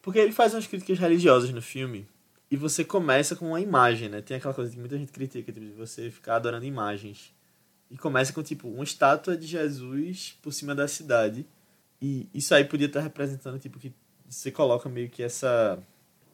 porque 0.01 0.19
ele 0.19 0.31
faz 0.31 0.53
umas 0.53 0.65
críticas 0.67 0.97
religiosas 0.99 1.51
no 1.51 1.61
filme, 1.61 2.07
e 2.53 2.55
você 2.55 2.85
começa 2.85 3.35
com 3.35 3.47
uma 3.47 3.59
imagem, 3.59 4.09
né? 4.09 4.21
Tem 4.21 4.37
aquela 4.37 4.53
coisa 4.53 4.69
que 4.69 4.77
muita 4.77 4.95
gente 4.95 5.11
critica, 5.11 5.51
tipo, 5.51 5.65
de 5.65 5.71
você 5.71 6.11
ficar 6.11 6.35
adorando 6.35 6.63
imagens. 6.63 7.33
E 7.89 7.97
começa 7.97 8.31
com, 8.31 8.43
tipo, 8.43 8.67
uma 8.67 8.83
estátua 8.83 9.35
de 9.35 9.47
Jesus 9.47 10.37
por 10.39 10.53
cima 10.53 10.75
da 10.75 10.87
cidade. 10.87 11.47
E 11.99 12.29
isso 12.31 12.53
aí 12.53 12.63
podia 12.63 12.85
estar 12.85 12.99
representando, 12.99 13.57
tipo, 13.57 13.79
que 13.79 13.91
você 14.29 14.51
coloca 14.51 14.87
meio 14.87 15.09
que 15.09 15.23
essa... 15.23 15.79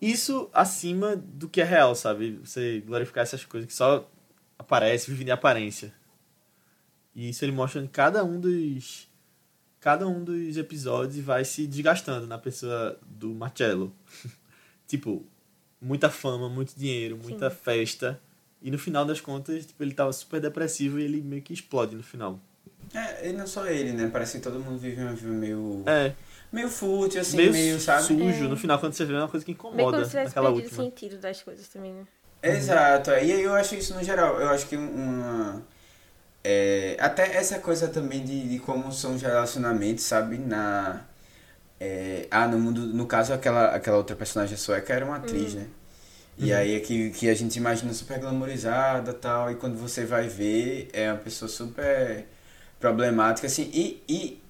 Isso 0.02 0.50
acima 0.52 1.16
do 1.16 1.48
que 1.48 1.62
é 1.62 1.64
real, 1.64 1.96
sabe? 1.96 2.38
Você 2.44 2.82
glorificar 2.82 3.22
essas 3.22 3.46
coisas 3.46 3.66
que 3.66 3.74
só 3.74 4.06
aparecem, 4.58 5.14
vivem 5.14 5.28
de 5.28 5.32
aparência. 5.32 5.94
E 7.16 7.30
isso 7.30 7.46
ele 7.46 7.54
mostra 7.54 7.82
em 7.82 7.88
cada 7.88 8.26
um 8.26 8.42
dos 8.42 9.08
cada 9.80 10.06
um 10.06 10.22
dos 10.22 10.58
episódios 10.58 11.24
vai 11.24 11.46
se 11.46 11.66
desgastando 11.66 12.28
na 12.28 12.38
pessoa 12.38 13.00
do 13.08 13.34
Marcello. 13.34 13.96
tipo, 14.86 15.26
muita 15.82 16.10
fama, 16.10 16.50
muito 16.50 16.74
dinheiro, 16.76 17.18
muita 17.22 17.50
festa. 17.50 18.20
E 18.62 18.70
no 18.70 18.78
final 18.78 19.06
das 19.06 19.22
contas, 19.22 19.66
tipo, 19.66 19.82
ele 19.84 19.94
tava 19.94 20.12
super 20.12 20.42
depressivo 20.42 21.00
e 21.00 21.04
ele 21.04 21.22
meio 21.22 21.42
que 21.42 21.54
explode 21.54 21.96
no 21.96 22.04
final. 22.04 22.40
É, 22.94 23.30
e 23.30 23.34
não 23.34 23.48
só 23.48 23.66
ele, 23.68 23.94
né? 23.94 24.10
Parece 24.12 24.38
que 24.38 24.44
todo 24.44 24.60
mundo 24.60 24.80
vive 24.80 25.02
uma 25.02 25.14
vida 25.14 25.32
meio. 25.32 25.84
É, 25.86 26.14
meio 26.52 26.70
fútil, 26.70 27.22
assim, 27.22 27.38
meio, 27.38 27.52
meio, 27.52 27.80
sabe? 27.80 28.04
sujo. 28.04 28.46
É. 28.46 28.48
No 28.48 28.58
final, 28.58 28.80
quando 28.80 28.94
você 28.94 29.06
vê, 29.06 29.14
é 29.14 29.18
uma 29.18 29.28
coisa 29.28 29.46
que 29.46 29.52
Meio 29.52 29.62
como 29.62 29.76
incomoda 29.76 30.04
se 30.04 30.10
tivesse 30.10 30.28
naquela 30.30 30.52
perdido 30.52 30.66
o 30.66 30.70
última. 30.70 30.84
sentido 30.84 31.18
das 31.22 31.42
coisas 31.42 31.68
também, 31.68 31.94
né? 31.94 32.06
Exato, 32.42 33.12
e 33.12 33.14
aí 33.14 33.42
eu 33.42 33.54
acho 33.54 33.76
isso 33.76 33.94
no 33.94 34.04
geral. 34.04 34.40
Eu 34.40 34.50
acho 34.50 34.66
que 34.68 34.76
uma. 34.76 35.62
é, 36.44 36.98
até 37.00 37.36
essa 37.36 37.60
coisa 37.60 37.88
também 37.90 38.24
de, 38.24 38.48
de 38.48 38.60
como 38.60 38.92
são 38.92 39.16
os 39.16 39.22
relacionamentos, 39.22 40.04
sabe? 40.06 40.38
Na. 40.38 41.06
É, 41.80 42.28
ah, 42.32 42.48
no 42.48 42.60
mundo. 42.60 42.82
No 42.82 43.06
caso, 43.08 43.34
aquela, 43.34 43.68
aquela 43.76 43.98
outra 43.98 44.16
personagem 44.16 44.58
sueca 44.58 44.94
era 44.94 45.06
uma 45.06 45.18
atriz, 45.18 45.54
né? 45.56 45.68
E 46.38 46.52
Uhum. 46.52 46.58
aí 46.58 46.76
é 46.76 46.80
que, 46.80 47.12
que 47.12 47.30
a 47.30 47.36
gente 47.36 47.58
imagina 47.58 47.94
super 47.94 48.20
glamorizada 48.20 49.14
tal, 49.14 49.52
e 49.52 49.56
quando 49.56 49.78
você 49.78 50.06
vai 50.06 50.28
ver, 50.28 50.90
é 50.94 51.12
uma 51.12 51.20
pessoa 51.20 51.50
super 51.50 52.26
problemática, 52.80 53.48
assim, 53.48 53.70
e, 53.74 54.04
e 54.08 54.42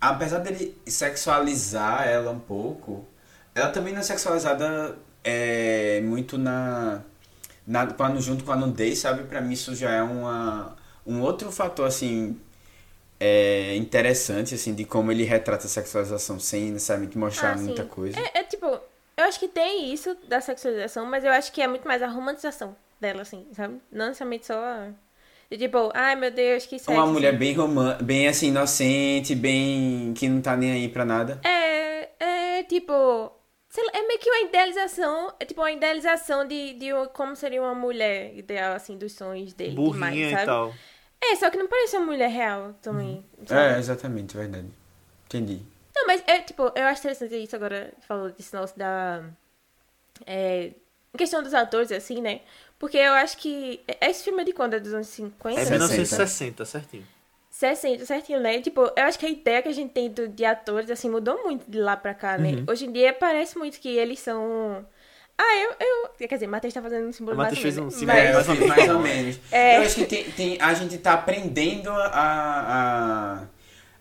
apesar 0.00 0.38
dele 0.38 0.76
sexualizar 0.86 2.06
ela 2.08 2.30
um 2.30 2.38
pouco, 2.40 3.06
ela 3.54 3.70
também 3.70 3.92
não 3.92 4.00
é 4.00 4.02
sexualizada 4.04 4.96
é, 5.24 6.00
muito 6.02 6.38
na, 6.38 7.02
na 7.66 7.86
junto 8.20 8.44
com 8.44 8.52
a 8.52 8.56
nudez, 8.56 8.98
sabe? 9.00 9.24
Pra 9.24 9.40
mim 9.40 9.52
isso 9.52 9.74
já 9.74 9.90
é 9.90 10.02
uma, 10.02 10.76
um 11.06 11.20
outro 11.20 11.50
fator, 11.52 11.86
assim, 11.86 12.38
é, 13.22 13.76
interessante, 13.76 14.54
assim, 14.54 14.74
de 14.74 14.84
como 14.84 15.12
ele 15.12 15.22
retrata 15.24 15.66
a 15.66 15.68
sexualização 15.68 16.38
sem 16.40 16.70
necessariamente 16.72 17.16
mostrar 17.16 17.52
Ah, 17.52 17.56
sim. 17.58 17.64
muita 17.66 17.84
coisa. 17.84 18.18
É, 18.18 18.40
é 18.40 18.44
tipo, 18.44 18.66
eu 18.66 19.24
acho 19.24 19.38
que 19.38 19.48
tem 19.48 19.92
isso 19.92 20.16
da 20.28 20.40
sexualização, 20.40 21.06
mas 21.06 21.24
eu 21.24 21.30
acho 21.32 21.52
que 21.52 21.62
é 21.62 21.66
muito 21.68 21.86
mais 21.86 22.02
a 22.02 22.08
romantização 22.08 22.74
dela, 23.00 23.22
assim, 23.22 23.46
sabe? 23.54 23.80
Não 23.90 24.06
necessariamente 24.06 24.46
só. 24.46 24.54
a- 24.54 24.90
de 25.50 25.58
tipo, 25.58 25.90
ai 25.94 26.16
meu 26.16 26.30
Deus, 26.30 26.64
que 26.64 26.78
sexy. 26.78 26.90
Uma 26.90 27.06
mulher 27.06 27.36
bem 27.38 27.54
roman 27.54 27.98
bem 28.02 28.26
assim, 28.26 28.48
inocente, 28.48 29.34
bem. 29.34 30.14
que 30.16 30.26
não 30.28 30.40
tá 30.40 30.56
nem 30.56 30.72
aí 30.72 30.88
pra 30.88 31.04
nada. 31.04 31.38
É, 31.44 32.08
é 32.58 32.62
tipo. 32.64 33.30
sei 33.68 33.84
lá, 33.84 33.90
é 33.94 34.06
meio 34.06 34.18
que 34.18 34.30
uma 34.30 34.48
idealização. 34.48 35.34
É 35.38 35.44
tipo 35.44 35.60
uma 35.60 35.70
idealização 35.70 36.46
de, 36.48 36.72
de 36.74 36.86
como 37.12 37.36
seria 37.36 37.60
uma 37.60 37.74
mulher 37.74 38.34
ideal, 38.34 38.72
assim, 38.74 38.96
dos 38.96 39.12
sonhos 39.12 39.52
dele. 39.52 39.72
demais, 39.74 40.14
Burrinha 40.14 40.30
sabe? 40.30 40.42
e 40.42 40.46
tal. 40.46 40.74
É, 41.22 41.36
só 41.36 41.48
que 41.50 41.56
não 41.56 41.68
parece 41.68 41.96
uma 41.96 42.06
mulher 42.06 42.28
real 42.28 42.74
também. 42.82 43.24
É, 43.42 43.46
sabe? 43.46 43.78
exatamente, 43.78 44.36
verdade. 44.36 44.68
Entendi. 45.26 45.62
Não, 45.94 46.06
mas 46.06 46.22
é 46.26 46.40
tipo, 46.40 46.62
eu 46.74 46.84
acho 46.86 47.00
interessante 47.00 47.36
isso 47.36 47.54
agora, 47.54 47.92
falou 48.06 48.30
desse 48.30 48.52
nosso 48.54 48.76
da. 48.78 49.22
É, 50.26 50.72
em 51.14 51.18
questão 51.18 51.42
dos 51.42 51.54
atores, 51.54 51.92
assim, 51.92 52.20
né? 52.20 52.40
Porque 52.78 52.96
eu 52.98 53.12
acho 53.14 53.36
que. 53.38 53.80
é- 53.86 54.10
Esse 54.10 54.24
filme 54.24 54.42
é 54.42 54.44
de 54.44 54.52
quando? 54.52 54.74
É 54.74 54.80
dos 54.80 54.92
anos 54.94 55.06
50? 55.08 55.60
É 55.60 55.64
60. 55.64 55.70
1960, 55.70 56.64
certinho. 56.64 57.06
60, 57.50 58.06
certinho, 58.06 58.40
né? 58.40 58.60
Tipo, 58.60 58.90
eu 58.96 59.04
acho 59.04 59.18
que 59.18 59.26
a 59.26 59.28
ideia 59.28 59.62
que 59.62 59.68
a 59.68 59.72
gente 59.72 59.92
tem 59.92 60.10
do, 60.10 60.26
de 60.26 60.44
atores, 60.44 60.90
assim, 60.90 61.08
mudou 61.08 61.44
muito 61.44 61.70
de 61.70 61.78
lá 61.78 61.96
pra 61.96 62.14
cá, 62.14 62.38
né? 62.38 62.52
Uhum. 62.52 62.64
Hoje 62.68 62.86
em 62.86 62.92
dia 62.92 63.12
parece 63.12 63.56
muito 63.58 63.78
que 63.78 63.88
eles 63.96 64.18
são. 64.20 64.84
Ah, 65.38 65.56
eu. 65.56 65.70
eu... 65.80 66.28
Quer 66.28 66.34
dizer, 66.36 66.46
Matheus 66.46 66.72
tá 66.72 66.80
fazendo 66.80 67.08
um 67.08 67.12
símbolo 67.12 67.34
O 67.34 67.38
Matheus 67.38 67.58
fez 67.58 67.78
um 67.78 67.90
símbolo 67.90 68.18
mas- 68.18 68.24
É, 68.28 68.32
mais 68.32 68.48
ou 68.48 68.54
menos. 68.54 68.68
mais 68.76 68.90
ou 68.90 69.00
menos. 69.00 69.40
É. 69.50 69.78
Eu 69.78 69.82
acho 69.82 69.94
que 69.96 70.04
tem, 70.04 70.24
tem, 70.24 70.58
a 70.60 70.74
gente 70.74 70.98
tá 70.98 71.14
aprendendo 71.14 71.90
a, 71.90 73.42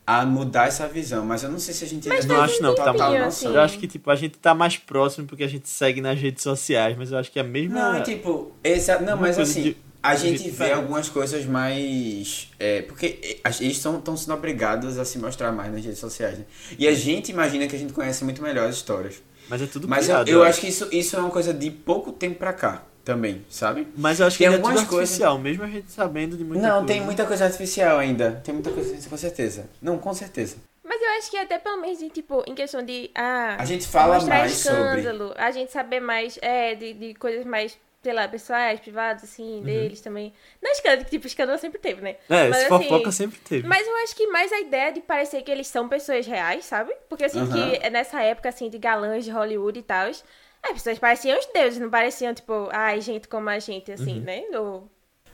a, 0.07 0.19
a 0.21 0.25
mudar 0.25 0.67
essa 0.67 0.87
visão, 0.87 1.25
mas 1.25 1.43
eu 1.43 1.49
não 1.49 1.57
sei 1.59 1.73
se 1.73 1.83
a 1.83 1.87
gente 1.87 2.07
Mas 2.07 2.21
ainda 2.21 2.33
Não 2.35 2.41
acho 2.41 2.61
não, 2.61 2.71
que 2.75 2.77
tá 2.81 2.91
total 2.91 3.15
assim. 3.15 3.47
Eu 3.47 3.59
acho 3.61 3.79
que, 3.79 3.87
tipo, 3.87 4.09
a 4.11 4.15
gente 4.15 4.37
tá 4.37 4.53
mais 4.53 4.77
próximo 4.77 5.25
porque 5.27 5.43
a 5.43 5.47
gente 5.47 5.67
segue 5.67 5.99
nas 6.01 6.19
redes 6.19 6.43
sociais, 6.43 6.95
mas 6.97 7.11
eu 7.11 7.17
acho 7.17 7.31
que 7.31 7.39
é 7.39 7.41
a 7.41 7.45
mesma... 7.45 7.93
Não, 7.93 7.99
e 7.99 8.03
tipo, 8.03 8.51
essa, 8.63 8.99
não, 8.99 9.17
mas 9.17 9.39
assim, 9.39 9.61
de- 9.63 9.77
a 10.03 10.15
gente 10.15 10.43
vê 10.43 10.49
diferente. 10.49 10.73
algumas 10.73 11.09
coisas 11.09 11.45
mais. 11.45 12.49
É, 12.59 12.81
porque 12.81 13.39
é, 13.43 13.49
eles 13.61 13.77
estão 13.77 14.01
sendo 14.17 14.33
obrigados 14.33 14.97
a 14.97 15.05
se 15.05 15.19
mostrar 15.19 15.51
mais 15.51 15.71
nas 15.71 15.83
redes 15.85 15.99
sociais, 15.99 16.39
né? 16.39 16.45
E 16.77 16.87
a 16.87 16.93
gente 16.93 17.31
imagina 17.31 17.67
que 17.67 17.75
a 17.75 17.79
gente 17.79 17.93
conhece 17.93 18.23
muito 18.23 18.41
melhor 18.41 18.67
as 18.67 18.75
histórias. 18.77 19.21
Mas 19.49 19.61
é 19.61 19.65
tudo 19.67 19.87
Mas 19.87 20.07
eu, 20.07 20.15
criado, 20.15 20.29
eu 20.29 20.43
acho 20.43 20.61
que 20.61 20.67
isso, 20.67 20.87
isso 20.91 21.15
é 21.15 21.19
uma 21.19 21.29
coisa 21.29 21.53
de 21.53 21.69
pouco 21.69 22.11
tempo 22.11 22.35
pra 22.39 22.53
cá 22.53 22.83
também, 23.03 23.43
sabe? 23.49 23.87
Mas 23.97 24.19
eu 24.19 24.27
acho 24.27 24.37
que 24.37 24.43
Tem 24.43 24.53
ainda 24.53 24.59
é 24.67 24.69
tudo 24.69 24.79
artificial, 24.79 25.37
mesmo 25.39 25.63
a 25.63 25.67
gente 25.67 25.91
sabendo 25.91 26.37
de 26.37 26.43
muita 26.43 26.61
não, 26.61 26.71
coisa. 26.79 26.87
tem 26.87 27.01
muita 27.01 27.25
coisa 27.25 27.45
artificial 27.45 27.97
ainda. 27.99 28.41
Tem 28.43 28.53
muita 28.53 28.71
coisa 28.71 29.09
com 29.09 29.17
certeza. 29.17 29.69
Não, 29.81 29.97
com 29.97 30.13
certeza. 30.13 30.57
Mas 30.83 31.01
eu 31.01 31.09
acho 31.17 31.31
que 31.31 31.37
até 31.37 31.57
pelo 31.57 31.81
menos, 31.81 32.01
em, 32.01 32.09
tipo, 32.09 32.43
em 32.47 32.53
questão 32.53 32.83
de. 32.83 33.09
Ah, 33.15 33.55
A 33.57 33.65
gente 33.65 33.87
fala 33.87 34.23
mais 34.25 34.51
sobre. 34.53 34.99
escândalo, 34.99 35.33
a 35.37 35.51
gente 35.51 35.71
saber 35.71 35.99
mais, 35.99 36.37
é, 36.41 36.75
de, 36.75 36.93
de 36.93 37.13
coisas 37.15 37.45
mais, 37.45 37.77
sei 38.03 38.13
lá, 38.13 38.27
pessoais, 38.27 38.79
privadas, 38.79 39.23
assim, 39.23 39.63
deles 39.63 40.01
também. 40.01 40.33
Não 40.61 40.71
escândalo, 40.71 41.05
que 41.05 41.11
tipo, 41.11 41.27
escândalo 41.27 41.57
sempre 41.59 41.79
teve, 41.79 42.01
né? 42.01 42.17
É, 42.29 42.49
Mas, 42.49 42.59
esse 42.59 42.67
assim, 42.67 42.87
fofoca 42.89 43.11
sempre 43.11 43.39
teve. 43.39 43.67
Mas 43.67 43.87
eu 43.87 43.95
acho 43.97 44.15
que 44.15 44.27
mais 44.27 44.51
a 44.51 44.59
ideia 44.59 44.91
de 44.91 45.01
parecer 45.01 45.41
que 45.43 45.51
eles 45.51 45.67
são 45.67 45.87
pessoas 45.89 46.25
reais, 46.25 46.65
sabe? 46.65 46.93
Porque 47.09 47.25
assim, 47.25 47.39
Aham. 47.39 47.51
que 47.51 47.75
é 47.75 47.89
nessa 47.89 48.21
época, 48.21 48.49
assim, 48.49 48.69
de 48.69 48.77
galãs 48.79 49.23
de 49.25 49.31
Hollywood 49.31 49.79
e 49.79 49.83
tal, 49.83 50.09
as 50.09 50.71
pessoas 50.73 50.99
pareciam 50.99 51.37
os 51.39 51.45
deuses, 51.47 51.79
não 51.79 51.89
pareciam, 51.89 52.33
tipo, 52.33 52.69
ai, 52.71 53.01
gente 53.01 53.27
como 53.27 53.49
a 53.49 53.59
gente, 53.59 53.91
assim, 53.91 54.15
Uhum. 54.15 54.21
né? 54.21 54.43
Ou... 54.57 54.89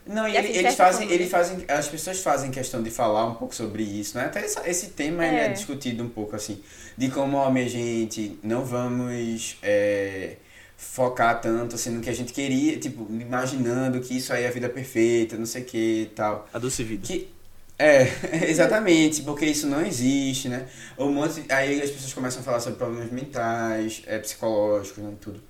Não, 0.05 0.25
e 0.27 0.37
assim, 0.37 0.49
ele- 0.49 0.59
eles 0.59 0.75
fazem, 0.75 1.11
eles 1.11 1.29
fazem, 1.29 1.65
as 1.67 1.87
pessoas 1.89 2.21
fazem 2.21 2.49
questão 2.49 2.81
de 2.81 2.89
falar 2.89 3.25
um 3.25 3.35
pouco 3.35 3.53
sobre 3.53 3.83
isso, 3.83 4.17
né? 4.17 4.25
Até 4.25 4.45
esse, 4.45 4.57
esse 4.69 4.89
tema 4.91 5.25
ele 5.25 5.41
é 5.41 5.47
É. 5.47 5.49
discutido 5.49 6.01
um 6.03 6.09
pouco 6.09 6.33
assim, 6.35 6.63
de 6.97 7.09
como, 7.11 7.35
ó, 7.37 7.49
minha 7.51 7.67
gente, 7.67 8.39
não 8.41 8.63
vamos 8.63 9.57
é, 9.61 10.37
focar 10.77 11.41
tanto 11.41 11.75
assim 11.75 11.89
no 11.89 12.01
que 12.01 12.09
a 12.09 12.13
gente 12.13 12.31
queria, 12.31 12.77
tipo, 12.79 13.07
imaginando 13.11 13.99
que 13.99 14.15
isso 14.17 14.31
aí 14.31 14.43
é 14.43 14.47
a 14.47 14.51
vida 14.51 14.69
perfeita, 14.69 15.35
não 15.35 15.45
sei 15.45 15.63
o 15.63 15.65
que 15.65 16.01
e 16.03 16.05
tal. 16.15 16.47
A 16.53 16.59
doce 16.59 16.83
vida. 16.83 17.01
Que, 17.05 17.33
é, 17.79 18.07
exatamente, 18.47 19.23
porque 19.23 19.45
isso 19.45 19.65
não 19.67 19.83
existe, 19.85 20.47
né? 20.49 20.67
Um 20.97 21.11
monte, 21.11 21.43
aí 21.49 21.81
as 21.81 21.89
pessoas 21.89 22.13
começam 22.13 22.41
a 22.41 22.43
falar 22.43 22.59
sobre 22.59 22.77
problemas 22.77 23.11
mentais, 23.11 24.03
é, 24.05 24.19
psicológicos, 24.19 25.03
né, 25.03 25.13
tudo. 25.19 25.41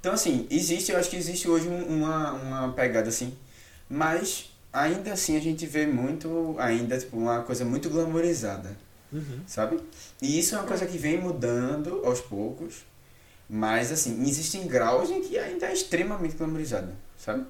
Então, 0.00 0.12
assim, 0.12 0.46
existe, 0.48 0.92
eu 0.92 0.98
acho 0.98 1.10
que 1.10 1.16
existe 1.16 1.48
hoje 1.48 1.68
um- 1.68 1.84
uma, 1.98 2.32
uma 2.32 2.72
pegada 2.72 3.08
assim, 3.08 3.34
mas 3.90 4.52
ainda 4.72 5.12
assim 5.12 5.36
a 5.36 5.40
gente 5.40 5.66
vê 5.66 5.86
muito, 5.86 6.54
ainda, 6.58 6.96
tipo, 6.96 7.16
uma 7.16 7.42
coisa 7.42 7.64
muito 7.64 7.90
glamorizada, 7.90 8.76
Uhum. 9.12 9.40
sabe? 9.46 9.80
E 10.22 10.38
isso 10.38 10.54
é 10.54 10.58
uma 10.58 10.66
coisa 10.68 10.86
que 10.86 10.96
vem 10.98 11.18
mudando 11.20 12.02
aos 12.04 12.20
poucos, 12.20 12.84
mas, 13.48 13.90
assim, 13.92 14.20
existem 14.28 14.66
graus 14.66 15.10
em 15.10 15.22
que 15.22 15.38
ainda 15.38 15.66
é 15.66 15.72
extremamente 15.72 16.36
glamorizada, 16.36 16.94
sabe? 17.16 17.44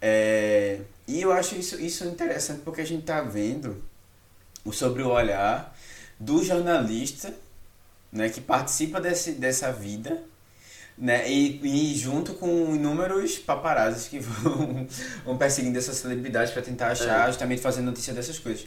É, 0.00 0.80
e 1.06 1.20
eu 1.22 1.32
acho 1.32 1.56
isso, 1.56 1.80
isso 1.80 2.04
interessante 2.04 2.60
porque 2.64 2.80
a 2.80 2.86
gente 2.86 3.04
tá 3.04 3.20
vendo 3.22 3.82
o- 4.64 4.72
sobre 4.72 5.02
o 5.02 5.08
olhar 5.08 5.76
do 6.18 6.42
jornalista 6.44 7.32
né, 8.12 8.28
que 8.28 8.40
participa 8.40 9.00
desse, 9.00 9.32
dessa 9.32 9.72
vida 9.72 10.22
né, 10.96 11.30
e, 11.30 11.60
e 11.92 11.94
junto 11.94 12.34
com 12.34 12.74
inúmeros 12.74 13.36
paparazzis 13.38 14.08
que 14.08 14.18
vão, 14.20 14.86
vão 15.24 15.36
perseguindo 15.38 15.76
essas 15.78 15.96
celebridades 15.96 16.52
para 16.52 16.62
tentar 16.62 16.88
achar, 16.92 17.26
justamente 17.28 17.60
fazer 17.60 17.82
notícia 17.82 18.14
dessas 18.14 18.38
coisas. 18.38 18.66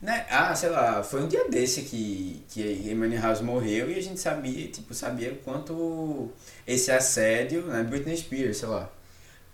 Né? 0.00 0.26
Ah, 0.30 0.54
sei 0.54 0.68
lá, 0.68 1.02
foi 1.02 1.22
um 1.22 1.26
dia 1.26 1.48
desse 1.48 1.82
que, 1.82 2.44
que 2.50 2.88
Emily 2.88 3.16
House 3.16 3.40
morreu 3.40 3.90
e 3.90 3.98
a 3.98 4.02
gente 4.02 4.20
sabia, 4.20 4.68
tipo, 4.68 4.92
sabia 4.92 5.32
o 5.32 5.36
quanto 5.36 6.30
esse 6.66 6.90
assédio, 6.92 7.62
né, 7.62 7.82
Britney 7.82 8.16
Spears, 8.16 8.58
sei 8.58 8.68
lá, 8.68 8.90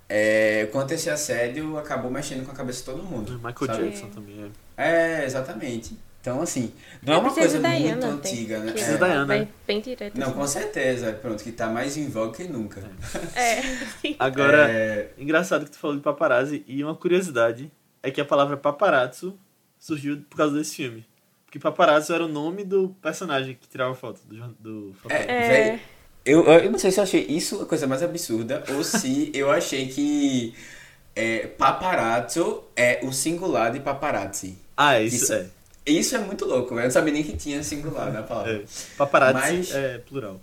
é, 0.09 0.69
quanto 0.73 0.93
esse 0.93 1.09
assédio 1.09 1.79
acabou 1.79 2.11
mexendo 2.11 2.45
com 2.45 2.51
a 2.51 2.55
cabeça 2.55 2.81
de 2.81 2.85
todo 2.85 3.03
mundo. 3.03 3.35
Michael 3.35 3.67
sabe? 3.67 3.85
Jackson 3.85 4.09
também 4.09 4.53
é. 4.77 5.21
É, 5.21 5.25
exatamente. 5.25 5.97
Então, 6.21 6.41
assim, 6.41 6.73
não 7.03 7.15
é 7.15 7.19
uma 7.19 7.35
coisa 7.35 7.59
da 7.59 7.69
muito 7.71 7.99
tem 8.01 8.11
antiga, 8.11 8.59
né? 8.61 8.67
que 8.67 8.73
Precisa 8.75 8.95
É. 8.95 8.99
da. 8.99 9.25
Vai 9.25 9.49
bem 9.67 9.81
direto. 9.81 10.17
Não, 10.17 10.29
assim. 10.29 10.37
com 10.37 10.47
certeza. 10.47 11.13
Pronto, 11.15 11.43
que 11.43 11.51
tá 11.51 11.69
mais 11.69 11.97
em 11.97 12.09
voga 12.09 12.37
que 12.37 12.45
nunca. 12.45 12.81
É. 13.35 13.61
Agora, 14.21 14.71
É, 14.71 15.11
engraçado 15.19 15.65
que 15.65 15.73
tu 15.73 15.79
falou 15.79 15.97
de 15.97 16.03
paparazzi 16.03 16.63
e 16.69 16.85
uma 16.85 16.95
curiosidade 16.95 17.73
é 18.03 18.11
que 18.11 18.21
a 18.21 18.25
palavra 18.25 18.57
paparazzo 18.57 19.37
surgiu 19.83 20.23
por 20.31 20.37
causa 20.37 20.55
desse 20.57 20.77
filme. 20.77 21.05
Porque 21.45 21.59
paparazzo 21.59 22.15
era 22.15 22.25
o 22.25 22.29
nome 22.29 22.65
do 22.65 22.91
personagem 23.03 23.55
que 23.61 23.69
tirava 23.69 23.95
foto 23.95 24.21
do, 24.25 24.37
do 24.59 24.95
fotógrafo. 24.95 25.31
É, 25.31 25.45
É. 25.45 25.49
velho, 25.49 25.81
eu, 26.25 26.45
eu 26.45 26.71
não 26.71 26.79
sei 26.79 26.91
se 26.93 27.01
eu 27.01 27.05
achei 27.05 27.27
isso 27.27 27.61
a 27.61 27.67
coisa 27.67 27.87
mais 27.87 28.03
absurda 28.03 28.63
ou 28.75 28.85
se 28.85 29.31
eu 29.35 29.51
achei 29.51 29.89
que 29.89 30.55
é, 31.17 31.47
paparazzo 31.49 32.65
é 32.77 33.01
o 33.03 33.13
singular 33.13 33.73
de 33.73 33.81
paparazzi. 33.81 34.57
Ah, 34.77 34.95
é 34.95 35.05
isso, 35.05 35.17
Isso- 35.25 35.33
é. 35.35 35.47
Isso 35.85 36.15
é 36.15 36.19
muito 36.19 36.45
louco, 36.45 36.69
velho. 36.77 36.83
Eu 36.83 36.85
não 36.85 36.91
sabia 36.93 37.13
nem 37.13 37.25
que 37.25 37.37
tinha 37.37 37.61
singular 37.65 38.13
na 38.13 38.23
palavra. 38.23 38.59
é. 38.59 38.65
Paparazzi 38.97 39.35
Mas- 39.57 39.75
é 39.75 39.99
plural. 39.99 40.41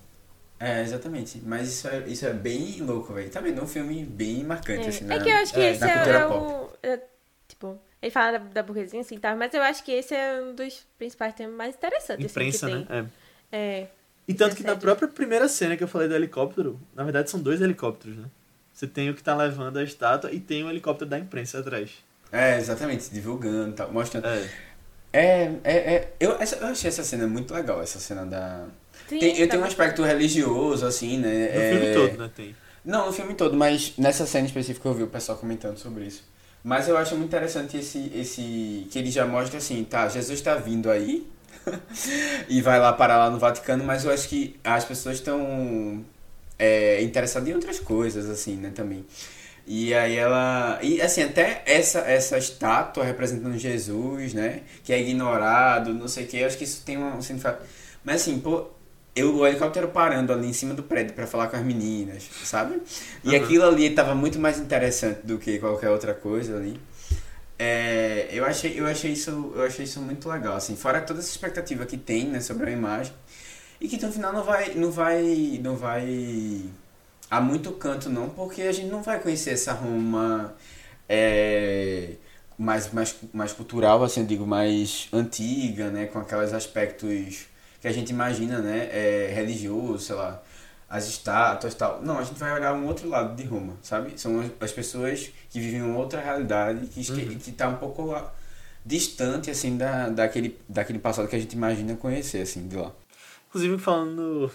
É, 0.59 0.81
exatamente. 0.81 1.41
Mas 1.45 1.69
isso 1.69 1.87
é, 1.87 2.03
isso 2.07 2.25
é 2.25 2.33
bem 2.33 2.81
louco, 2.81 3.13
velho. 3.13 3.29
Tá 3.29 3.39
vendo? 3.39 3.63
Um 3.63 3.67
filme 3.67 4.03
bem 4.03 4.43
marcante, 4.43 4.85
É. 4.87 4.89
assim, 4.89 5.05
É 5.05 5.07
na- 5.07 5.19
que 5.23 5.29
eu 5.29 5.35
acho 5.37 5.53
que 5.53 5.61
é, 5.61 5.71
esse 5.71 5.83
é, 5.85 6.09
é 6.09 6.27
o. 6.27 6.69
é, 6.83 6.99
tipo, 7.47 7.79
ele 8.01 8.11
fala 8.11 8.37
da, 8.37 8.45
da 8.45 8.63
burguesia 8.63 8.99
assim, 8.99 9.17
tá? 9.17 9.35
Mas 9.35 9.53
eu 9.53 9.61
acho 9.61 9.83
que 9.83 9.91
esse 9.91 10.13
é 10.15 10.41
um 10.41 10.55
dos 10.55 10.85
principais 10.97 11.33
temas 11.33 11.55
mais 11.55 11.75
interessantes. 11.75 12.25
Imprensa, 12.25 12.67
assim, 12.67 12.75
né? 12.75 12.85
que 12.85 12.93
É. 12.93 13.01
tem. 13.01 13.11
É. 13.51 13.87
E 14.27 14.33
tanto 14.33 14.55
que 14.55 14.63
na 14.63 14.75
própria 14.75 15.07
primeira 15.07 15.47
cena 15.47 15.75
que 15.75 15.83
eu 15.83 15.87
falei 15.87 16.07
do 16.07 16.15
helicóptero, 16.15 16.79
na 16.95 17.03
verdade 17.03 17.29
são 17.29 17.39
dois 17.41 17.61
helicópteros, 17.61 18.15
né? 18.17 18.25
Você 18.71 18.87
tem 18.87 19.09
o 19.09 19.13
que 19.13 19.23
tá 19.23 19.35
levando 19.35 19.77
a 19.77 19.83
estátua 19.83 20.31
e 20.31 20.39
tem 20.39 20.63
o 20.63 20.69
helicóptero 20.69 21.09
da 21.09 21.17
imprensa 21.17 21.59
atrás. 21.59 21.91
É, 22.31 22.57
exatamente. 22.57 23.09
Divulgando 23.09 23.71
e 23.71 23.73
tal. 23.73 23.91
Mostrando. 23.91 24.27
É. 24.27 24.49
É, 25.11 25.55
é, 25.63 25.73
é. 25.73 26.13
Eu, 26.19 26.39
essa, 26.39 26.57
eu 26.57 26.67
achei 26.67 26.87
essa 26.87 27.03
cena 27.03 27.27
muito 27.27 27.53
legal, 27.53 27.81
essa 27.81 27.99
cena 27.99 28.25
da. 28.25 28.67
Sim, 29.07 29.17
Tem, 29.17 29.39
eu 29.39 29.47
tá 29.47 29.51
tenho 29.51 29.63
um 29.63 29.65
aspecto 29.65 30.03
religioso, 30.03 30.85
assim, 30.85 31.17
né? 31.17 31.51
No 31.51 31.61
é... 31.61 31.71
filme 31.71 31.93
todo, 31.93 32.21
né? 32.21 32.31
Tem. 32.35 32.55
Não, 32.85 33.07
no 33.07 33.11
filme 33.11 33.33
todo, 33.33 33.57
mas 33.57 33.97
nessa 33.97 34.25
cena 34.25 34.45
específica 34.45 34.87
eu 34.87 34.93
vi 34.93 35.03
o 35.03 35.07
pessoal 35.07 35.37
comentando 35.37 35.77
sobre 35.77 36.05
isso. 36.05 36.23
Mas 36.63 36.87
eu 36.87 36.97
acho 36.97 37.15
muito 37.15 37.29
interessante 37.29 37.77
esse. 37.77 38.11
esse 38.13 38.87
que 38.91 38.99
ele 38.99 39.11
já 39.11 39.25
mostra 39.25 39.57
assim, 39.57 39.83
tá, 39.83 40.07
Jesus 40.09 40.39
está 40.39 40.55
vindo 40.55 40.91
aí 40.91 41.25
e 42.49 42.61
vai 42.61 42.79
lá 42.79 42.91
parar 42.93 43.17
lá 43.17 43.29
no 43.29 43.39
Vaticano, 43.39 43.83
mas 43.83 44.03
eu 44.03 44.11
acho 44.11 44.27
que 44.27 44.59
as 44.63 44.83
pessoas 44.83 45.15
estão 45.15 46.03
é, 46.57 47.01
interessadas 47.01 47.47
em 47.47 47.53
outras 47.53 47.79
coisas, 47.79 48.29
assim, 48.29 48.55
né, 48.57 48.71
também. 48.73 49.05
E 49.65 49.93
aí 49.93 50.15
ela. 50.15 50.79
E 50.81 50.99
assim, 51.01 51.21
até 51.21 51.61
essa, 51.65 51.99
essa 51.99 52.37
estátua 52.39 53.03
representando 53.03 53.55
Jesus, 53.57 54.33
né? 54.33 54.61
Que 54.83 54.91
é 54.91 54.99
ignorado, 54.99 55.93
não 55.93 56.07
sei 56.07 56.25
o 56.25 56.27
que, 56.27 56.37
eu 56.37 56.47
acho 56.47 56.57
que 56.57 56.63
isso 56.63 56.81
tem 56.83 56.97
um 56.97 57.21
significado. 57.21 57.59
Mas 58.03 58.21
assim, 58.21 58.39
pô, 58.39 58.67
eu, 59.19 59.35
o 59.37 59.47
helicóptero 59.47 59.89
parando 59.89 60.33
ali 60.33 60.47
em 60.47 60.53
cima 60.53 60.73
do 60.73 60.83
prédio 60.83 61.13
pra 61.13 61.27
falar 61.27 61.47
com 61.47 61.57
as 61.57 61.63
meninas, 61.63 62.23
sabe? 62.43 62.81
E 63.23 63.35
Uhum. 63.35 63.35
aquilo 63.35 63.65
ali 63.65 63.89
tava 63.91 64.15
muito 64.15 64.39
mais 64.39 64.59
interessante 64.59 65.19
do 65.25 65.37
que 65.37 65.59
qualquer 65.59 65.89
outra 65.89 66.13
coisa 66.13 66.57
ali. 66.57 66.79
É, 67.57 68.29
eu 68.31 68.45
achei, 68.45 68.79
eu 68.79 68.85
achei 68.87 69.11
isso, 69.11 69.53
eu 69.55 69.63
achei 69.63 69.83
isso 69.85 70.01
muito 70.01 70.29
legal, 70.29 70.55
assim, 70.55 70.75
fora 70.77 71.01
toda 71.01 71.19
essa 71.19 71.29
expectativa 71.29 71.85
que 71.85 71.97
tem, 71.97 72.25
né, 72.27 72.39
sobre 72.39 72.69
a 72.69 72.73
imagem. 72.73 73.13
E 73.81 73.87
que 73.87 73.97
no 74.05 74.11
final 74.11 74.33
não 74.33 74.43
vai, 74.43 74.73
não 74.75 74.91
vai, 74.91 75.59
não 75.61 75.75
vai 75.75 76.63
há 77.29 77.41
muito 77.41 77.71
canto 77.73 78.09
não, 78.09 78.29
porque 78.29 78.61
a 78.63 78.71
gente 78.71 78.87
não 78.89 79.01
vai 79.03 79.19
conhecer 79.19 79.51
essa 79.51 79.73
Roma 79.73 80.55
é, 81.07 82.13
mais, 82.57 82.91
mais, 82.93 83.15
mais 83.33 83.53
cultural, 83.53 84.03
assim, 84.03 84.21
eu 84.21 84.27
digo, 84.27 84.47
mais 84.47 85.07
antiga, 85.13 85.89
né, 85.91 86.05
com 86.07 86.19
aqueles 86.19 86.53
aspectos 86.53 87.47
que 87.81 87.87
a 87.87 87.91
gente 87.91 88.09
imagina, 88.09 88.59
né, 88.59 88.89
é, 88.91 89.31
religioso, 89.33 89.99
sei 90.05 90.15
lá, 90.15 90.41
as 90.89 91.07
estátuas 91.07 91.73
e 91.73 91.77
tal. 91.77 92.01
Não, 92.01 92.17
a 92.19 92.23
gente 92.23 92.37
vai 92.39 92.51
olhar 92.53 92.73
um 92.73 92.85
outro 92.87 93.07
lado 93.07 93.35
de 93.35 93.43
Roma, 93.47 93.77
sabe? 93.81 94.19
São 94.19 94.39
as- 94.41 94.51
as 94.59 94.71
pessoas 94.71 95.31
que 95.49 95.59
vivem 95.59 95.81
uma 95.81 95.97
outra 95.99 96.19
realidade, 96.19 96.87
que, 96.87 96.99
esque- 97.01 97.21
Uhum. 97.21 97.37
que 97.37 97.51
tá 97.51 97.67
um 97.69 97.75
pouco 97.77 98.13
ah, 98.13 98.31
distante, 98.85 99.51
assim, 99.51 99.77
da, 99.77 100.09
daquele, 100.09 100.57
daquele 100.67 100.99
passado 100.99 101.27
que 101.27 101.35
a 101.35 101.39
gente 101.39 101.53
imagina 101.53 101.95
conhecer, 101.95 102.41
assim, 102.41 102.67
de 102.67 102.75
lá. 102.75 102.91
Inclusive, 103.49 103.77
falando 103.77 104.51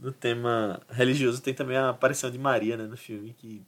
no, 0.00 0.12
tema 0.12 0.80
religioso, 0.90 1.42
tem 1.42 1.52
também 1.54 1.76
a 1.76 1.90
aparição 1.90 2.30
de 2.30 2.38
Maria, 2.38 2.76
né, 2.76 2.84
no 2.84 2.96
filme, 2.96 3.34
que 3.38 3.62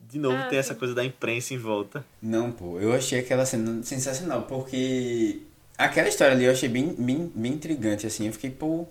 de 0.00 0.18
novo 0.18 0.36
Ah, 0.42 0.46
tem 0.48 0.58
essa 0.58 0.72
sim. 0.74 0.78
coisa 0.78 0.94
da 0.94 1.04
imprensa 1.04 1.52
em 1.54 1.58
volta. 1.58 2.04
Não, 2.22 2.52
pô, 2.52 2.78
eu 2.78 2.92
achei 2.92 3.18
aquela 3.18 3.44
cena 3.46 3.82
sensacional, 3.82 4.42
porque 4.42 5.40
aquela 5.76 6.08
história 6.08 6.34
ali 6.34 6.44
eu 6.44 6.52
achei 6.52 6.68
bem, 6.68 6.94
bem, 6.98 7.30
bem 7.34 7.52
intrigante, 7.52 8.06
assim, 8.06 8.26
eu 8.26 8.32
fiquei, 8.32 8.50
pô. 8.50 8.86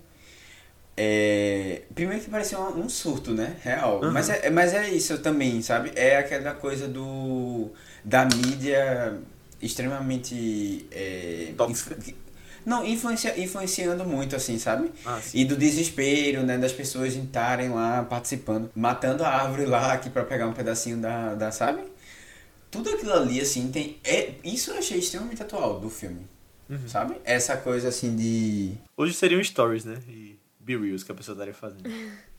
É... 0.96 1.82
Primeiro 1.94 2.22
que 2.22 2.30
parecia 2.30 2.58
um, 2.58 2.84
um 2.84 2.88
surto, 2.88 3.32
né? 3.32 3.56
Real. 3.62 4.00
Uhum. 4.02 4.12
Mas, 4.12 4.28
é, 4.28 4.50
mas 4.50 4.72
é 4.74 4.88
isso 4.90 5.18
também, 5.18 5.60
sabe? 5.60 5.92
É 5.96 6.16
aquela 6.16 6.54
coisa 6.54 6.86
do. 6.86 7.70
da 8.04 8.24
mídia 8.24 9.18
extremamente. 9.60 10.86
É... 10.92 11.52
Tóxica. 11.56 11.96
Não, 12.64 12.86
influencia, 12.86 13.38
influenciando 13.38 14.04
muito, 14.06 14.34
assim, 14.34 14.58
sabe? 14.58 14.90
Ah. 15.04 15.20
E 15.34 15.44
do 15.44 15.54
desespero, 15.54 16.42
né, 16.44 16.56
das 16.56 16.72
pessoas 16.72 17.14
estarem 17.14 17.68
lá 17.68 18.02
participando, 18.04 18.70
matando 18.74 19.22
a 19.22 19.28
árvore 19.28 19.66
lá 19.66 19.92
aqui 19.92 20.08
pra 20.08 20.24
pegar 20.24 20.46
um 20.46 20.54
pedacinho 20.54 20.96
da, 20.96 21.34
da 21.34 21.50
sabe? 21.50 21.82
tudo 22.74 22.90
aquilo 22.90 23.12
ali, 23.12 23.40
assim, 23.40 23.70
tem. 23.70 24.00
É, 24.02 24.32
isso 24.42 24.72
eu 24.72 24.78
achei 24.78 24.98
extremamente 24.98 25.40
atual 25.40 25.78
do 25.78 25.88
filme. 25.88 26.26
Uhum. 26.68 26.88
Sabe? 26.88 27.20
Essa 27.24 27.56
coisa 27.56 27.88
assim 27.88 28.16
de. 28.16 28.74
Hoje 28.96 29.14
seriam 29.14 29.42
stories, 29.42 29.84
né? 29.84 29.98
E 30.08 30.38
Be 30.58 30.76
Reels 30.76 31.02
que 31.02 31.12
a 31.12 31.14
pessoa 31.14 31.34
estaria 31.34 31.54
fazendo. 31.54 31.88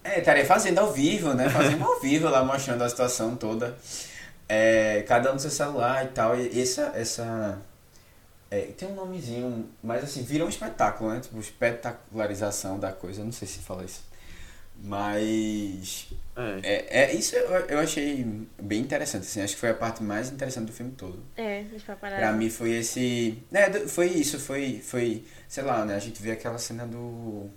É, 0.03 0.19
estaria 0.19 0.45
fazendo 0.45 0.80
ao 0.80 0.91
vivo, 0.91 1.34
né? 1.34 1.49
Fazendo 1.49 1.84
ao 1.84 1.99
vivo 1.99 2.30
lá, 2.30 2.43
mostrando 2.43 2.84
a 2.84 2.89
situação 2.89 3.36
toda. 3.36 3.78
É, 4.47 5.03
cada 5.07 5.32
um 5.32 5.34
no 5.34 5.39
seu 5.39 5.49
celular 5.49 6.05
e 6.05 6.09
tal. 6.09 6.38
E 6.38 6.61
essa. 6.61 6.91
essa 6.95 7.61
é, 8.51 8.61
tem 8.78 8.88
um 8.88 8.93
nomezinho, 8.93 9.67
mas 9.84 10.03
assim, 10.03 10.23
vira 10.23 10.45
um 10.45 10.49
espetáculo, 10.49 11.11
né? 11.11 11.19
Tipo, 11.19 11.39
espetacularização 11.39 12.80
da 12.80 12.91
coisa. 12.91 13.23
Não 13.23 13.32
sei 13.32 13.47
se 13.47 13.59
fala 13.59 13.84
isso. 13.84 14.03
Mas. 14.84 16.07
É. 16.36 16.59
É, 16.63 17.03
é, 17.03 17.15
isso 17.15 17.36
eu, 17.36 17.49
eu 17.67 17.80
achei 17.80 18.26
bem 18.61 18.82
interessante, 18.82 19.23
assim. 19.23 19.41
Acho 19.41 19.53
que 19.53 19.59
foi 19.59 19.69
a 19.69 19.73
parte 19.73 20.03
mais 20.03 20.30
interessante 20.30 20.67
do 20.67 20.73
filme 20.73 20.91
todo. 20.91 21.23
É, 21.36 21.63
deixa 21.63 21.91
eu 21.93 21.95
parar. 21.97 22.17
Pra 22.17 22.32
mim 22.34 22.49
foi 22.49 22.71
esse. 22.71 23.41
Né, 23.49 23.69
foi 23.88 24.07
isso, 24.07 24.39
foi. 24.39 24.82
Foi. 24.84 25.23
Sei 25.47 25.63
lá, 25.63 25.86
né? 25.86 25.95
A 25.95 25.99
gente 25.99 26.21
vê 26.21 26.32
aquela 26.32 26.57
cena 26.57 26.86
do. 26.86 27.49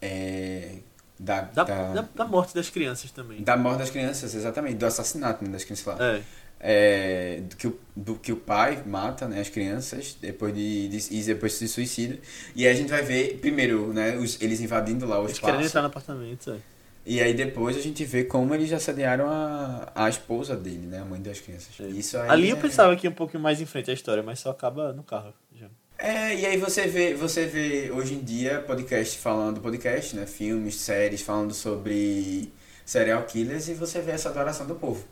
É. 0.00 0.76
Da. 1.18 1.40
Da, 1.42 1.64
Da, 1.64 1.92
da, 1.94 2.02
da 2.14 2.24
morte 2.24 2.54
das 2.54 2.70
crianças 2.70 3.10
também. 3.10 3.42
da 3.42 3.56
morte 3.56 3.78
das 3.80 3.90
crianças, 3.90 4.34
exatamente. 4.34 4.76
Do 4.76 4.86
assassinato 4.86 5.42
né, 5.44 5.50
das 5.50 5.64
crianças 5.64 5.84
lá. 5.84 5.96
É. 6.00 6.22
É, 6.60 7.40
do, 7.48 7.56
que 7.56 7.66
o, 7.68 7.78
do 7.94 8.14
que 8.16 8.32
o 8.32 8.36
pai 8.36 8.82
mata 8.84 9.28
né, 9.28 9.40
as 9.40 9.48
crianças 9.48 10.16
depois 10.20 10.52
de, 10.54 10.88
de, 10.88 11.14
e 11.14 11.22
depois 11.22 11.52
se 11.52 11.68
suicida. 11.68 12.18
E 12.54 12.66
aí 12.66 12.72
a 12.72 12.76
gente 12.76 12.88
vai 12.90 13.02
ver, 13.02 13.38
primeiro, 13.38 13.92
né, 13.92 14.16
os, 14.16 14.40
eles 14.40 14.60
invadindo 14.60 15.06
lá 15.06 15.20
o 15.20 15.24
Eles 15.26 15.38
querem 15.38 15.60
espaço. 15.60 15.68
entrar 15.68 15.82
no 15.82 15.86
apartamento, 15.88 16.50
é. 16.50 16.58
E 17.06 17.20
aí 17.22 17.32
depois 17.32 17.76
a 17.76 17.80
gente 17.80 18.04
vê 18.04 18.24
como 18.24 18.54
eles 18.54 18.70
assediaram 18.72 19.28
a, 19.30 19.90
a 19.94 20.08
esposa 20.10 20.54
dele, 20.56 20.86
né? 20.86 20.98
A 21.00 21.04
mãe 21.04 21.22
das 21.22 21.40
crianças. 21.40 21.68
É. 21.80 21.84
Isso 21.84 22.18
Ali 22.18 22.50
eu 22.50 22.56
é- 22.56 22.60
pensava 22.60 22.94
que 22.96 23.06
ia 23.06 23.10
um 23.10 23.14
pouquinho 23.14 23.42
mais 23.42 23.60
em 23.62 23.66
frente 23.66 23.90
a 23.90 23.94
história, 23.94 24.22
mas 24.22 24.40
só 24.40 24.50
acaba 24.50 24.92
no 24.92 25.02
carro. 25.02 25.32
Já. 25.54 25.68
É, 25.96 26.34
e 26.38 26.44
aí 26.44 26.56
você 26.58 26.86
vê, 26.86 27.14
você 27.14 27.46
vê 27.46 27.90
hoje 27.90 28.14
em 28.14 28.22
dia 28.22 28.60
podcast 28.60 29.16
falando, 29.18 29.60
podcast, 29.60 30.14
né? 30.14 30.26
Filmes, 30.26 30.74
séries 30.76 31.22
falando 31.22 31.54
sobre 31.54 32.52
serial 32.88 33.22
killers 33.24 33.68
e 33.68 33.74
você 33.74 34.00
vê 34.00 34.12
essa 34.12 34.30
adoração 34.30 34.66
do 34.66 34.74
povo. 34.74 35.04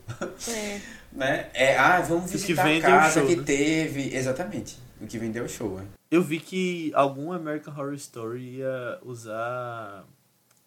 É. 0.49 0.81
né? 1.13 1.49
É, 1.53 1.77
ah, 1.77 2.01
vamos 2.01 2.25
O 2.25 2.31
que 2.31 2.37
visitar 2.39 2.75
a 2.75 2.81
casa 2.81 3.19
show, 3.19 3.27
que 3.27 3.35
né? 3.35 3.43
teve. 3.43 4.15
Exatamente. 4.15 4.79
O 4.99 5.05
que 5.05 5.19
vendeu 5.19 5.45
o 5.45 5.47
show, 5.47 5.79
é. 5.79 5.83
Eu 6.09 6.23
vi 6.23 6.39
que 6.39 6.91
algum 6.95 7.31
American 7.31 7.71
Horror 7.71 7.93
Story 7.93 8.57
ia 8.57 8.97
usar 9.03 10.03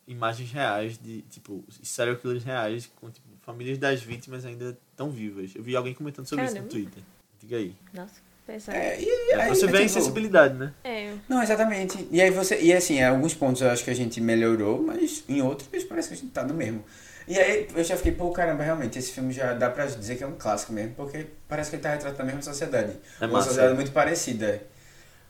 imagens 0.06 0.52
reais 0.52 0.98
de, 0.98 1.22
tipo, 1.22 1.64
serial 1.82 2.16
killers 2.16 2.44
reais 2.44 2.88
com, 3.00 3.10
tipo, 3.10 3.26
famílias 3.42 3.76
das 3.76 4.00
vítimas 4.00 4.44
ainda 4.44 4.78
tão 4.96 5.10
vivas. 5.10 5.50
Eu 5.56 5.64
vi 5.64 5.74
alguém 5.74 5.92
comentando 5.92 6.26
sobre 6.26 6.44
isso 6.44 6.54
Caramba. 6.54 6.72
no 6.72 6.80
Twitter. 6.80 7.02
Diga 7.40 7.56
aí. 7.56 7.74
Nossa, 7.92 8.20
pesado. 8.50 8.76
É, 8.76 9.00
e, 9.00 9.32
É, 9.32 9.42
aí, 9.42 9.48
você 9.48 9.66
vê 9.66 9.78
a 9.78 9.80
tipo, 9.80 9.84
insensibilidade, 9.84 10.54
né? 10.54 10.72
É. 10.82 11.12
Não, 11.28 11.42
exatamente. 11.42 12.06
E 12.10 12.20
aí 12.20 12.30
você. 12.30 12.60
E 12.60 12.72
assim, 12.72 12.98
em 12.98 13.04
alguns 13.04 13.34
pontos 13.34 13.62
eu 13.62 13.70
acho 13.70 13.84
que 13.84 13.90
a 13.90 13.94
gente 13.94 14.20
melhorou, 14.20 14.82
mas 14.82 15.24
em 15.28 15.40
outros 15.40 15.68
parece 15.84 16.08
que 16.08 16.14
a 16.14 16.16
gente 16.16 16.32
tá 16.32 16.42
no 16.42 16.54
mesmo. 16.54 16.84
E 17.28 17.38
aí 17.38 17.68
eu 17.76 17.84
já 17.84 17.96
fiquei, 17.96 18.12
pô, 18.12 18.30
caramba, 18.30 18.64
realmente, 18.64 18.98
esse 18.98 19.12
filme 19.12 19.32
já 19.32 19.52
dá 19.52 19.70
pra 19.70 19.86
dizer 19.86 20.16
que 20.16 20.24
é 20.24 20.26
um 20.26 20.36
clássico 20.36 20.72
mesmo, 20.72 20.94
porque 20.96 21.26
parece 21.48 21.70
que 21.70 21.76
ele 21.76 21.82
tá 21.82 21.90
retratando 21.90 22.22
a 22.22 22.26
mesma 22.26 22.42
sociedade. 22.42 22.92
É 23.20 23.24
uma 23.24 23.34
massa. 23.34 23.48
sociedade 23.48 23.74
muito 23.74 23.92
parecida. 23.92 24.60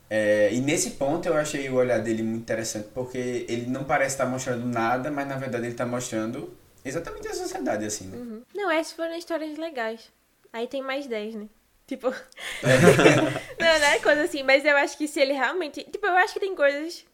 É, 0.09 0.49
e 0.51 0.59
nesse 0.59 0.91
ponto 0.91 1.27
eu 1.27 1.35
achei 1.35 1.69
o 1.69 1.75
olhar 1.75 1.99
dele 1.99 2.23
muito 2.23 2.41
interessante, 2.41 2.87
porque 2.93 3.45
ele 3.47 3.67
não 3.67 3.83
parece 3.83 4.15
estar 4.15 4.25
mostrando 4.25 4.65
nada, 4.65 5.09
mas 5.11 5.27
na 5.27 5.37
verdade 5.37 5.67
ele 5.67 5.75
tá 5.75 5.85
mostrando 5.85 6.53
exatamente 6.83 7.27
a 7.27 7.33
sociedade, 7.33 7.85
assim, 7.85 8.07
né? 8.07 8.17
Uhum. 8.17 8.41
Não, 8.53 8.69
essas 8.71 8.93
foram 8.93 9.15
histórias 9.15 9.57
legais. 9.57 10.09
Aí 10.51 10.67
tem 10.67 10.81
mais 10.81 11.07
10, 11.07 11.35
né? 11.35 11.47
Tipo. 11.91 12.07
não, 13.59 13.79
não 13.79 13.85
é 13.85 13.99
coisa 13.99 14.23
assim, 14.23 14.43
mas 14.43 14.63
eu 14.63 14.77
acho 14.77 14.97
que 14.97 15.09
se 15.09 15.19
ele 15.19 15.33
realmente. 15.33 15.83
Tipo, 15.83 16.05
eu 16.05 16.15
acho 16.15 16.33
que 16.33 16.39
tem 16.39 16.55
coisas 16.55 17.05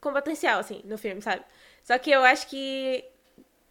com 0.00 0.12
potencial, 0.12 0.60
assim, 0.60 0.80
no 0.84 0.96
filme, 0.96 1.20
sabe? 1.20 1.42
Só 1.82 1.98
que 1.98 2.08
eu 2.12 2.22
acho 2.22 2.46
que 2.46 3.04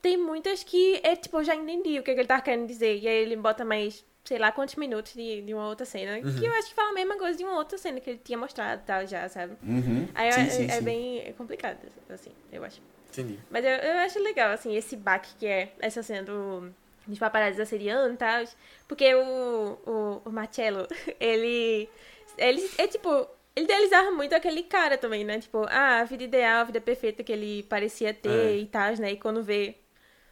tem 0.01 0.17
muitas 0.17 0.61
que 0.61 0.99
é 1.05 1.15
tipo, 1.15 1.37
eu 1.37 1.43
já 1.45 1.55
entendi 1.55 1.97
o 1.97 2.03
que, 2.03 2.13
que 2.13 2.19
ele 2.19 2.27
tá 2.27 2.41
querendo 2.41 2.67
dizer. 2.67 2.99
E 2.99 3.07
aí 3.07 3.15
ele 3.15 3.37
bota 3.37 3.63
mais, 3.63 4.03
sei 4.25 4.37
lá, 4.37 4.51
quantos 4.51 4.75
minutos 4.75 5.13
de, 5.13 5.41
de 5.41 5.53
uma 5.53 5.69
outra 5.69 5.85
cena. 5.85 6.19
Que 6.19 6.45
eu 6.45 6.53
acho 6.55 6.67
que 6.67 6.75
fala 6.75 6.89
a 6.89 6.93
mesma 6.93 7.17
coisa 7.17 7.37
de 7.37 7.45
uma 7.45 7.55
outra 7.55 7.77
cena 7.77 8.01
que 8.01 8.09
ele 8.09 8.21
tinha 8.21 8.37
mostrado 8.37 8.81
e 8.81 8.85
tal, 8.85 9.07
já, 9.07 9.29
sabe? 9.29 9.55
Uhum. 9.63 10.05
Aí 10.13 10.33
sim, 10.33 10.41
é, 10.41 10.49
sim, 10.49 10.65
é 10.65 10.75
sim. 10.79 10.83
bem 10.83 11.33
complicado, 11.37 11.77
assim, 12.09 12.31
eu 12.51 12.61
acho. 12.65 12.81
Entendi. 13.09 13.39
Mas 13.49 13.63
eu, 13.63 13.71
eu 13.71 13.99
acho 13.99 14.19
legal, 14.19 14.51
assim, 14.51 14.75
esse 14.75 14.97
baque 14.97 15.33
que 15.39 15.47
é 15.47 15.71
essa 15.79 16.03
cena 16.03 16.23
do, 16.23 16.73
dos 17.07 17.19
paparazzi 17.19 17.61
assediando 17.61 18.13
e 18.13 18.17
tal. 18.17 18.43
Porque 18.87 19.13
o, 19.15 19.77
o, 19.85 20.21
o 20.25 20.31
Marcello, 20.31 20.87
ele, 21.19 21.89
ele 22.37 22.69
é 22.77 22.87
tipo... 22.87 23.27
Ele 23.53 23.65
idealizava 23.65 24.11
muito 24.11 24.33
aquele 24.33 24.63
cara 24.63 24.97
também, 24.97 25.25
né? 25.25 25.37
Tipo, 25.39 25.65
ah, 25.69 25.99
a 25.99 26.03
vida 26.05 26.23
ideal, 26.23 26.61
a 26.61 26.63
vida 26.63 26.79
perfeita 26.79 27.21
que 27.21 27.33
ele 27.33 27.63
parecia 27.63 28.13
ter 28.13 28.29
É. 28.29 28.57
e 28.57 28.65
tal, 28.65 28.95
né? 28.95 29.11
E 29.11 29.17
quando 29.17 29.43
vê 29.43 29.75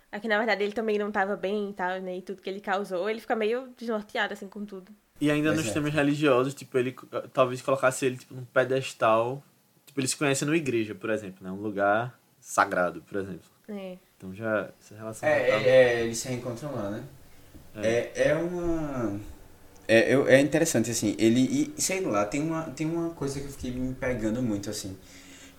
aqui, 0.09 0.25
na 0.27 0.37
verdade, 0.37 0.63
ele 0.63 0.71
também 0.71 0.97
não 0.97 1.11
tava 1.11 1.35
bem 1.35 1.69
e 1.69 1.73
tal, 1.73 1.99
né? 1.99 2.17
E 2.17 2.21
tudo 2.21 2.41
que 2.41 2.49
ele 2.49 2.61
causou, 2.61 3.09
ele 3.09 3.19
fica 3.19 3.35
meio 3.35 3.73
desnorteado, 3.77 4.33
assim, 4.33 4.47
com 4.47 4.63
tudo. 4.65 4.89
E 5.19 5.29
ainda 5.29 5.49
Pois 5.49 5.59
nos 5.59 5.69
é. 5.69 5.73
temas 5.73 5.93
religiosos, 5.93 6.53
tipo, 6.53 6.77
ele 6.77 6.95
talvez 7.33 7.61
colocasse 7.61 8.05
ele 8.05 8.15
tipo, 8.17 8.33
num 8.33 8.45
pedestal. 8.45 9.43
Tipo, 9.85 9.99
eles 9.99 10.11
se 10.11 10.17
conhecem 10.17 10.45
numa 10.45 10.55
igreja, 10.55 10.95
por 10.95 11.09
exemplo, 11.09 11.43
né? 11.43 11.51
Um 11.51 11.61
lugar 11.61 12.17
sagrado, 12.39 13.01
por 13.01 13.17
exemplo. 13.17 13.49
É. 13.67 13.97
Então 14.19 14.35
já 14.35 14.69
essa 14.81 14.95
relação 14.95 15.29
É, 15.29 15.39
já 15.39 15.47
tá- 15.47 15.61
é, 15.61 15.69
é, 15.69 16.01
eles 16.03 16.17
se 16.17 16.27
reencontram 16.27 16.75
lá, 16.75 16.89
né? 16.91 17.03
É, 17.81 18.11
é 18.29 18.35
uma. 18.35 19.17
É, 19.87 20.13
eu- 20.13 20.27
é 20.27 20.41
interessante, 20.41 20.91
assim, 20.91 21.15
ele. 21.17 21.71
E 21.77 21.81
sei 21.81 22.01
lá, 22.01 22.25
tem 22.25 22.41
uma, 22.43 22.63
tem 22.63 22.85
uma 22.85 23.11
coisa 23.11 23.39
que 23.39 23.45
eu 23.45 23.51
fiquei 23.51 23.71
me 23.71 23.93
pegando 23.93 24.41
muito, 24.41 24.69
assim. 24.69 24.97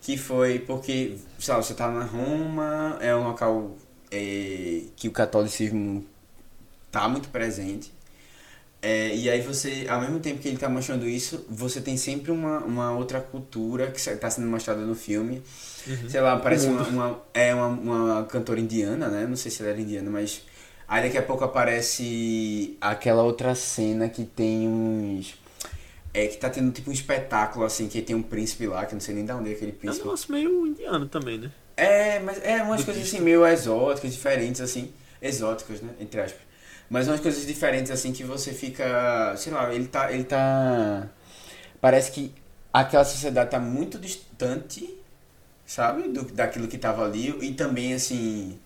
Que 0.02 0.18
foi 0.18 0.58
porque, 0.58 1.16
sei 1.38 1.54
lá, 1.54 1.62
você 1.62 1.72
tá 1.72 1.90
na 1.90 2.04
Roma, 2.04 2.98
é 3.00 3.16
um 3.16 3.24
local 3.28 3.76
é, 4.10 4.82
que 4.94 5.08
o 5.08 5.12
catolicismo 5.12 6.04
tá 6.90 7.08
muito 7.08 7.30
presente. 7.30 7.92
É, 8.82 9.14
e 9.14 9.28
aí 9.28 9.42
você, 9.42 9.86
ao 9.90 10.00
mesmo 10.00 10.20
tempo 10.20 10.40
que 10.40 10.48
ele 10.48 10.56
tá 10.56 10.68
mostrando 10.68 11.06
isso, 11.06 11.44
você 11.48 11.80
tem 11.82 11.96
sempre 11.98 12.30
uma, 12.30 12.58
uma 12.60 12.92
outra 12.92 13.20
cultura 13.20 13.90
que 13.90 13.98
está 14.00 14.30
sendo 14.30 14.46
mostrada 14.48 14.80
no 14.82 14.94
filme. 14.94 15.42
Sei 16.08 16.20
lá, 16.20 16.38
parece 16.38 16.66
uma, 16.68 16.82
uma- 16.88 17.22
é 17.34 17.54
uma, 17.54 17.66
uma 17.68 18.24
cantora 18.26 18.60
indiana, 18.60 19.08
né? 19.08 19.26
Não 19.26 19.36
sei 19.36 19.50
se 19.50 19.62
ela 19.62 19.72
era 19.72 19.80
indiana, 19.80 20.10
mas 20.10 20.42
aí 20.88 21.02
daqui 21.04 21.18
a 21.18 21.22
pouco 21.22 21.44
aparece 21.44 22.76
aquela 22.80 23.22
outra 23.22 23.54
cena 23.54 24.08
que 24.08 24.24
tem 24.24 24.66
uns 24.68 25.38
é 26.12 26.26
que 26.26 26.36
tá 26.38 26.50
tendo 26.50 26.72
tipo 26.72 26.90
um 26.90 26.92
espetáculo 26.92 27.64
assim, 27.64 27.88
que 27.88 28.02
tem 28.02 28.16
um 28.16 28.22
príncipe 28.22 28.66
lá, 28.66 28.84
que 28.84 28.94
não 28.94 29.00
sei 29.00 29.14
nem 29.14 29.24
de 29.24 29.32
onde 29.32 29.50
é 29.50 29.52
aquele 29.52 29.70
É 29.70 29.74
um 29.74 29.78
príncipe. 29.78 30.04
negócio 30.04 30.32
meio 30.32 30.66
indiano 30.66 31.06
também, 31.06 31.38
né? 31.38 31.52
É, 31.76 32.18
mas 32.20 32.42
é 32.44 32.62
umas 32.62 32.80
Do 32.80 32.86
coisas 32.86 33.02
assim 33.04 33.20
meio 33.20 33.46
exóticas, 33.46 34.12
diferentes 34.12 34.60
assim, 34.60 34.92
exóticas, 35.22 35.80
né, 35.80 35.90
entre 36.00 36.20
aspas. 36.20 36.49
Mas 36.90 37.08
umas 37.08 37.20
coisas 37.20 37.46
diferentes 37.46 37.90
assim 37.92 38.12
que 38.12 38.24
você 38.24 38.52
fica, 38.52 39.34
sei 39.36 39.52
lá, 39.52 39.72
ele 39.74 39.88
tá 39.88 40.12
ele 40.12 40.24
tá 40.24 41.08
parece 41.80 42.12
que 42.12 42.34
aquela 42.72 43.04
sociedade 43.04 43.50
tá 43.50 43.60
muito 43.60 43.98
distante, 43.98 44.98
sabe, 45.66 46.08
do 46.08 46.24
daquilo 46.24 46.68
que 46.68 46.78
tava 46.78 47.04
ali 47.04 47.28
e 47.42 47.54
também 47.54 47.94
assim 47.94 48.58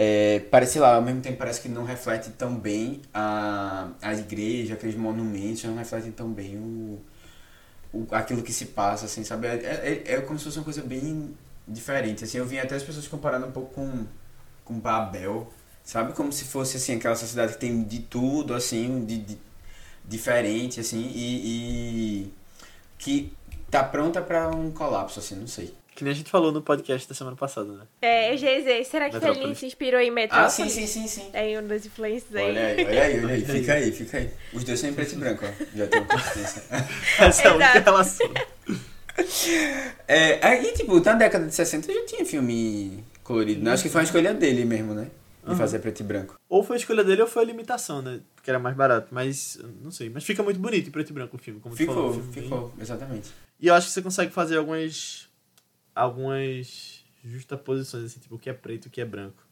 é, 0.00 0.40
parece 0.50 0.78
lá, 0.78 0.94
ao 0.94 1.02
mesmo 1.02 1.20
tempo 1.20 1.38
parece 1.38 1.60
que 1.60 1.68
não 1.68 1.84
reflete 1.84 2.30
tão 2.30 2.54
bem 2.56 3.02
a, 3.12 3.88
a 4.00 4.14
igreja, 4.14 4.74
aqueles 4.74 4.94
monumentos, 4.94 5.64
não 5.64 5.76
refletem 5.76 6.12
tão 6.12 6.30
bem 6.32 6.56
o, 6.56 7.00
o, 7.92 8.06
aquilo 8.12 8.42
que 8.42 8.52
se 8.52 8.66
passa, 8.66 9.06
assim, 9.06 9.24
sabe? 9.24 9.48
É, 9.48 10.04
é, 10.06 10.14
é 10.14 10.20
como 10.20 10.38
se 10.38 10.44
fosse 10.44 10.58
uma 10.58 10.64
coisa 10.64 10.82
bem 10.82 11.36
diferente, 11.66 12.22
assim. 12.24 12.38
Eu 12.38 12.46
vi 12.46 12.60
até 12.60 12.76
as 12.76 12.82
pessoas 12.84 13.08
comparando 13.08 13.46
um 13.46 13.50
pouco 13.50 13.74
com, 13.74 14.06
com 14.64 14.78
Babel, 14.78 15.52
sabe? 15.88 16.12
Como 16.12 16.30
se 16.30 16.44
fosse, 16.44 16.76
assim, 16.76 16.96
aquela 16.96 17.16
sociedade 17.16 17.54
que 17.54 17.58
tem 17.58 17.82
de 17.82 18.00
tudo, 18.00 18.52
assim, 18.52 19.06
de, 19.06 19.16
de- 19.18 19.38
diferente, 20.04 20.80
assim, 20.80 21.10
e, 21.14 22.24
e 22.26 22.32
que 22.98 23.32
tá 23.70 23.82
pronta 23.82 24.20
pra 24.20 24.48
um 24.50 24.70
colapso, 24.70 25.18
assim, 25.18 25.34
não 25.36 25.46
sei. 25.46 25.72
Que 25.94 26.04
nem 26.04 26.12
a 26.12 26.14
gente 26.14 26.30
falou 26.30 26.52
no 26.52 26.60
podcast 26.62 27.08
da 27.08 27.14
semana 27.14 27.36
passada, 27.36 27.72
né? 27.72 27.84
É, 28.02 28.32
eu 28.32 28.36
já 28.36 28.54
dizer, 28.54 28.84
será 28.84 29.06
que 29.08 29.14
Metrópolis. 29.14 29.38
Fellini 29.40 29.56
se 29.56 29.66
inspirou 29.66 29.98
em 30.00 30.10
Ah, 30.10 30.12
Metrópolis? 30.12 30.52
sim, 30.52 30.68
sim, 30.68 30.86
sim, 30.86 31.08
sim. 31.08 31.30
É 31.32 31.58
um 31.58 31.66
dos 31.66 31.84
influências 31.86 32.34
aí. 32.36 32.44
Olha 32.44 32.66
aí, 32.66 32.84
olha 32.86 33.02
aí, 33.02 33.24
olha 33.24 33.34
aí, 33.34 33.44
fica 33.46 33.72
aí, 33.74 33.90
fica 33.92 34.18
aí. 34.18 34.30
Os 34.52 34.62
dois 34.62 34.78
são 34.78 34.90
em 34.90 34.92
preto 34.92 35.14
e 35.14 35.16
branco, 35.16 35.44
ó. 35.44 35.64
Já 35.76 35.86
tem 35.88 35.98
uma 36.00 36.06
consciência. 36.08 36.62
Essa 37.18 37.42
é 37.42 37.48
a 37.48 37.54
única 37.54 37.80
relação. 37.80 38.30
É, 40.06 40.38
aí, 40.46 40.72
tipo, 40.74 41.00
na 41.00 41.14
década 41.14 41.46
de 41.46 41.52
60 41.54 41.92
já 41.92 42.06
tinha 42.06 42.24
filme 42.24 43.02
colorido, 43.24 43.62
né? 43.64 43.72
Acho 43.72 43.82
que 43.82 43.88
foi 43.88 44.00
uma 44.00 44.04
escolha 44.04 44.32
dele 44.32 44.64
mesmo, 44.64 44.94
né? 44.94 45.08
De 45.48 45.54
Aham. 45.54 45.58
fazer 45.58 45.78
preto 45.78 46.00
e 46.00 46.02
branco. 46.04 46.38
Ou 46.48 46.62
foi 46.62 46.76
a 46.76 46.78
escolha 46.78 47.02
dele 47.02 47.22
ou 47.22 47.28
foi 47.28 47.42
a 47.42 47.46
limitação, 47.46 48.02
né? 48.02 48.20
Porque 48.34 48.50
era 48.50 48.58
mais 48.58 48.76
barato. 48.76 49.08
Mas, 49.10 49.58
não 49.82 49.90
sei. 49.90 50.10
Mas 50.10 50.24
fica 50.24 50.42
muito 50.42 50.60
bonito 50.60 50.88
em 50.88 50.90
preto 50.90 51.10
e 51.10 51.12
branco 51.12 51.36
o 51.36 51.38
filme, 51.38 51.58
como 51.60 51.74
tu 51.74 51.86
falou. 51.86 52.12
Ficou, 52.12 52.12
filme 52.22 52.32
bem- 52.34 52.42
ficou, 52.44 52.74
exatamente. 52.80 53.30
E 53.58 53.66
eu 53.68 53.74
acho 53.74 53.86
que 53.86 53.92
você 53.92 54.02
consegue 54.02 54.32
fazer 54.32 54.58
algumas. 54.58 55.28
algumas 55.94 57.04
justaposições, 57.24 58.04
assim, 58.04 58.20
tipo, 58.20 58.36
o 58.36 58.38
que 58.38 58.48
é 58.48 58.52
preto 58.52 58.86
e 58.86 58.88
o 58.88 58.90
que 58.90 59.00
é 59.00 59.04
branco. 59.04 59.42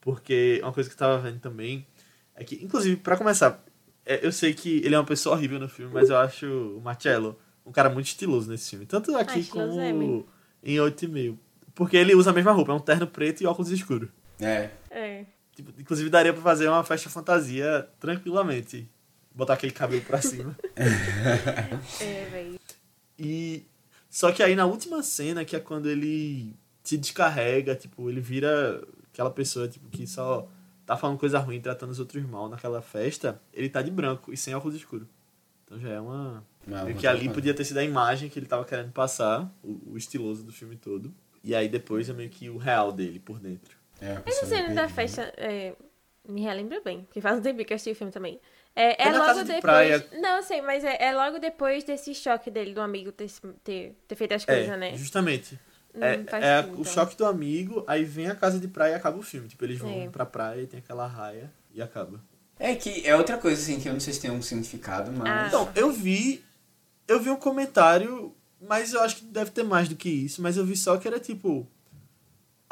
Porque 0.00 0.60
uma 0.62 0.72
coisa 0.72 0.88
que 0.88 0.94
eu 0.94 0.98
tava 0.98 1.18
vendo 1.18 1.38
também 1.40 1.86
É 2.34 2.42
que, 2.44 2.56
inclusive, 2.64 2.96
pra 2.96 3.16
começar, 3.16 3.62
é, 4.06 4.26
eu 4.26 4.32
sei 4.32 4.54
que 4.54 4.78
ele 4.84 4.94
é 4.94 4.98
uma 4.98 5.04
pessoa 5.04 5.36
horrível 5.36 5.60
no 5.60 5.68
filme, 5.68 5.92
mas 5.92 6.08
eu 6.08 6.16
acho 6.16 6.46
o 6.46 6.80
Marcello 6.80 7.38
um 7.64 7.70
cara 7.70 7.88
muito 7.90 8.06
estiloso 8.06 8.50
nesse 8.50 8.70
filme. 8.70 8.86
Tanto 8.86 9.14
aqui 9.16 9.34
Ah, 9.34 9.38
estiloso 9.38 9.68
como 9.72 9.80
é 9.82 9.92
mesmo. 9.92 10.26
em 10.64 10.78
8,5. 10.80 11.38
Porque 11.74 11.96
ele 11.96 12.14
usa 12.14 12.30
a 12.30 12.32
mesma 12.32 12.50
roupa, 12.52 12.72
é 12.72 12.74
um 12.74 12.80
terno 12.80 13.06
preto 13.06 13.42
e 13.42 13.46
óculos 13.46 13.70
escuros. 13.70 14.08
É. 14.40 14.70
É. 14.92 15.24
Tipo, 15.54 15.72
inclusive 15.78 16.08
daria 16.08 16.32
pra 16.32 16.42
fazer 16.42 16.68
uma 16.68 16.84
festa 16.84 17.10
fantasia 17.10 17.88
tranquilamente. 17.98 18.88
Botar 19.34 19.54
aquele 19.54 19.72
cabelo 19.72 20.02
pra 20.02 20.20
cima. 20.20 20.56
É, 22.00 22.24
velho. 22.26 22.60
E. 23.18 23.66
Só 24.10 24.30
que 24.30 24.42
aí 24.42 24.54
na 24.54 24.66
última 24.66 25.02
cena, 25.02 25.44
que 25.44 25.56
é 25.56 25.60
quando 25.60 25.88
ele 25.88 26.54
se 26.84 26.98
descarrega, 26.98 27.74
tipo, 27.74 28.10
ele 28.10 28.20
vira 28.20 28.82
aquela 29.10 29.30
pessoa 29.30 29.66
tipo, 29.68 29.88
que 29.88 30.06
só 30.06 30.46
tá 30.84 30.96
falando 30.96 31.18
coisa 31.18 31.38
ruim, 31.38 31.60
tratando 31.60 31.90
os 31.90 31.98
outros 31.98 32.22
mal 32.24 32.48
naquela 32.48 32.82
festa, 32.82 33.40
ele 33.54 33.68
tá 33.68 33.80
de 33.80 33.90
branco 33.90 34.32
e 34.32 34.36
sem 34.36 34.54
óculos 34.54 34.76
escuros. 34.76 35.08
Então 35.64 35.78
já 35.78 35.88
é 35.88 36.00
uma. 36.00 36.44
Não, 36.66 36.84
meio 36.84 36.96
que 36.96 37.06
ali 37.06 37.28
podia 37.30 37.54
ter 37.54 37.64
sido 37.64 37.78
a 37.78 37.84
imagem 37.84 38.28
que 38.28 38.38
ele 38.38 38.46
tava 38.46 38.64
querendo 38.64 38.92
passar, 38.92 39.50
o, 39.62 39.92
o 39.92 39.96
estiloso 39.96 40.44
do 40.44 40.52
filme 40.52 40.76
todo. 40.76 41.12
E 41.42 41.54
aí 41.54 41.68
depois 41.68 42.08
é 42.08 42.12
meio 42.12 42.30
que 42.30 42.50
o 42.50 42.58
real 42.58 42.92
dele 42.92 43.18
por 43.18 43.38
dentro. 43.40 43.81
É, 44.02 44.12
Essa 44.12 44.20
pessoa 44.22 44.46
cena 44.46 44.74
da 44.74 44.88
festa 44.88 45.32
é, 45.36 45.74
me 46.28 46.40
relembra 46.42 46.80
bem, 46.80 47.02
porque 47.04 47.20
faz 47.20 47.38
um 47.38 47.42
tempo 47.42 47.64
que 47.64 47.72
eu 47.72 47.76
assisti 47.76 47.92
o 47.92 47.94
filme 47.94 48.12
também. 48.12 48.40
É, 48.74 49.02
É 49.04 49.08
é 49.08 49.12
na 49.12 49.18
logo 49.18 49.26
casa 49.26 49.40
de 49.42 49.46
depois. 49.48 49.62
praia. 49.62 50.06
Não, 50.20 50.36
eu 50.36 50.42
sei, 50.42 50.60
mas 50.62 50.82
é, 50.84 50.96
é 51.04 51.12
logo 51.12 51.38
depois 51.38 51.84
desse 51.84 52.14
choque 52.14 52.50
dele, 52.50 52.74
do 52.74 52.80
amigo 52.80 53.12
ter, 53.12 53.30
ter, 53.62 53.96
ter 54.08 54.14
feito 54.14 54.32
as 54.34 54.42
É, 54.48 54.54
coisas, 54.56 54.78
né? 54.78 54.96
justamente. 54.96 55.58
Hum, 55.94 56.00
É, 56.02 56.14
é 56.14 56.16
sentido, 56.16 56.78
o 56.78 56.80
então. 56.80 56.84
choque 56.92 57.16
do 57.16 57.26
amigo, 57.26 57.84
aí 57.86 58.02
vem 58.02 58.28
a 58.28 58.34
casa 58.34 58.58
de 58.58 58.66
praia 58.66 58.92
e 58.92 58.94
acaba 58.94 59.18
o 59.18 59.22
filme. 59.22 59.46
Tipo, 59.48 59.64
eles 59.64 59.78
vão 59.78 60.04
É. 60.04 60.08
pra 60.08 60.24
praia 60.24 60.62
e 60.62 60.66
tem 60.66 60.78
aquela 60.80 61.06
raia 61.06 61.52
e 61.70 61.82
acaba. 61.82 62.18
É 62.58 62.74
que 62.74 63.06
é 63.06 63.14
outra 63.14 63.36
coisa 63.36 63.60
assim 63.60 63.78
que 63.78 63.88
eu 63.88 63.92
não 63.92 64.00
sei 64.00 64.12
se 64.14 64.20
tem 64.20 64.30
um 64.30 64.40
significado, 64.40 65.12
mas. 65.12 65.28
Ah. 65.28 65.46
Então, 65.48 65.70
eu 65.74 65.90
vi. 65.92 66.42
Eu 67.06 67.20
vi 67.20 67.28
um 67.28 67.36
comentário, 67.36 68.34
mas 68.60 68.94
eu 68.94 69.00
acho 69.02 69.16
que 69.16 69.24
deve 69.26 69.50
ter 69.50 69.64
mais 69.64 69.88
do 69.88 69.96
que 69.96 70.08
isso, 70.08 70.40
mas 70.40 70.56
eu 70.56 70.64
vi 70.64 70.76
só 70.76 70.96
que 70.96 71.06
era 71.06 71.20
tipo. 71.20 71.68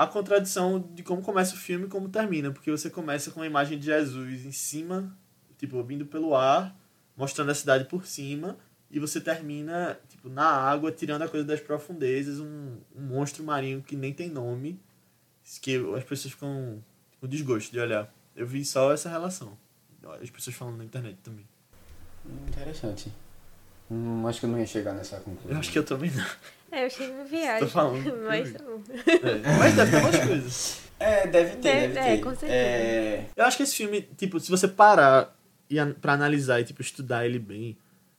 A 0.01 0.07
contradição 0.07 0.81
de 0.95 1.03
como 1.03 1.21
começa 1.21 1.55
o 1.55 1.59
filme 1.59 1.85
e 1.85 1.89
como 1.91 2.09
termina. 2.09 2.51
Porque 2.51 2.71
você 2.71 2.89
começa 2.89 3.31
com 3.31 3.43
a 3.43 3.47
imagem 3.47 3.79
de 3.79 3.85
Jesus 3.85 4.47
em 4.47 4.51
cima, 4.51 5.15
tipo, 5.59 5.83
vindo 5.83 6.07
pelo 6.07 6.35
ar, 6.35 6.75
mostrando 7.15 7.51
a 7.51 7.55
cidade 7.55 7.85
por 7.85 8.07
cima, 8.07 8.57
e 8.91 8.99
você 8.99 9.21
termina, 9.21 10.01
tipo, 10.09 10.31
na 10.31 10.47
água, 10.47 10.91
tirando 10.91 11.21
a 11.21 11.29
coisa 11.29 11.45
das 11.45 11.61
profundezas, 11.61 12.41
um, 12.41 12.79
um 12.97 13.03
monstro 13.03 13.45
marinho 13.45 13.83
que 13.83 13.95
nem 13.95 14.11
tem 14.11 14.31
nome, 14.31 14.81
que 15.61 15.77
as 15.95 16.05
pessoas 16.05 16.33
ficam 16.33 16.83
com 17.21 17.29
desgosto 17.29 17.71
de 17.71 17.79
olhar. 17.79 18.11
Eu 18.35 18.47
vi 18.47 18.65
só 18.65 18.91
essa 18.95 19.11
relação. 19.11 19.59
As 20.23 20.31
pessoas 20.31 20.57
falando 20.57 20.79
na 20.79 20.85
internet 20.87 21.19
também. 21.23 21.47
Interessante. 22.49 23.13
Hum, 23.91 24.27
acho 24.27 24.41
que 24.41 24.47
eu 24.47 24.51
não 24.51 24.59
ia 24.59 24.67
chegar 24.67 24.93
nessa 24.95 25.17
conclusão. 25.19 25.51
Eu 25.53 25.59
acho 25.59 25.71
que 25.73 25.79
eu 25.79 25.85
também 25.85 26.11
não. 26.13 26.25
É, 26.73 26.83
eu 26.83 26.87
achei 26.87 27.11
uma 27.11 27.25
viagem. 27.25 27.61
Tô 27.61 27.69
falando. 27.69 28.17
Mas 28.29 28.53
tá. 28.53 28.61
É, 28.63 29.59
Mas 29.59 29.75
deve 29.75 29.91
ter 29.91 29.97
umas 30.03 30.27
coisas. 30.27 30.81
É, 31.01 31.27
deve 31.27 31.57
ter, 31.57 31.61
Deve- 31.63 31.95
deve, 31.95 31.99
é, 31.99 32.17
ter. 32.17 32.23
com 32.23 32.29
certeza. 32.29 32.53
É, 32.53 33.27
Eu 33.35 33.45
acho 33.47 33.57
que 33.57 33.63
esse 33.63 33.75
filme, 33.75 34.03
tipo, 34.19 34.39
se 34.39 34.51
você 34.51 34.69
parar 34.69 35.35
e 35.71 35.79
an- 35.79 35.95
pra 35.99 36.13
analisar 36.13 36.61
e, 36.61 36.65
tipo, 36.65 36.83
estudar 36.83 37.25
ele 37.25 37.39
bem, 37.39 37.75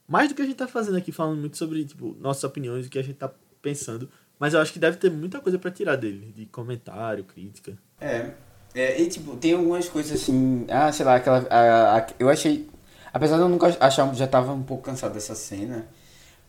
mais 0.08 0.30
do 0.30 0.34
que 0.34 0.42
a 0.42 0.46
gente 0.46 0.56
tá 0.56 0.68
fazendo 0.68 0.98
aqui, 0.98 1.12
falando 1.12 1.38
muito 1.40 1.58
sobre, 1.58 1.86
tipo, 1.86 2.18
nossas 2.20 2.44
opiniões, 2.44 2.88
o 2.88 2.90
que 2.90 2.98
a 2.98 3.04
gente 3.04 3.18
tá 3.18 3.30
pensando, 3.62 4.10
mas 4.40 4.56
eu 4.56 4.60
acho 4.60 4.74
que 4.74 4.80
deve 4.80 4.98
ter 4.98 5.12
muita 5.12 5.40
coisa 5.40 5.60
pra 5.60 5.70
tirar 5.70 5.96
dele, 5.96 6.34
de 6.36 6.48
comentário, 6.48 7.24
crítica. 7.24 7.78
É. 8.00 8.32
É, 8.74 9.00
e 9.00 9.08
tipo, 9.08 9.36
tem 9.38 9.54
algumas 9.54 9.88
coisas 9.88 10.20
assim. 10.20 10.66
Ah, 10.68 10.92
sei 10.92 11.06
lá, 11.06 11.18
aquela. 11.18 11.46
a- 11.52 11.98
a- 12.00 12.08
eu 12.18 12.30
achei. 12.30 12.68
Apesar 13.14 13.36
de 13.38 13.42
eu 13.44 13.50
nunca 13.50 13.76
achar, 13.80 14.14
já 14.16 14.28
tava 14.28 14.54
um 14.54 14.64
pouco 14.64 14.84
cansado 14.84 15.14
dessa 15.14 15.36
cena. 15.36 15.86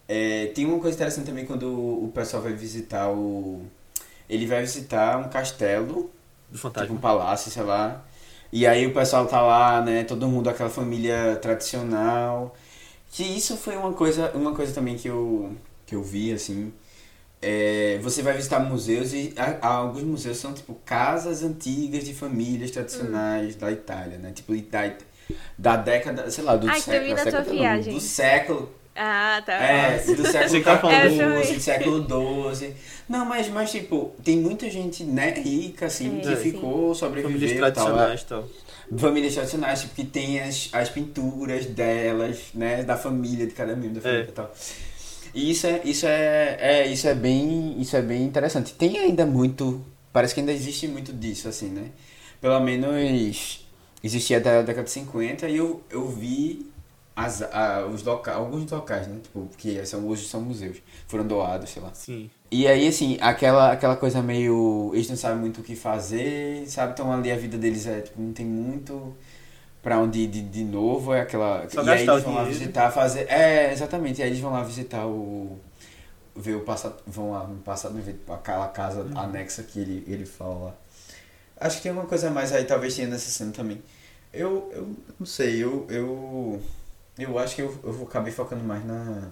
É, 0.09 0.47
tem 0.55 0.67
uma 0.67 0.79
coisa 0.79 0.97
interessante 0.97 1.27
também 1.27 1.47
quando 1.47 1.67
o 1.73 2.11
pessoal 2.15 2.43
vai 2.43 2.53
visitar 2.53 3.11
o. 3.11 3.63
Ele 4.29 4.47
vai 4.47 4.61
visitar 4.63 5.19
um 5.19 5.29
castelo, 5.29 6.11
Do 6.51 6.57
tipo 6.57 6.59
fantasma. 6.59 6.95
um 6.95 6.99
palácio, 6.99 7.51
sei 7.51 7.63
lá. 7.63 8.05
E 8.53 8.67
aí 8.67 8.87
o 8.87 8.93
pessoal 8.95 9.27
tá 9.27 9.41
lá, 9.41 9.81
né? 9.81 10.05
Todo 10.05 10.29
mundo, 10.29 10.49
aquela 10.51 10.71
família 10.71 11.37
tradicional. 11.41 12.55
Que 13.11 13.23
isso 13.23 13.57
foi 13.57 13.77
uma 13.77 13.93
coisa, 13.93 14.31
uma 14.35 14.55
coisa 14.55 14.73
também 14.73 14.97
que 14.97 15.09
eu, 15.09 15.53
que 15.87 15.95
eu 15.95 16.03
vi, 16.03 16.33
assim. 16.33 16.73
É, 17.41 17.99
você 18.03 18.23
vai 18.23 18.35
visitar 18.35 18.61
museus 18.61 19.13
e 19.13 19.35
há- 19.37 19.59
há 19.61 19.69
alguns 19.75 20.03
museus 20.05 20.37
são 20.39 20.53
tipo 20.55 20.75
casas 20.85 21.43
antigas 21.43 22.05
de 22.05 22.15
famílias 22.15 22.71
tradicionais 22.71 23.57
da 23.57 23.71
Itália, 23.73 24.17
né? 24.19 24.31
Tipo 24.33 24.55
da, 24.55 24.97
da 25.59 25.77
década, 25.77 26.31
sei 26.31 26.45
lá, 26.45 26.57
do 26.57 26.69
Ai, 26.69 26.81
século, 26.81 27.15
tua 27.17 27.31
século 27.31 27.59
viagem. 27.59 27.95
do 27.95 28.01
século 28.01 28.73
Ah, 28.95 29.43
tá. 29.45 29.53
é, 29.55 29.99
do 29.99 30.27
século 30.31 30.63
tá 30.63 30.75
do- 30.77 30.89
XIV, 30.91 31.55
do 31.55 31.61
século 31.61 32.55
XII. 32.55 32.75
Não, 33.09 33.25
mas, 33.25 33.49
mas 33.49 33.71
tipo, 33.71 34.13
tem 34.25 34.37
muita 34.39 34.69
gente, 34.71 35.05
né, 35.05 35.31
rica, 35.33 35.87
assim, 35.87 36.19
É, 36.19 36.21
que 36.21 36.37
sim. 36.37 36.53
ficou, 36.53 36.95
Famílias 36.95 36.99
sobreviveu 36.99 37.49
e 37.49 37.59
tal. 37.59 37.73
tradicionais 37.73 38.23
tal. 38.25 38.49
Famílias 38.99 39.35
tradicionais, 39.35 39.81
tipo, 39.81 39.95
que 39.95 40.05
tem 40.05 40.41
as, 40.41 40.69
as 40.73 40.89
pinturas 40.91 41.65
delas, 41.67 42.39
né, 42.55 42.83
da 42.83 42.97
família, 42.97 43.47
de 43.47 43.53
cada 43.55 43.75
membro 43.75 43.95
da 43.97 44.01
família 44.03 44.25
É. 44.25 44.29
e 44.29 44.33
tal. 44.33 44.53
E 45.35 45.51
isso 45.51 45.67
é, 45.67 45.81
isso 45.85 46.07
é, 46.07 46.57
é, 46.61 46.87
isso 46.89 47.09
é 47.09 47.15
bem, 47.15 47.75
isso 47.81 47.97
é 47.97 48.03
bem 48.03 48.23
interessante. 48.23 48.75
Tem 48.75 48.99
ainda 48.99 49.25
muito, 49.25 49.83
parece 50.13 50.35
que 50.35 50.41
ainda 50.41 50.53
existe 50.53 50.87
muito 50.87 51.11
disso, 51.13 51.49
assim, 51.49 51.69
né? 51.71 51.85
Pelo 52.41 52.61
menos 52.61 53.62
existia 54.03 54.41
da 54.41 54.63
década 54.63 54.85
de 54.85 54.91
50 54.91 55.49
e 55.49 55.57
eu, 55.57 55.83
eu 55.91 56.09
vi 56.09 56.71
as, 57.15 57.43
a, 57.43 57.87
os 57.87 58.03
loca, 58.03 58.33
alguns 58.33 58.71
locais, 58.71 59.07
né? 59.07 59.19
Tipo, 59.23 59.49
que 59.57 59.85
são, 59.87 60.07
hoje 60.09 60.27
são 60.27 60.41
museus, 60.41 60.79
foram 61.07 61.27
doados, 61.27 61.71
sei 61.71 61.83
lá. 61.83 61.91
Sim. 61.95 62.31
E 62.51 62.67
aí, 62.67 62.87
assim, 62.89 63.17
aquela, 63.21 63.73
aquela 63.73 63.97
coisa 63.97 64.23
meio. 64.23 64.91
Eles 64.95 65.09
não 65.09 65.17
sabem 65.17 65.39
muito 65.39 65.61
o 65.61 65.65
que 65.65 65.75
fazer, 65.77 66.65
sabe? 66.69 66.93
Então 66.93 67.11
ali 67.13 67.31
a 67.33 67.37
vida 67.37 67.57
deles 67.57 67.87
é, 67.87 68.01
tipo, 68.01 68.21
não 68.21 68.33
tem 68.33 68.45
muito 68.45 69.15
pra 69.83 69.99
onde 69.99 70.21
ir 70.21 70.27
de, 70.29 70.43
de 70.43 70.65
novo. 70.65 71.15
É 71.15 71.23
aquela. 71.23 71.67
Só 71.71 71.83
e 71.83 71.89
aí 71.91 72.07
eles 72.07 72.23
vão 72.23 72.35
lá 72.35 72.45
visitar, 72.45 72.91
fazer. 72.91 73.27
É, 73.31 73.73
exatamente. 73.73 74.21
E 74.21 74.23
aí 74.23 74.29
eles 74.31 74.41
vão 74.41 74.53
lá 74.53 74.63
visitar 74.63 75.07
o. 75.07 75.59
Ver 76.37 76.57
o 76.57 76.61
passado. 76.61 76.97
Vão 77.07 77.33
lá 77.33 77.47
no 77.47 77.57
passado, 77.61 77.95
ver 78.03 78.19
aquela 78.29 78.69
casa 78.69 79.03
Uhum. 79.03 79.19
anexa 79.19 79.63
que 79.63 79.79
ele, 79.81 80.05
ele 80.07 80.27
fala 80.27 80.55
lá. 80.67 80.75
Acho 81.59 81.77
que 81.77 81.85
tem 81.85 81.93
uma 81.93 82.05
coisa 82.07 82.29
a 82.29 82.31
mais 82.31 82.53
aí, 82.53 82.65
talvez 82.65 82.95
tenha 82.95 83.09
nessa 83.09 83.31
cena 83.31 83.53
também. 83.53 83.81
Eu, 84.33 84.71
eu 84.73 84.97
não 85.19 85.27
sei, 85.27 85.63
eu. 85.63 85.87
Eu, 85.91 86.63
eu 87.19 87.39
acho 87.39 87.55
que 87.57 87.63
eu, 87.63 87.79
eu 87.83 87.93
vou 87.93 88.07
acabei 88.07 88.33
focando 88.33 88.65
mais 88.65 88.85
na. 88.85 89.31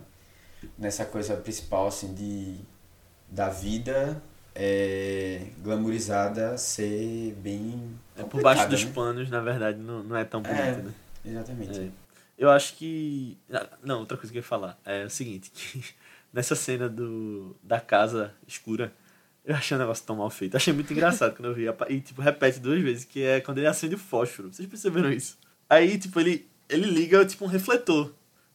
Nessa 0.77 1.07
coisa 1.07 1.37
principal, 1.37 1.87
assim, 1.87 2.13
de 2.13 2.59
da 3.29 3.49
vida 3.49 4.23
é, 4.55 5.47
glamourizada 5.59 6.57
ser 6.59 7.35
bem. 7.39 7.99
É, 8.17 8.23
por 8.25 8.43
baixo 8.43 8.69
dos 8.69 8.85
né? 8.85 8.93
panos, 8.95 9.31
na 9.31 9.41
verdade, 9.41 9.79
não, 9.79 10.03
não 10.03 10.17
é 10.17 10.25
tão 10.25 10.43
bonito, 10.43 10.61
É. 10.61 10.77
né? 10.77 10.95
Exatamente. 11.25 11.81
É. 11.81 11.89
Eu 12.37 12.51
acho 12.51 12.75
que. 12.77 13.39
ah, 13.53 13.67
Não, 13.83 14.01
outra 14.01 14.17
coisa 14.17 14.31
que 14.33 14.39
eu 14.39 14.41
ia 14.43 14.47
falar 14.47 14.79
é 14.85 15.05
o 15.05 15.11
seguinte: 15.11 15.51
que 15.51 15.83
nessa 16.33 16.55
cena 16.55 16.89
do, 16.89 17.57
da 17.63 17.81
casa 17.81 18.35
escura, 18.47 18.93
eu 19.53 19.57
achei 19.57 19.77
um 19.77 19.81
negócio 19.81 20.05
tão 20.05 20.17
mal 20.17 20.31
feito. 20.31 20.57
Achei 20.57 20.73
muito 20.73 20.93
engraçado 20.93 21.35
quando 21.35 21.47
eu 21.49 21.55
vi. 21.55 21.67
E, 21.89 22.01
tipo, 22.01 22.21
repete 22.23 22.59
duas 22.61 22.81
vezes, 22.81 23.05
que 23.05 23.23
é 23.23 23.41
quando 23.41 23.59
ele 23.59 23.67
acende 23.67 23.95
o 23.95 23.99
fósforo. 23.99 24.53
Vocês 24.53 24.69
perceberam 24.69 25.11
isso? 25.13 25.39
Aí, 25.69 25.99
tipo, 25.99 26.19
ele, 26.21 26.47
ele 26.69 26.89
liga, 26.91 27.25
tipo, 27.25 27.45
um 27.45 27.49
refletor. 27.49 28.13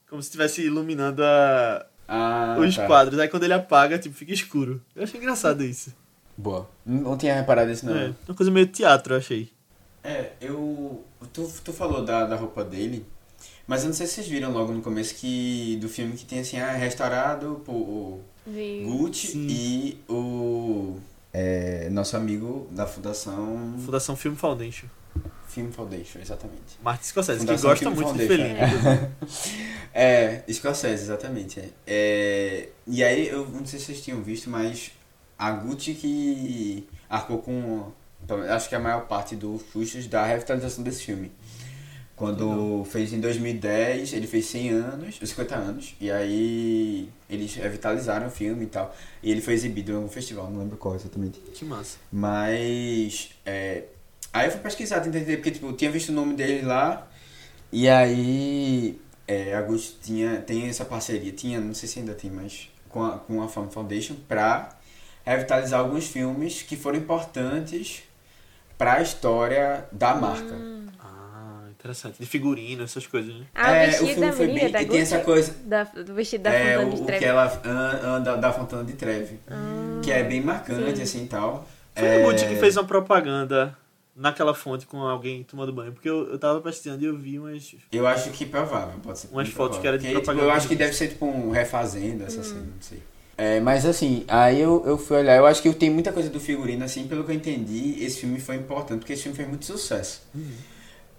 Como 0.09 0.21
se 0.21 0.27
estivesse 0.27 0.61
iluminando 0.61 1.23
a, 1.23 1.85
Ah, 2.07 2.55
os 2.59 2.75
tá. 2.75 2.85
quadros. 2.85 3.19
Aí 3.19 3.27
quando 3.27 3.43
ele 3.43 3.53
apaga, 3.53 3.97
tipo, 3.97 4.15
fica 4.15 4.33
escuro. 4.33 4.81
Eu 4.95 5.03
achei 5.03 5.19
engraçado 5.19 5.63
isso. 5.63 5.93
Boa. 6.37 6.69
Não, 6.85 7.01
não 7.01 7.17
tinha 7.17 7.33
reparado 7.35 7.71
isso, 7.71 7.85
não. 7.85 7.95
É, 7.95 8.13
uma 8.27 8.35
coisa 8.35 8.51
meio 8.51 8.67
teatro, 8.67 9.13
eu 9.13 9.17
achei. 9.17 9.49
É, 10.03 10.31
eu. 10.39 11.03
Tu, 11.33 11.49
tu 11.63 11.73
falou 11.73 12.03
da, 12.05 12.25
da 12.25 12.35
roupa 12.35 12.63
dele, 12.63 13.05
mas 13.65 13.81
eu 13.81 13.87
não 13.87 13.95
sei 13.95 14.05
se 14.05 14.13
vocês 14.15 14.27
viram 14.27 14.51
logo 14.51 14.71
no 14.71 14.81
começo 14.81 15.15
que 15.15 15.77
do 15.81 15.89
filme 15.89 16.13
que 16.15 16.25
tem 16.25 16.39
assim, 16.39 16.57
ah, 16.59 16.71
restaurado 16.73 17.61
por 17.65 18.19
o 18.45 18.51
Vi. 18.51 18.83
Gucci 18.85 19.27
Sim. 19.27 19.47
e 19.49 19.99
o. 20.09 20.97
É, 21.33 21.89
nosso 21.89 22.15
amigo 22.15 22.67
da 22.71 22.87
Fundação 22.87 23.75
Fundação 23.83 24.15
Film 24.15 24.35
Foundation. 24.35 24.87
Film 25.47 25.71
Foundation, 25.71 26.19
exatamente. 26.19 26.77
Martin 26.83 27.05
Scorsese, 27.05 27.39
que 27.39 27.45
Fundação 27.45 27.69
gosta 27.69 27.85
Film 27.85 27.95
muito 27.95 28.17
de 28.17 28.27
Foundation. 28.27 28.55
Fellini. 28.55 28.75
inclusive. 29.19 29.65
É, 29.97 30.43
Scorsese, 30.51 31.03
exatamente. 31.03 31.59
É. 31.61 31.69
É, 31.87 32.69
e 32.85 33.01
aí, 33.03 33.27
eu 33.29 33.47
não 33.47 33.65
sei 33.65 33.79
se 33.79 33.85
vocês 33.85 34.01
tinham 34.01 34.21
visto, 34.21 34.49
mas 34.49 34.91
a 35.39 35.51
Gucci 35.51 35.93
que 35.93 36.87
arcou 37.09 37.37
com, 37.39 37.91
acho 38.49 38.67
que 38.67 38.75
a 38.75 38.79
maior 38.79 39.07
parte 39.07 39.35
dos 39.37 39.61
custos 39.63 40.07
da 40.07 40.25
revitalização 40.25 40.83
desse 40.83 41.03
filme. 41.03 41.31
Quando 42.16 42.86
fez 42.86 43.11
em 43.11 43.20
2010, 43.20 44.13
ele 44.13 44.26
fez 44.26 44.45
100 44.45 44.70
anos, 44.70 45.20
50 45.22 45.55
anos, 45.55 45.95
e 45.99 46.09
aí 46.09 47.09
eles 47.30 47.53
revitalizaram 47.55 48.28
o 48.28 48.32
filme 48.32 48.63
e 48.63 48.68
tal. 48.68 48.95
E 49.22 49.32
ele 49.32 49.41
foi 49.41 49.53
exibido 49.53 49.91
em 49.91 49.95
um 49.95 50.07
festival, 50.07 50.49
não 50.49 50.59
lembro 50.59 50.78
qual 50.78 50.95
exatamente. 50.95 51.39
Que 51.39 51.66
massa. 51.66 51.97
Mas 52.11 53.32
é, 53.45 53.84
Aí 54.36 54.47
eu 54.47 54.51
fui 54.51 54.59
pesquisar, 54.59 54.99
tentar 54.99 55.20
entender, 55.20 55.38
porque 55.38 55.51
tipo, 55.51 55.68
eu 55.68 55.78
tinha 55.78 55.89
visto 55.89 56.09
o 56.09 56.11
nome 56.11 56.34
dele 56.34 56.61
lá, 56.66 57.07
e 57.72 57.88
aí 57.88 58.99
é, 59.26 59.55
Augusto 59.55 59.97
tinha, 60.01 60.41
tem 60.41 60.68
essa 60.68 60.84
parceria, 60.84 61.32
tinha, 61.32 61.61
não 61.61 61.74
sei 61.74 61.88
se 61.88 61.99
ainda 61.99 62.13
tem, 62.13 62.30
mas 62.30 62.70
com 62.89 63.01
a, 63.01 63.18
com 63.18 63.41
a 63.41 63.47
Fun 63.47 63.70
Foundation 63.70 64.16
pra 64.28 64.78
revitalizar 65.24 65.80
alguns 65.80 66.07
filmes 66.07 66.61
que 66.61 66.76
foram 66.76 66.97
importantes 66.97 68.03
pra 68.78 69.01
história 69.01 69.88
da 69.89 70.16
marca. 70.16 70.53
Ah, 70.53 70.94
interessante. 71.86 72.19
De 72.19 72.25
figurino, 72.25 72.83
essas 72.83 73.05
coisas, 73.07 73.33
né? 73.33 73.45
Ah, 73.53 73.71
É, 73.71 73.88
o 73.88 74.05
vestido 74.05 74.21
da 74.21 74.31
menina 74.33 74.69
da 74.69 74.81
E 74.81 74.86
tem 74.86 74.99
essa 75.01 75.19
coisa. 75.19 75.55
da, 75.65 75.83
do 75.83 76.13
vestido 76.13 76.41
da 76.43 76.53
é, 76.53 76.73
Fontana 76.77 76.88
o, 76.91 76.95
de 76.95 77.01
o 77.01 77.05
Trevi. 77.05 77.19
que 77.19 77.25
ela 77.25 77.61
an- 77.63 78.15
anda 78.17 78.38
da 78.38 78.51
Fontana 78.51 78.83
de 78.83 78.93
Trevi. 78.93 79.39
que 80.03 80.11
é 80.11 80.23
bem 80.23 80.41
marcante, 80.41 80.95
sim. 80.97 81.01
assim 81.03 81.23
e 81.23 81.27
tal. 81.27 81.67
Foi 81.95 82.07
é... 82.07 82.25
o 82.25 82.31
Gucci 82.31 82.45
que 82.47 82.55
fez 82.55 82.75
uma 82.75 82.83
propaganda 82.83 83.77
naquela 84.15 84.53
fonte 84.53 84.86
com 84.86 84.99
alguém 85.01 85.43
tomando 85.43 85.71
banho. 85.71 85.91
Porque 85.93 86.09
eu, 86.09 86.29
eu 86.29 86.39
tava 86.39 86.59
pesquisando 86.61 87.03
e 87.03 87.05
eu 87.05 87.15
vi 87.17 87.39
umas. 87.39 87.75
Eu 87.91 88.05
acho 88.07 88.29
que 88.31 88.45
provável, 88.45 88.99
pode 89.01 89.19
ser. 89.19 89.27
Umas 89.31 89.47
bem 89.47 89.55
fotos 89.55 89.77
provável. 89.77 89.81
que 89.81 89.88
era 89.88 89.97
de 89.97 90.03
Porque, 90.03 90.13
tipo, 90.15 90.25
propaganda. 90.25 90.51
Eu 90.51 90.57
acho 90.57 90.67
que 90.67 90.75
deve 90.75 90.93
ser 90.93 91.07
tipo 91.09 91.25
um 91.25 91.51
refazendo, 91.51 92.23
essa 92.23 92.43
cena, 92.43 92.61
não 92.61 92.81
sei. 92.81 92.99
É, 93.38 93.59
mas 93.59 93.86
assim, 93.86 94.23
aí 94.29 94.61
eu, 94.61 94.81
eu 94.86 94.97
fui 94.97 95.17
olhar, 95.17 95.36
eu 95.36 95.45
acho 95.45 95.61
que 95.61 95.73
tem 95.73 95.89
muita 95.89 96.13
coisa 96.13 96.29
do 96.29 96.39
figurino, 96.39 96.86
assim, 96.86 97.05
pelo 97.05 97.25
que 97.25 97.31
eu 97.31 97.36
entendi, 97.36 98.01
esse 98.01 98.21
filme 98.21 98.39
foi 98.39 98.55
importante, 98.55 98.99
porque 98.99 99.11
esse 99.11 99.23
filme 99.23 99.36
fez 99.36 99.49
muito 99.49 99.65
sucesso. 99.65 100.21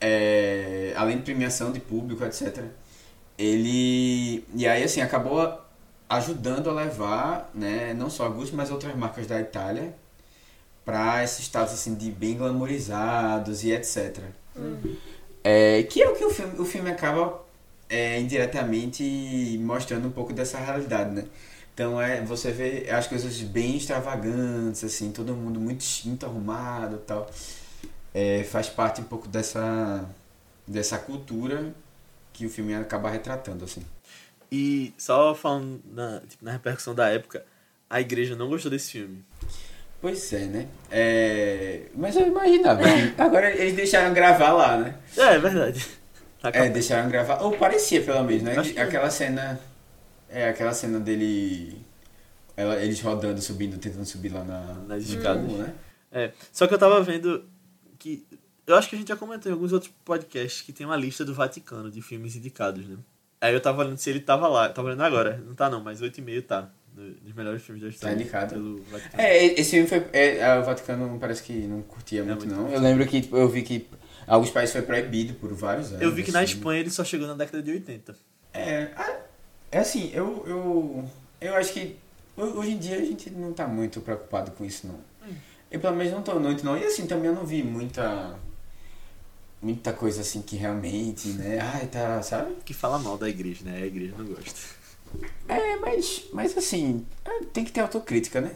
É, 0.01 0.93
além 0.97 1.17
de 1.19 1.23
premiação 1.23 1.73
de 1.73 1.81
público, 1.81 2.25
etc. 2.25 2.65
Ele. 3.39 4.45
E 4.55 4.67
aí, 4.67 4.83
assim, 4.83 5.01
acabou 5.01 5.61
ajudando 6.09 6.71
a 6.71 6.73
levar, 6.73 7.51
né, 7.55 7.93
não 7.95 8.09
só 8.09 8.27
a 8.27 8.29
Gucci, 8.29 8.55
mas 8.55 8.71
outras 8.71 8.95
marcas 8.95 9.27
da 9.27 9.41
Itália 9.41 9.95
para 10.87 11.25
esses 11.25 11.41
status 11.41 11.75
assim 11.75 11.97
de 11.97 12.13
bem 12.13 12.37
glamorizados 12.37 13.65
e 13.65 13.73
etc. 13.73 14.19
É, 15.43 15.83
que 15.83 16.01
é 16.01 16.09
o 16.09 16.15
que 16.15 16.25
o 16.25 16.31
filme, 16.31 16.61
o 16.61 16.65
filme 16.65 16.91
acaba 16.91 17.45
é, 17.91 18.21
indiretamente 18.21 19.59
mostrando 19.61 20.07
um 20.07 20.13
pouco 20.13 20.33
dessa 20.33 20.59
realidade, 20.59 21.13
né? 21.13 21.25
Então 21.75 22.01
é, 22.01 22.23
você 22.23 22.53
vê 22.53 22.89
as 22.89 23.07
coisas 23.07 23.37
bem 23.43 23.77
extravagantes, 23.77 24.83
assim, 24.85 25.11
todo 25.11 25.35
mundo 25.35 25.61
muito, 25.61 25.85
muito 26.05 26.25
arrumado 26.25 26.99
tal. 26.99 27.29
É, 28.19 28.43
faz 28.45 28.67
parte 28.71 29.03
um 29.03 29.05
pouco 29.05 29.29
dessa, 29.29 30.09
dessa 30.67 30.97
cultura 30.97 31.75
que 32.33 32.47
o 32.47 32.49
filme 32.49 32.75
acaba 32.75 33.11
retratando, 33.11 33.63
assim. 33.67 33.83
E 34.51 34.95
só 34.97 35.35
falando 35.35 35.83
na, 35.93 36.21
tipo, 36.27 36.43
na 36.43 36.53
repercussão 36.53 36.95
da 36.95 37.11
época, 37.11 37.45
a 37.91 38.01
igreja 38.01 38.35
não 38.35 38.49
gostou 38.49 38.71
desse 38.71 38.93
filme. 38.93 39.23
Pois 40.01 40.33
é, 40.33 40.47
né? 40.47 40.67
É, 40.91 41.83
mas 41.95 42.17
eu 42.17 42.27
imaginava. 42.27 42.81
que 42.83 43.21
Agora 43.21 43.51
eles 43.51 43.75
deixaram 43.75 44.15
gravar 44.15 44.53
lá, 44.53 44.79
né? 44.79 44.95
É, 45.17 45.35
é 45.35 45.39
verdade. 45.39 45.87
É, 46.43 46.53
com- 46.69 46.73
deixaram 46.73 47.11
gravar. 47.11 47.43
Ou 47.43 47.53
parecia, 47.59 48.01
pelo 48.03 48.23
menos, 48.25 48.43
né? 48.45 48.57
Acho 48.57 48.73
que- 48.73 48.81
Aquela 48.81 49.11
cena. 49.11 49.61
É, 50.31 50.49
aquela 50.49 50.73
cena 50.73 50.99
dele. 51.01 51.85
Ela, 52.57 52.77
eles 52.77 53.01
rodando, 53.01 53.43
subindo, 53.43 53.77
tentando 53.79 54.07
subir 54.07 54.31
lá 54.31 54.43
na, 54.45 54.61
Nas 54.87 55.03
escadas. 55.05 55.43
né? 55.53 55.75
É, 56.13 56.33
só 56.53 56.67
que 56.67 56.73
eu 56.73 56.79
tava 56.79 57.03
vendo 57.03 57.45
que. 57.99 58.27
Eu 58.67 58.75
acho 58.77 58.89
que 58.89 58.97
a 58.97 58.99
gente 58.99 59.09
já 59.09 59.17
comentou 59.17 59.51
em 59.51 59.55
alguns 59.55 59.73
outros 59.73 59.93
podcasts 60.05 60.61
que 60.63 60.73
tem 60.73 60.85
uma 60.87 60.97
lista 60.97 61.25
do 61.25 61.33
Vaticano 61.33 61.91
de 61.91 62.03
filmes 62.03 62.35
indicados, 62.35 62.87
né? 62.87 62.97
Aí 63.41 63.55
eu 63.55 63.61
tava 63.61 63.83
olhando 63.83 63.99
se 63.99 64.11
ele 64.11 64.19
tava 64.21 64.49
lá. 64.49 64.69
Tava 64.69 64.89
olhando 64.89 65.03
agora. 65.03 65.41
Não 65.47 65.55
tá 65.55 65.71
não, 65.71 65.81
mas 65.83 66.01
8,5 66.03 66.43
tá. 66.43 66.69
Nos 66.97 67.35
melhores 67.35 67.63
filmes 67.63 67.83
da 67.83 67.91
história. 67.91 68.17
Tá 68.17 68.21
indicado. 68.21 68.55
Pelo 68.55 68.83
Vaticano. 68.85 69.23
É, 69.23 69.45
esse 69.61 69.71
filme 69.73 69.87
foi. 69.87 70.05
É, 70.13 70.45
a- 70.45 70.61
o 70.61 70.65
Vaticano 70.65 71.17
parece 71.21 71.43
que 71.43 71.53
não 71.53 71.83
curtia 71.83 72.21
É 72.21 72.25
muito, 72.25 72.47
muito 72.47 72.55
não. 72.61 72.69
Eu 72.71 72.81
lembro 72.81 73.07
que 73.07 73.21
tipo, 73.21 73.37
eu 73.37 73.49
vi 73.49 73.63
que 73.63 73.87
alguns 74.27 74.51
países 74.51 74.73
foi 74.73 74.83
proibido 74.83 75.35
por 75.35 75.53
vários 75.53 75.89
anos. 75.91 76.01
eu 76.03 76.11
vi 76.11 76.23
que 76.25 76.33
na 76.33 76.41
assim. 76.41 76.55
Espanha 76.55 76.81
ele 76.81 76.91
só 76.91 77.05
chegou 77.05 77.27
na 77.29 77.35
década 77.35 77.63
de 77.63 77.71
80. 77.71 78.17
É, 78.55 78.91
ah, 78.97 79.17
é 79.71 79.79
assim, 79.79 80.11
eu, 80.15 80.43
eu, 80.47 81.11
eu 81.43 81.55
acho 81.57 81.73
que 81.75 81.97
ho- 82.37 82.59
hoje 82.59 82.71
em 82.71 82.79
dia 82.79 82.97
a 82.97 83.05
gente 83.05 83.29
não 83.31 83.53
tá 83.53 83.69
muito 83.69 84.01
preocupado 84.01 84.51
com 84.53 84.65
isso, 84.65 84.87
não. 84.87 84.99
Eu 85.77 85.81
pelo 85.81 85.95
menos 85.95 86.11
não 86.11 86.23
tô 86.23 86.41
muito, 86.41 86.65
não. 86.65 86.77
E 86.77 86.85
assim, 86.85 87.07
também 87.07 87.27
eu 87.27 87.35
não 87.35 87.45
vi 87.45 87.63
muita. 87.63 88.35
Muita 89.61 89.93
coisa 89.93 90.23
assim 90.23 90.41
que 90.41 90.57
realmente, 90.57 91.29
né? 91.29 91.59
Ai, 91.61 91.87
tá, 91.87 92.23
sabe? 92.23 92.55
Que 92.65 92.73
fala 92.73 92.99
mal 92.99 93.19
da 93.19 93.29
igreja, 93.29 93.63
né? 93.63 93.83
A 93.83 93.87
igreja 93.87 94.15
não 94.17 94.25
gosta. 94.25 94.59
É, 95.49 95.77
mas, 95.77 96.25
mas 96.33 96.57
assim, 96.57 97.07
é, 97.25 97.45
tem 97.53 97.65
que 97.65 97.73
ter 97.73 97.81
autocrítica, 97.81 98.41
né? 98.41 98.53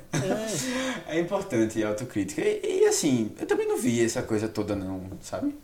É 1.06 1.20
importante 1.20 1.82
a 1.82 1.88
autocrítica. 1.88 2.40
E, 2.40 2.82
e, 2.82 2.86
assim, 2.86 3.32
eu 3.38 3.46
também 3.46 3.68
não 3.68 3.76
vi 3.76 4.02
essa 4.02 4.22
coisa 4.22 4.48
toda, 4.48 4.74
não, 4.74 5.10
sabe? 5.20 5.54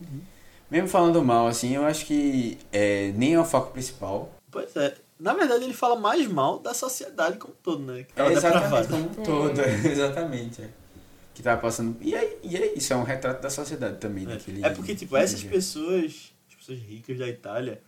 Mesmo 0.71 0.89
falando 0.89 1.23
mal, 1.25 1.47
assim, 1.47 1.75
eu 1.75 1.85
acho 1.87 2.05
que 2.05 2.59
é, 2.71 3.13
nem 3.17 3.35
é 3.35 3.41
o 3.41 3.45
foco 3.45 3.73
principal. 3.73 4.31
Pois 4.51 4.77
é. 4.77 4.95
Na 5.19 5.33
verdade, 5.33 5.65
ele 5.65 5.75
fala 5.75 5.97
mais 5.97 6.27
mal 6.27 6.59
da 6.59 6.75
sociedade 6.75 7.39
como 7.39 7.55
um 7.55 7.63
todo, 7.63 7.83
né? 7.83 8.05
É, 8.15 8.33
exatamente, 8.33 8.89
como 8.89 9.05
um 9.05 9.25
todo, 9.25 9.61
exatamente. 9.89 10.63
É. 11.37 11.39
Que 11.39 11.43
tava 11.43 11.61
passando. 11.61 11.97
E 12.01 12.15
é, 12.15 12.39
e 12.43 12.57
é 12.57 12.75
isso, 12.77 12.93
é 12.93 12.97
um 12.97 13.03
retrato 13.03 13.43
da 13.43 13.51
sociedade 13.51 13.99
também. 13.99 14.25
daquele- 14.27 14.65
É 14.65 14.71
porque, 14.71 14.95
tipo, 14.95 15.17
essas 15.17 15.35
daquele- 15.43 15.55
pessoas, 15.55 16.33
as 16.49 16.55
pessoas 16.55 16.79
ricas 16.79 17.19
da 17.19 17.29
Itália, 17.29 17.83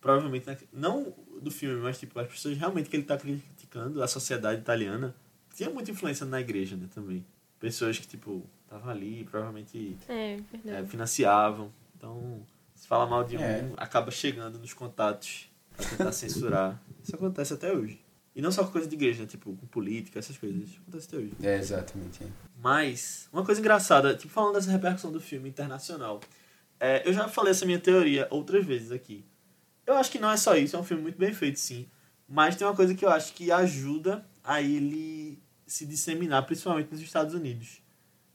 provavelmente, 0.00 0.46
na- 0.46 0.56
não 0.72 1.14
do 1.40 1.50
filme, 1.50 1.80
mas, 1.80 1.98
tipo, 1.98 2.18
as 2.20 2.28
pessoas 2.28 2.56
realmente 2.58 2.90
que 2.90 2.96
ele 2.96 3.04
tá 3.04 3.16
criticando, 3.16 4.02
a 4.02 4.06
sociedade 4.08 4.60
italiana, 4.60 5.14
tinha 5.54 5.70
muita 5.70 5.90
influência 5.90 6.26
na 6.26 6.40
igreja, 6.40 6.76
né, 6.76 6.86
também. 6.94 7.24
Pessoas 7.58 7.98
que, 7.98 8.06
tipo, 8.06 8.42
estavam 8.64 8.90
ali, 8.90 9.24
provavelmente 9.24 9.96
É, 10.08 10.34
é, 10.34 10.40
verdade. 10.62 10.88
financiavam. 10.88 11.72
Então, 11.96 12.42
se 12.74 12.86
fala 12.86 13.06
mal 13.06 13.24
de 13.24 13.36
um, 13.36 13.40
É. 13.40 13.66
acaba 13.78 14.10
chegando 14.10 14.58
nos 14.58 14.72
contatos 14.74 15.50
pra 15.76 15.86
tentar 15.86 16.12
censurar. 16.12 16.80
Isso 17.02 17.14
acontece 17.16 17.54
até 17.54 17.72
hoje. 17.72 17.98
E 18.34 18.40
não 18.40 18.52
só 18.52 18.64
com 18.64 18.70
coisa 18.72 18.86
de 18.86 18.94
igreja, 18.94 19.22
né, 19.22 19.26
tipo, 19.26 19.54
com 19.56 19.66
política, 19.66 20.18
essas 20.18 20.36
coisas. 20.38 20.68
Isso 20.68 20.78
acontece 20.82 21.08
até 21.08 21.16
hoje. 21.16 21.32
É, 21.42 21.56
exatamente. 21.58 22.20
Mas, 22.62 23.28
uma 23.32 23.44
coisa 23.44 23.60
engraçada, 23.60 24.14
tipo, 24.14 24.32
falando 24.32 24.54
dessa 24.54 24.70
repercussão 24.70 25.10
do 25.10 25.20
filme 25.20 25.48
internacional, 25.48 26.20
é, 26.78 27.02
eu 27.08 27.12
já 27.12 27.26
falei 27.26 27.52
essa 27.52 27.64
minha 27.64 27.78
teoria 27.78 28.26
outras 28.30 28.64
vezes 28.66 28.92
aqui. 28.92 29.24
Eu 29.86 29.94
acho 29.94 30.10
que 30.10 30.18
não 30.18 30.30
é 30.30 30.36
só 30.36 30.54
isso, 30.56 30.76
é 30.76 30.78
um 30.78 30.84
filme 30.84 31.02
muito 31.02 31.18
bem 31.18 31.32
feito, 31.32 31.58
sim. 31.58 31.88
Mas 32.28 32.56
tem 32.56 32.66
uma 32.66 32.76
coisa 32.76 32.94
que 32.94 33.04
eu 33.04 33.10
acho 33.10 33.32
que 33.32 33.50
ajuda 33.50 34.24
a 34.44 34.60
ele 34.60 35.42
se 35.66 35.86
disseminar, 35.86 36.44
principalmente 36.44 36.90
nos 36.90 37.00
Estados 37.00 37.34
Unidos. 37.34 37.80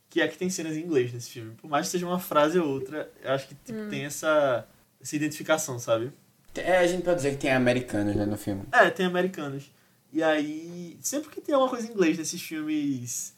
Que 0.10 0.22
é 0.22 0.28
que 0.28 0.38
tem 0.38 0.50
cenas 0.50 0.76
em 0.76 0.82
inglês 0.82 1.14
nesse 1.14 1.30
filme. 1.30 1.54
Por 1.56 1.70
mais 1.70 1.86
que 1.86 1.92
seja 1.92 2.08
uma 2.08 2.20
frase 2.20 2.58
ou 2.58 2.68
outra, 2.68 3.12
eu 3.22 3.32
acho 3.32 3.48
que 3.48 3.56
tipo, 3.56 3.90
tem 3.90 4.06
essa, 4.06 4.68
essa 5.00 5.16
identificação, 5.16 5.78
sabe? 5.78 6.12
É, 6.56 6.80
a 6.80 6.88
gente 6.88 7.04
pode 7.04 7.18
dizer 7.18 7.32
que 7.32 7.38
tem 7.38 7.52
americanos 7.52 8.16
né, 8.16 8.26
no 8.26 8.38
filme. 8.38 8.64
É, 8.72 8.90
tem 8.90 9.06
americanos. 9.06 9.72
E 10.12 10.24
aí, 10.24 10.98
sempre 11.02 11.30
que 11.30 11.42
tem 11.42 11.54
alguma 11.54 11.70
coisa 11.70 11.88
em 11.88 11.92
inglês 11.92 12.18
nesses 12.18 12.42
filmes 12.42 13.35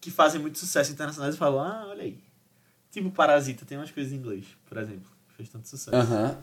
que 0.00 0.10
fazem 0.10 0.40
muito 0.40 0.58
sucesso 0.58 0.92
internacionais, 0.92 1.34
eu 1.34 1.38
falo, 1.38 1.58
ah, 1.58 1.86
olha 1.88 2.02
aí. 2.02 2.18
Tipo 2.90 3.10
Parasita, 3.10 3.64
tem 3.64 3.76
umas 3.78 3.90
coisas 3.90 4.12
em 4.12 4.16
inglês, 4.16 4.44
por 4.68 4.78
exemplo. 4.78 5.10
que 5.28 5.34
Fez 5.36 5.48
tanto 5.48 5.68
sucesso. 5.68 5.96
Aham. 5.96 6.36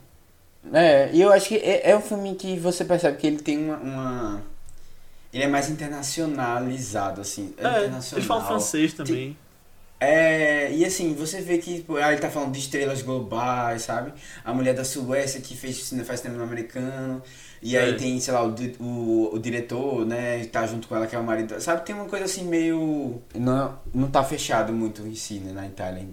É, 0.74 1.12
e 1.14 1.22
eu 1.22 1.32
acho 1.32 1.48
que 1.48 1.56
é, 1.58 1.92
é 1.92 1.98
um 1.98 2.02
filme 2.02 2.36
que 2.36 2.58
você 2.58 2.84
percebe 2.84 3.18
que 3.18 3.28
ele 3.28 3.38
tem 3.40 3.58
uma. 3.66 3.78
uma- 3.78 4.42
Ele 5.34 5.44
é 5.44 5.48
mais 5.48 5.70
internacionalizado, 5.70 7.22
assim. 7.22 7.54
É, 7.58 7.64
É, 7.66 7.70
internacional. 7.86 8.02
eles 8.14 8.26
falam 8.26 8.46
francês 8.48 8.94
também. 8.94 9.38
É, 10.06 10.72
e 10.74 10.86
assim, 10.86 11.14
você 11.16 11.42
vê 11.42 11.58
que 11.58 11.76
tipo, 11.78 11.96
ah, 11.98 12.12
ele 12.12 12.22
tá 12.22 12.30
falando 12.30 12.52
de 12.54 12.60
estrelas 12.60 13.02
globais, 13.02 13.82
sabe? 13.84 14.14
A 14.44 14.54
mulher 14.54 14.74
da 14.76 14.84
Suécia 14.84 15.42
que 15.42 15.56
fez, 15.58 15.78
cine- 15.84 16.04
faz 16.04 16.20
cinema 16.20 16.44
americano. 16.44 17.22
E 17.62 17.76
aí 17.78 17.92
É. 17.92 17.94
tem, 17.94 18.20
sei 18.20 18.34
lá, 18.34 18.44
o, 18.46 18.54
o, 18.80 19.36
o 19.36 19.40
diretor, 19.40 20.06
né? 20.06 20.46
Tá 20.46 20.68
junto 20.68 20.88
com 20.88 20.96
ela, 20.96 21.08
que 21.08 21.16
é 21.16 21.20
o 21.20 21.24
marido. 21.24 21.60
Sabe, 21.60 21.84
tem 21.86 21.96
uma 21.96 22.06
coisa 22.06 22.26
assim 22.26 22.44
meio. 22.48 23.22
Não, 23.34 23.80
não 23.94 24.08
tá 24.10 24.24
fechado 24.24 24.72
muito 24.72 25.02
em 25.08 25.16
si, 25.16 25.40
né, 25.40 25.52
na 25.52 25.66
Itália. 25.66 26.08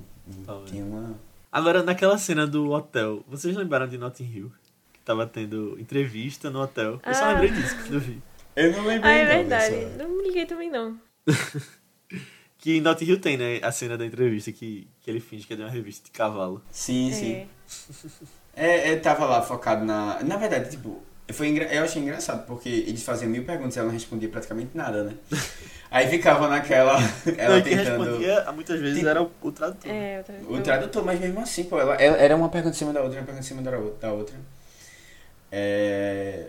Tá, 0.47 0.55
Tem 0.71 0.83
uma. 0.83 1.15
Agora, 1.51 1.83
naquela 1.83 2.17
cena 2.17 2.47
do 2.47 2.71
hotel, 2.71 3.23
vocês 3.29 3.55
lembraram 3.55 3.87
de 3.87 3.99
Notting 3.99 4.25
Hill? 4.25 4.53
Que 4.93 5.01
tava 5.01 5.27
tendo 5.27 5.79
entrevista 5.79 6.49
no 6.49 6.61
hotel. 6.63 6.99
Eu 7.05 7.15
só 7.15 7.25
Ah. 7.25 7.33
lembrei 7.33 7.51
disso 7.51 7.77
quando 7.77 7.95
eu 7.95 8.01
vi. 8.01 8.23
Eu 8.57 8.73
não 8.73 8.87
lembrei 8.87 9.13
Ah, 9.13 9.15
é 9.17 9.25
não 9.25 9.35
verdade. 9.49 9.75
dessa- 9.75 9.97
Não 9.99 10.09
me 10.17 10.23
liguei 10.29 10.47
também, 10.47 10.71
não. 10.71 10.97
Que 12.63 12.77
em 12.77 12.81
Notting 12.81 13.05
Hill 13.07 13.21
tem, 13.21 13.37
né? 13.37 13.59
A 13.61 13.73
cena 13.73 13.99
da 13.99 14.07
entrevista 14.07 14.53
que, 14.53 14.87
que 15.01 15.11
ele 15.11 15.19
finge 15.19 15.45
que 15.45 15.53
é 15.53 15.57
de 15.57 15.63
uma 15.63 15.69
revista 15.69 16.05
de 16.05 16.13
cavalo. 16.13 16.63
Sim, 16.71 17.11
sim. 17.13 17.47
É. 18.55 18.67
É, 18.67 18.93
é, 18.93 18.97
tava 18.97 19.27
lá 19.27 19.43
focado 19.43 19.85
na. 19.85 20.23
Na 20.23 20.37
verdade, 20.37 20.71
tipo, 20.71 21.03
foi 21.33 21.49
engra... 21.49 21.65
eu 21.75 21.83
achei 21.83 22.01
engraçado, 22.01 22.47
porque 22.47 22.69
eles 22.69 23.03
faziam 23.03 23.29
mil 23.29 23.45
perguntas 23.45 23.75
e 23.75 23.79
ela 23.81 23.87
não 23.89 23.93
respondia 23.95 24.29
praticamente 24.29 24.71
nada, 24.77 25.03
né? 25.03 25.15
Aí 25.91 26.07
ficava 26.09 26.47
naquela. 26.47 26.99
Ela 27.37 27.49
Não, 27.55 27.59
e 27.59 27.63
quem 27.63 27.77
tentando. 27.77 28.05
respondia, 28.05 28.53
muitas 28.53 28.79
vezes, 28.81 28.99
Tipo- 28.99 29.09
era 29.11 29.23
o, 29.25 29.31
o 29.43 29.51
tradutor. 29.51 29.91
É, 29.91 30.19
outra 30.19 30.35
O 30.49 30.63
tradutor, 30.63 31.05
mas 31.05 31.19
mesmo 31.19 31.41
assim, 31.41 31.65
pô, 31.65 31.81
ela, 31.81 31.97
ela- 31.97 32.17
era 32.17 32.37
uma 32.37 32.49
pergunta 32.49 32.77
em 32.77 32.79
cima 32.79 32.93
da 32.93 33.03
outra, 33.03 33.19
uma 33.19 33.25
pergunta 33.27 33.45
em 33.45 33.49
cima 33.49 33.61
da 33.61 33.77
outra. 33.77 33.99
Da 34.09 34.13
outra. 34.15 34.37
É... 35.51 36.47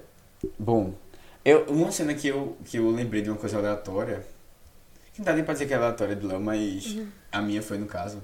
Bom, 0.60 0.94
eu, 1.44 1.64
uma 1.66 1.92
cena 1.92 2.14
que 2.14 2.28
eu, 2.28 2.56
que 2.66 2.78
eu 2.78 2.90
lembrei 2.92 3.22
de 3.24 3.30
uma 3.30 3.38
coisa 3.38 3.58
aleatória, 3.58 4.24
não 5.18 5.26
dá 5.26 5.34
nem 5.34 5.44
pra 5.44 5.54
dizer 5.54 5.68
que 5.68 5.74
é 5.74 5.78
aleatória 5.78 6.16
do 6.16 6.28
Léo, 6.28 6.40
mas 6.40 6.98
a 7.32 7.42
minha 7.42 7.62
foi 7.62 7.78
no 7.78 7.86
caso. 7.86 8.22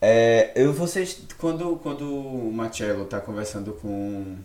É, 0.00 0.50
eu, 0.56 0.72
vocês, 0.72 1.22
quando, 1.38 1.76
quando 1.76 2.02
o 2.02 2.52
Marcello 2.52 3.04
tá 3.04 3.20
conversando 3.20 3.72
com 3.74 4.36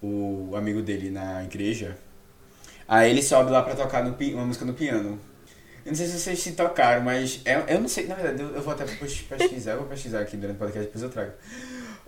o 0.00 0.54
amigo 0.54 0.80
dele 0.80 1.10
na 1.10 1.42
igreja, 1.42 1.98
aí 2.86 3.10
ele 3.10 3.22
sobe 3.22 3.50
lá 3.50 3.62
pra 3.62 3.74
tocar 3.74 4.04
no, 4.04 4.16
uma 4.34 4.46
música 4.46 4.64
no 4.64 4.72
piano. 4.72 5.18
Eu 5.84 5.90
não 5.90 5.96
sei 5.96 6.06
se 6.06 6.18
vocês 6.18 6.40
se 6.40 6.52
tocaram, 6.52 7.02
mas 7.02 7.40
é, 7.44 7.74
eu 7.74 7.80
não 7.80 7.88
sei, 7.88 8.06
na 8.06 8.14
verdade, 8.14 8.40
eu, 8.40 8.54
eu 8.54 8.62
vou 8.62 8.72
até 8.72 8.84
depois 8.84 9.20
pesquisar, 9.22 9.72
eu 9.72 9.78
vou 9.78 9.86
pesquisar 9.88 10.20
aqui 10.20 10.36
durante 10.36 10.56
o 10.56 10.58
podcast, 10.58 10.86
depois 10.86 11.02
eu 11.02 11.10
trago. 11.10 11.32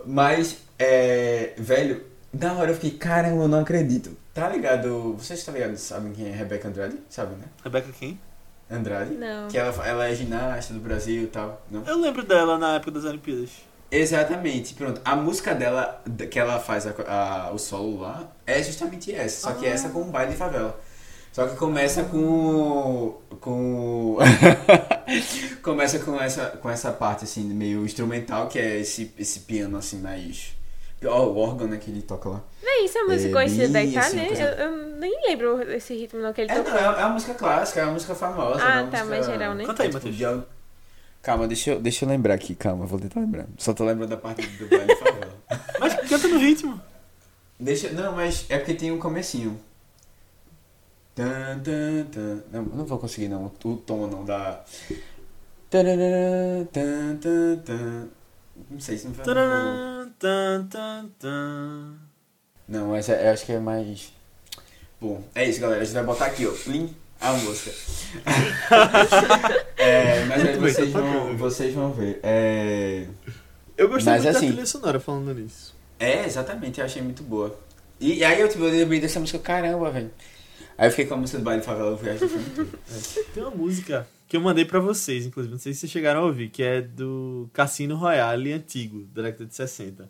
Mas, 0.05 0.57
é, 0.79 1.53
velho, 1.57 2.05
na 2.33 2.53
hora 2.53 2.71
eu 2.71 2.75
fiquei, 2.75 2.91
caramba, 2.91 3.43
eu 3.43 3.47
não 3.47 3.59
acredito. 3.59 4.15
Tá 4.33 4.47
ligado? 4.47 5.13
Vocês 5.17 5.39
estão 5.39 5.53
ligados, 5.53 5.81
sabem 5.81 6.13
quem 6.13 6.27
é 6.27 6.31
Rebecca 6.31 6.69
Andrade? 6.69 6.97
Sabem, 7.09 7.37
né? 7.37 7.45
Rebeca 7.63 7.91
quem? 7.99 8.17
Andrade? 8.71 9.13
Não. 9.15 9.47
Que 9.49 9.57
ela, 9.57 9.87
ela 9.87 10.07
é 10.07 10.15
ginasta 10.15 10.73
do 10.73 10.79
Brasil 10.79 11.23
e 11.23 11.27
tal, 11.27 11.61
não? 11.69 11.83
Eu 11.85 11.99
lembro 11.99 12.23
dela 12.23 12.57
na 12.57 12.75
época 12.75 12.91
das 12.91 13.03
Olimpíadas. 13.03 13.49
Exatamente, 13.91 14.73
pronto. 14.73 15.01
A 15.03 15.15
música 15.17 15.53
dela, 15.53 16.01
que 16.29 16.39
ela 16.39 16.59
faz 16.59 16.87
a- 16.87 16.93
a- 17.07 17.51
o 17.51 17.57
solo 17.57 17.99
lá, 17.99 18.23
é 18.47 18.63
justamente 18.63 19.13
essa. 19.13 19.49
Só 19.49 19.53
que 19.53 19.65
essa 19.65 19.89
com 19.89 20.01
um 20.03 20.09
baile 20.09 20.31
de 20.31 20.37
favela. 20.37 20.79
Só 21.33 21.45
que 21.47 21.55
começa 21.57 22.03
com. 22.05 23.17
com. 23.41 24.17
começa 25.61 25.99
com 25.99 26.19
essa, 26.19 26.45
com 26.61 26.69
essa 26.69 26.91
parte 26.91 27.23
assim, 27.25 27.43
meio 27.43 27.83
instrumental, 27.85 28.47
que 28.47 28.59
é 28.59 28.79
esse, 28.79 29.13
esse 29.17 29.41
piano 29.41 29.77
assim 29.77 29.99
mais. 29.99 30.55
Ó, 31.05 31.25
o 31.27 31.37
órgão 31.37 31.67
né, 31.67 31.77
que 31.77 31.89
ele 31.89 32.01
toca 32.01 32.29
lá. 32.29 32.41
Não, 32.61 32.85
isso 32.85 32.97
é 32.97 33.03
música 33.03 33.29
É, 33.29 33.31
conhecida 33.33 33.67
da 33.69 33.79
bem 33.79 33.89
Itália? 33.89 34.07
assim, 34.07 34.19
eu, 34.21 34.27
coisa- 34.27 34.43
eu 34.61 34.71
nem 34.97 35.21
lembro 35.27 35.61
esse 35.73 35.95
ritmo 35.95 36.19
não 36.21 36.31
que 36.31 36.41
ele 36.41 36.51
É, 36.51 36.55
tocou. 36.55 36.71
não, 36.71 36.79
é, 36.79 36.83
é 37.01 37.05
uma 37.05 37.09
música 37.09 37.33
clássica, 37.33 37.79
é 37.81 37.83
uma 37.85 37.93
música 37.93 38.13
famosa. 38.13 38.59
Ah, 38.63 38.79
é 38.79 38.81
uma 38.81 38.91
tá, 38.91 38.97
música- 38.99 39.05
mais 39.05 39.25
geral, 39.25 39.55
né? 39.55 39.65
Canta 39.65 39.81
aí, 39.83 39.89
tipo, 39.89 39.97
Matheus. 39.99 40.15
de 40.15 40.25
al- 40.25 40.43
Calma, 41.23 41.47
deixa 41.47 41.71
eu, 41.71 41.79
deixa 41.79 42.03
eu 42.05 42.09
lembrar 42.09 42.33
aqui, 42.33 42.55
calma, 42.55 42.85
vou 42.85 42.99
tentar 42.99 43.19
lembrar. 43.19 43.45
Só 43.57 43.73
tô 43.73 43.83
lembrando 43.85 44.09
da 44.09 44.17
parte 44.17 44.45
do 44.45 44.67
baile 44.67 44.95
favela. 44.95 45.33
Mas 45.79 45.95
canta 46.09 46.27
no 46.27 46.37
ritmo. 46.39 46.81
Deixa, 47.59 47.89
não, 47.91 48.15
mas 48.15 48.45
é 48.49 48.57
porque 48.57 48.73
tem 48.73 48.91
um 48.91 48.97
comecinho. 48.97 49.59
Tan, 51.13 51.59
tan, 51.63 52.05
tan. 52.11 52.43
Não, 52.51 52.63
não 52.63 52.85
vou 52.85 52.97
conseguir 52.97 53.27
não, 53.27 53.45
o 53.63 53.77
tom 53.77 54.07
não 54.07 54.25
dá. 54.25 54.63
Tarará, 55.69 56.65
tan, 56.71 57.17
tan, 57.17 57.57
tan. 57.65 58.07
Não 58.69 58.79
sei 58.79 58.97
se 58.97 59.07
não 59.07 59.13
tan, 59.13 61.09
tan. 61.19 61.95
Não, 62.67 62.87
mas 62.89 63.09
é, 63.09 63.27
eu 63.27 63.33
acho 63.33 63.45
que 63.45 63.51
é 63.53 63.59
mais. 63.59 64.13
Bom, 64.99 65.23
é 65.35 65.47
isso, 65.49 65.59
galera. 65.59 65.81
A 65.81 65.83
gente 65.83 65.93
vai 65.93 66.03
botar 66.03 66.25
aqui, 66.27 66.45
ó. 66.45 66.51
Plim, 66.51 66.95
a 67.19 67.33
música. 67.33 67.71
é, 69.77 70.25
mas 70.25 70.41
aí 70.45 70.51
bem, 70.59 70.59
vocês 70.59 70.91
tá 70.91 70.99
vão, 70.99 71.37
vocês 71.37 71.73
vão 71.73 71.91
ver. 71.91 72.19
É, 72.23 73.05
Eu 73.77 73.89
gostei 73.89 74.13
Mas 74.13 74.23
muito 74.23 74.37
assim- 74.37 74.47
da 74.47 74.51
trilha 74.53 74.65
sonora 74.65 74.99
falando 74.99 75.33
nisso. 75.33 75.75
é, 75.99 76.25
exatamente, 76.25 76.79
eu 76.79 76.85
achei 76.85 77.01
muito 77.01 77.23
boa. 77.23 77.57
E, 77.99 78.15
e 78.19 78.23
aí 78.23 78.39
eu, 78.39 78.47
tipo, 78.49 78.63
eu 78.63 78.71
lembrei 78.71 78.99
dessa 78.99 79.19
música, 79.19 79.37
caramba, 79.39 79.91
velho. 79.91 80.11
Aí 80.81 80.87
eu 80.87 80.89
fiquei 80.89 81.05
com 81.05 81.13
a 81.13 81.17
música 81.17 81.37
do 81.37 81.43
baile 81.43 81.61
favela 81.61 81.95
viagem. 81.95 82.27
Tem 83.35 83.43
uma 83.43 83.51
música 83.51 84.07
que 84.27 84.35
eu 84.35 84.41
mandei 84.41 84.65
para 84.65 84.79
vocês, 84.79 85.27
inclusive, 85.27 85.53
não 85.53 85.59
sei 85.59 85.75
se 85.75 85.81
vocês 85.81 85.91
chegaram 85.91 86.21
a 86.21 86.25
ouvir, 86.25 86.49
que 86.49 86.63
é 86.63 86.81
do 86.81 87.47
Cassino 87.53 87.95
Royale 87.95 88.51
antigo, 88.51 89.03
da 89.13 89.21
década 89.21 89.45
de 89.45 89.53
60. 89.53 90.09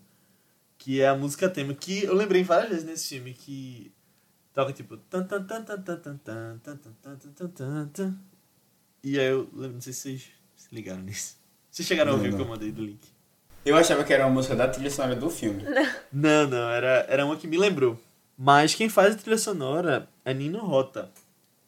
Que 0.77 1.01
é 1.01 1.09
a 1.09 1.13
música 1.13 1.49
tema, 1.49 1.73
que 1.73 2.05
eu 2.05 2.15
lembrei 2.15 2.41
várias 2.41 2.69
vezes 2.69 2.85
nesse 2.85 3.09
filme, 3.09 3.33
que 3.33 3.91
toca 4.53 4.71
tipo. 4.71 4.97
E 9.03 9.19
aí 9.19 9.25
eu 9.25 9.49
não 9.53 9.81
sei 9.81 9.91
se 9.91 9.99
vocês 9.99 10.27
se 10.55 10.73
ligaram 10.73 11.01
nisso. 11.01 11.35
Vocês 11.69 11.85
chegaram 11.85 12.13
a 12.13 12.15
ouvir 12.15 12.31
o 12.31 12.35
que 12.37 12.41
eu 12.41 12.47
mandei 12.47 12.71
do 12.71 12.85
link. 12.85 13.09
Eu 13.65 13.75
achava 13.75 14.05
que 14.05 14.13
era 14.13 14.25
uma 14.25 14.35
música 14.35 14.55
da 14.55 14.69
trilha 14.69 14.89
sonora 14.89 15.17
do 15.17 15.29
filme. 15.29 15.63
Não, 16.13 16.47
não, 16.47 16.49
não 16.49 16.69
era, 16.69 17.05
era 17.09 17.25
uma 17.25 17.35
que 17.35 17.45
me 17.45 17.57
lembrou. 17.57 17.99
Mas 18.43 18.73
quem 18.73 18.89
faz 18.89 19.13
a 19.13 19.17
trilha 19.19 19.37
sonora 19.37 20.09
é 20.25 20.33
Nino 20.33 20.57
Rota, 20.65 21.11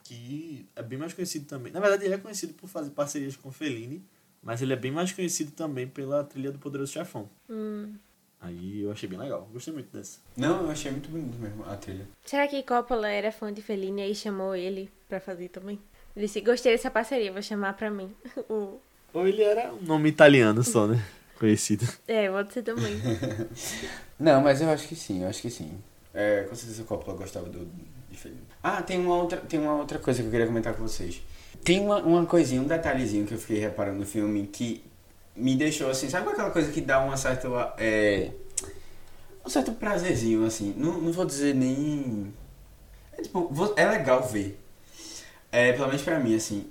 que 0.03 0.65
é 0.75 0.81
bem 0.81 0.97
mais 0.97 1.13
conhecido 1.13 1.45
também. 1.45 1.71
Na 1.71 1.79
verdade, 1.79 2.03
ele 2.03 2.15
é 2.15 2.17
conhecido 2.17 2.55
por 2.55 2.67
fazer 2.67 2.89
parcerias 2.89 3.35
com 3.35 3.51
Fellini, 3.51 4.03
mas 4.41 4.59
ele 4.59 4.73
é 4.73 4.75
bem 4.75 4.89
mais 4.91 5.11
conhecido 5.11 5.51
também 5.51 5.87
pela 5.87 6.23
trilha 6.23 6.51
do 6.51 6.57
Poderoso 6.57 6.91
Chefão. 6.91 7.29
Hum. 7.47 7.93
Aí 8.41 8.81
eu 8.81 8.91
achei 8.91 9.07
bem 9.07 9.19
legal, 9.19 9.47
gostei 9.53 9.71
muito 9.71 9.95
dessa. 9.95 10.17
Não, 10.35 10.63
eu 10.63 10.71
achei 10.71 10.89
muito 10.89 11.09
bonito 11.09 11.37
mesmo 11.37 11.63
a 11.65 11.77
trilha. 11.77 12.07
Será 12.25 12.47
que 12.47 12.63
Coppola 12.63 13.07
era 13.07 13.31
fã 13.31 13.53
de 13.53 13.61
Fellini 13.61 14.01
e 14.01 14.05
aí 14.05 14.15
chamou 14.15 14.55
ele 14.55 14.89
pra 15.07 15.19
fazer 15.19 15.49
também? 15.49 15.79
Ele 16.15 16.25
disse, 16.25 16.41
gostei 16.41 16.71
dessa 16.71 16.89
parceria, 16.89 17.31
vou 17.31 17.41
chamar 17.43 17.73
pra 17.73 17.91
mim. 17.91 18.11
O- 18.49 18.79
Ou 19.13 19.27
ele 19.27 19.43
era 19.43 19.71
um 19.71 19.81
nome 19.83 20.09
italiano 20.09 20.63
só, 20.63 20.87
né? 20.87 21.05
Conhecido. 21.37 21.87
É, 22.07 22.27
pode 22.31 22.51
ser 22.51 22.63
também. 22.63 22.99
Não, 24.19 24.41
mas 24.41 24.59
eu 24.59 24.69
acho 24.71 24.87
que 24.87 24.95
sim, 24.95 25.21
eu 25.21 25.29
acho 25.29 25.39
que 25.39 25.51
sim. 25.51 25.77
É, 26.13 26.43
com 26.43 26.55
certeza 26.55 26.83
Coppola 26.83 27.17
gostava 27.17 27.47
do, 27.49 27.67
Fellini. 28.13 28.41
Ah, 28.61 28.81
tem 28.81 28.99
uma, 28.99 29.15
outra, 29.15 29.37
tem 29.37 29.59
uma 29.59 29.75
outra 29.75 29.97
coisa 29.99 30.21
que 30.21 30.27
eu 30.27 30.31
queria 30.31 30.45
comentar 30.47 30.73
com 30.73 30.83
vocês. 30.87 31.21
Tem 31.63 31.79
uma, 31.79 31.97
uma 31.97 32.25
coisinha, 32.25 32.61
um 32.61 32.67
detalhezinho 32.67 33.25
que 33.25 33.33
eu 33.33 33.37
fiquei 33.39 33.59
reparando 33.59 33.99
no 33.99 34.05
filme 34.05 34.47
que 34.47 34.83
me 35.35 35.55
deixou 35.55 35.89
assim, 35.89 36.09
sabe 36.09 36.29
aquela 36.29 36.51
coisa 36.51 36.71
que 36.71 36.81
dá 36.81 36.99
uma 36.99 37.17
certa. 37.17 37.47
É, 37.77 38.31
um 39.45 39.49
certo 39.49 39.71
prazerzinho, 39.73 40.45
assim. 40.45 40.73
Não, 40.77 40.99
não 41.01 41.11
vou 41.11 41.25
dizer 41.25 41.53
nem. 41.53 42.33
É, 43.17 43.21
tipo, 43.21 43.47
vou- 43.51 43.73
é 43.77 43.85
legal 43.89 44.23
ver. 44.23 44.59
É, 45.51 45.73
pelo 45.73 45.87
menos 45.87 46.01
pra 46.01 46.19
mim, 46.19 46.35
assim. 46.35 46.67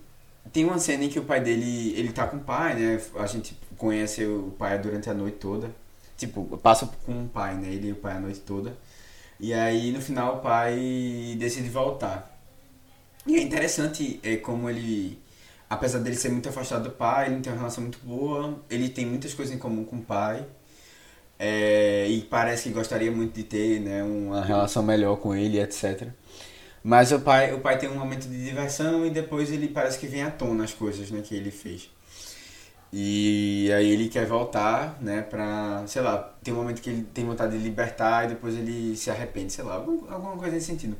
Tem 0.52 0.64
uma 0.64 0.78
cena 0.78 1.04
em 1.04 1.08
que 1.08 1.18
o 1.18 1.24
pai 1.24 1.40
dele, 1.40 1.94
ele 1.98 2.12
tá 2.12 2.26
com 2.26 2.36
o 2.38 2.40
pai, 2.40 2.74
né? 2.74 3.00
A 3.16 3.26
gente 3.26 3.56
conhece 3.78 4.24
o 4.24 4.54
pai 4.58 4.78
durante 4.78 5.08
a 5.10 5.14
noite 5.14 5.38
toda. 5.38 5.70
Tipo, 6.16 6.44
passa 6.58 6.88
com 7.06 7.24
o 7.24 7.28
pai, 7.28 7.54
né? 7.56 7.68
Ele 7.68 7.88
e 7.88 7.92
o 7.92 7.96
pai 7.96 8.16
a 8.16 8.20
noite 8.20 8.40
toda. 8.40 8.76
E 9.42 9.52
aí, 9.52 9.90
no 9.90 10.00
final, 10.00 10.36
o 10.36 10.38
pai 10.38 11.34
decide 11.36 11.68
voltar. 11.68 12.32
E 13.26 13.34
é 13.34 13.42
interessante 13.42 14.20
é, 14.22 14.36
como 14.36 14.70
ele, 14.70 15.18
apesar 15.68 15.98
dele 15.98 16.14
ser 16.14 16.28
muito 16.28 16.48
afastado 16.48 16.84
do 16.84 16.90
pai, 16.90 17.26
ele 17.26 17.34
não 17.34 17.42
tem 17.42 17.52
uma 17.52 17.58
relação 17.58 17.82
muito 17.82 17.98
boa, 18.04 18.56
ele 18.70 18.88
tem 18.88 19.04
muitas 19.04 19.34
coisas 19.34 19.52
em 19.52 19.58
comum 19.58 19.84
com 19.84 19.96
o 19.96 20.02
pai. 20.02 20.46
É, 21.36 22.06
e 22.08 22.20
parece 22.22 22.68
que 22.68 22.70
gostaria 22.70 23.10
muito 23.10 23.34
de 23.34 23.42
ter 23.42 23.80
né, 23.80 24.04
uma 24.04 24.44
relação 24.44 24.80
melhor 24.80 25.16
com 25.16 25.34
ele, 25.34 25.60
etc. 25.60 26.06
Mas 26.84 27.10
o 27.10 27.18
pai, 27.18 27.52
o 27.52 27.58
pai 27.58 27.76
tem 27.76 27.88
um 27.88 27.96
momento 27.96 28.28
de 28.28 28.44
diversão 28.44 29.04
e 29.04 29.10
depois 29.10 29.50
ele 29.50 29.66
parece 29.66 29.98
que 29.98 30.06
vem 30.06 30.22
à 30.22 30.30
tona 30.30 30.62
as 30.62 30.72
coisas 30.72 31.10
né, 31.10 31.20
que 31.20 31.34
ele 31.34 31.50
fez. 31.50 31.90
E 32.92 33.72
aí 33.72 33.90
ele 33.90 34.08
quer 34.08 34.26
voltar, 34.26 34.98
né, 35.00 35.22
pra, 35.22 35.82
sei 35.86 36.02
lá, 36.02 36.18
tem 36.42 36.52
um 36.52 36.58
momento 36.58 36.82
que 36.82 36.90
ele 36.90 37.02
tem 37.04 37.24
vontade 37.24 37.56
de 37.56 37.64
libertar 37.64 38.24
e 38.24 38.28
depois 38.28 38.54
ele 38.54 38.94
se 38.96 39.10
arrepende, 39.10 39.52
sei 39.52 39.64
lá, 39.64 39.74
algum- 39.76 40.10
alguma 40.12 40.36
coisa 40.36 40.54
nesse 40.54 40.66
sentido. 40.66 40.96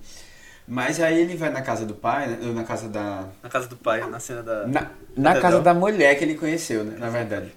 Mas 0.67 1.01
aí 1.01 1.21
ele 1.21 1.37
vai 1.37 1.51
na 1.51 1.61
casa 1.61 1.85
do 1.85 1.95
pai, 1.95 2.29
né, 2.29 2.39
na 2.55 2.65
casa 2.65 2.89
da... 2.89 3.29
Na 3.43 3.49
casa 3.51 3.69
do 3.69 3.77
pai, 3.77 4.01
na 4.09 4.19
cena 4.21 4.43
da. 4.43 4.67
Na, 4.67 4.91
na 5.17 5.39
casa 5.41 5.61
da 5.61 5.75
mulher 5.75 6.17
que 6.17 6.25
ele 6.25 6.35
conheceu, 6.37 6.83
né, 6.85 6.97
na 6.99 7.11
verdade. 7.11 7.53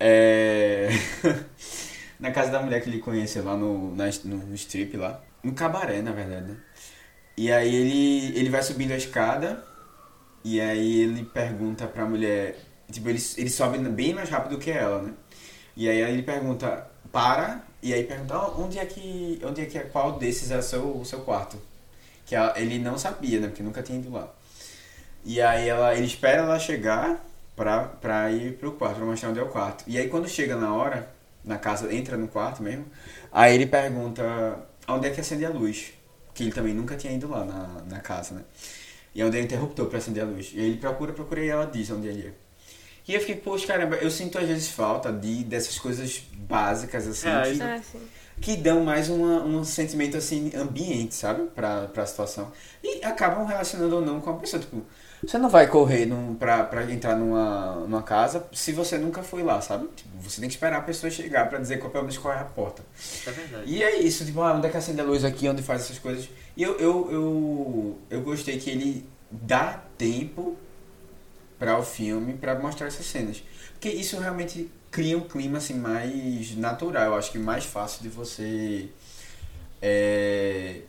É... 0.00 0.88
na 2.18 2.32
casa 2.32 2.50
da 2.50 2.60
mulher 2.60 2.80
que 2.82 2.88
ele 2.90 2.98
conheceu 2.98 3.44
lá 3.44 3.56
no, 3.56 3.94
na, 3.94 4.06
no 4.24 4.54
strip 4.54 4.96
lá. 4.96 5.20
No 5.44 5.52
cabaré, 5.52 6.02
na 6.02 6.10
verdade, 6.12 6.46
né. 6.52 6.56
E 7.36 7.52
aí 7.52 7.72
ele, 7.72 8.36
ele 8.36 8.50
vai 8.50 8.62
subindo 8.62 8.90
a 8.92 8.96
escada 8.96 9.62
e 10.44 10.60
aí 10.60 11.02
ele 11.02 11.24
pergunta 11.24 11.86
pra 11.86 12.04
mulher... 12.04 12.56
Tipo, 12.90 13.08
ele, 13.10 13.22
ele 13.36 13.50
sobe 13.50 13.78
bem 13.90 14.14
mais 14.14 14.28
rápido 14.30 14.58
que 14.58 14.70
ela, 14.70 15.02
né? 15.02 15.12
E 15.76 15.88
aí 15.88 16.00
ele 16.00 16.22
pergunta, 16.22 16.86
para, 17.12 17.62
e 17.82 17.92
aí 17.94 18.04
pergunta, 18.04 18.36
"Ó, 18.38 18.62
onde 18.62 18.78
é 18.78 18.86
que, 18.86 19.40
onde 19.44 19.60
é 19.62 19.66
que 19.66 19.78
é, 19.78 19.82
qual 19.82 20.18
desses 20.18 20.50
é 20.50 20.58
o 20.58 20.62
seu, 20.62 20.96
o 20.98 21.04
seu 21.04 21.20
quarto? 21.20 21.58
Que 22.26 22.34
ela- 22.34 22.54
ele 22.58 22.78
não 22.78 22.98
sabia, 22.98 23.40
né? 23.40 23.48
Porque 23.48 23.62
nunca 23.62 23.82
tinha 23.82 23.98
ido 23.98 24.10
lá. 24.12 24.28
E 25.24 25.40
aí 25.40 25.68
ela, 25.68 25.94
ele 25.94 26.06
espera 26.06 26.42
ela 26.42 26.58
chegar 26.58 27.24
pra, 27.56 27.84
pra 27.84 28.30
ir 28.30 28.56
pro 28.58 28.72
quarto, 28.72 28.96
pra 28.96 29.04
mostrar 29.06 29.30
onde 29.30 29.38
é 29.40 29.42
o 29.42 29.48
quarto. 29.48 29.84
E 29.86 29.98
aí 29.98 30.08
quando 30.08 30.28
chega 30.28 30.56
na 30.56 30.72
hora, 30.74 31.08
na 31.44 31.58
casa, 31.58 31.92
entra 31.94 32.16
no 32.16 32.28
quarto 32.28 32.62
mesmo, 32.62 32.86
aí 33.32 33.54
ele 33.54 33.66
pergunta 33.66 34.58
onde 34.88 35.06
é 35.08 35.10
que 35.10 35.20
acende 35.20 35.44
a 35.44 35.50
luz. 35.50 35.92
Que 36.34 36.44
ele 36.44 36.52
também 36.52 36.72
nunca 36.74 36.96
tinha 36.96 37.12
ido 37.12 37.28
lá 37.28 37.44
na, 37.44 37.82
na 37.88 38.00
casa, 38.00 38.34
né? 38.34 38.42
E 39.14 39.22
onde 39.24 39.36
é 39.38 39.40
o 39.40 39.44
interruptor 39.44 39.86
pra 39.86 39.98
acender 39.98 40.22
a 40.22 40.26
luz. 40.26 40.52
E 40.54 40.60
aí 40.60 40.66
ele 40.66 40.76
procura, 40.78 41.12
procura 41.12 41.44
e 41.44 41.48
ela 41.48 41.66
diz 41.66 41.90
onde 41.90 42.06
ele 42.08 42.28
é. 42.28 42.32
E 43.08 43.14
eu 43.14 43.20
fiquei, 43.20 43.36
poxa, 43.36 43.66
caramba, 43.66 43.96
eu 43.96 44.10
sinto 44.10 44.38
às 44.38 44.46
vezes 44.46 44.68
falta 44.68 45.10
de, 45.10 45.42
dessas 45.42 45.78
coisas 45.78 46.22
básicas, 46.36 47.06
assim, 47.06 47.28
É, 47.28 47.42
que, 47.54 47.62
Ah, 47.62 47.80
sim. 47.82 48.00
que 48.40 48.56
dão 48.56 48.84
mais 48.84 49.08
uma, 49.08 49.42
um 49.42 49.64
sentimento, 49.64 50.16
assim, 50.18 50.52
ambiente, 50.54 51.14
sabe? 51.14 51.44
Pra, 51.54 51.86
pra 51.86 52.04
situação. 52.04 52.52
E 52.84 53.02
acabam 53.02 53.46
relacionando 53.46 53.96
ou 53.96 54.02
não 54.02 54.20
com 54.20 54.30
a 54.30 54.34
pessoa, 54.34 54.60
tipo... 54.60 54.82
Você 55.26 55.36
não 55.36 55.48
vai 55.48 55.66
correr 55.66 56.06
num, 56.06 56.34
pra, 56.36 56.62
pra 56.62 56.84
entrar 56.92 57.16
numa, 57.16 57.74
numa 57.80 58.02
casa 58.04 58.46
se 58.52 58.70
você 58.72 58.96
nunca 58.98 59.20
foi 59.20 59.42
lá, 59.42 59.60
sabe? 59.60 59.88
Tipo, 59.96 60.10
você 60.20 60.38
tem 60.40 60.48
que 60.48 60.54
esperar 60.54 60.76
a 60.76 60.82
pessoa 60.82 61.10
chegar 61.10 61.48
pra 61.48 61.58
dizer 61.58 61.78
qual, 61.78 61.90
pelo 61.90 62.04
menos 62.04 62.16
qual 62.18 62.32
é 62.34 62.38
a 62.38 62.44
porta. 62.44 62.84
É 63.26 63.30
verdade. 63.32 63.64
E 63.66 63.82
é 63.82 63.98
isso, 63.98 64.24
tipo, 64.24 64.40
ah, 64.42 64.52
onde 64.52 64.68
é 64.68 64.70
que 64.70 64.76
acende 64.76 65.00
a 65.00 65.04
luz 65.04 65.24
aqui, 65.24 65.48
onde 65.48 65.60
faz 65.60 65.80
essas 65.82 65.98
coisas. 65.98 66.28
E 66.56 66.62
eu, 66.62 66.76
eu, 66.78 67.08
eu, 67.10 67.98
eu 68.10 68.20
gostei 68.20 68.58
que 68.60 68.70
ele 68.70 69.04
dá 69.28 69.82
tempo 69.96 70.56
para 71.58 71.78
o 71.78 71.82
filme 71.82 72.34
para 72.34 72.58
mostrar 72.58 72.86
essas 72.86 73.06
cenas. 73.06 73.42
Porque 73.72 73.88
isso 73.88 74.18
realmente 74.18 74.70
cria 74.90 75.16
um 75.16 75.22
clima 75.22 75.58
assim 75.58 75.74
mais 75.74 76.56
natural, 76.56 77.06
eu 77.06 77.14
acho 77.14 77.30
que 77.30 77.38
mais 77.38 77.64
fácil 77.64 78.02
de 78.02 78.08
você 78.08 78.88
é, 79.80 80.80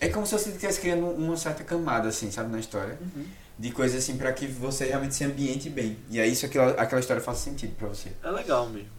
é 0.00 0.08
como 0.08 0.26
se 0.26 0.32
você 0.32 0.50
estivesse 0.50 0.80
criando 0.80 1.06
uma 1.06 1.36
certa 1.36 1.64
camada 1.64 2.08
assim, 2.08 2.30
sabe, 2.30 2.50
na 2.50 2.58
história. 2.58 2.98
Uhum. 3.00 3.24
De 3.58 3.70
coisas 3.72 4.02
assim 4.02 4.18
para 4.18 4.30
que 4.32 4.46
você 4.46 4.84
realmente 4.84 5.14
se 5.14 5.24
ambiente 5.24 5.70
bem. 5.70 5.96
E 6.10 6.20
aí 6.20 6.30
isso 6.30 6.44
aquela, 6.44 6.72
aquela 6.72 7.00
história 7.00 7.22
faz 7.22 7.38
sentido 7.38 7.74
para 7.74 7.88
você. 7.88 8.12
É 8.22 8.30
legal 8.30 8.68
mesmo. 8.68 8.90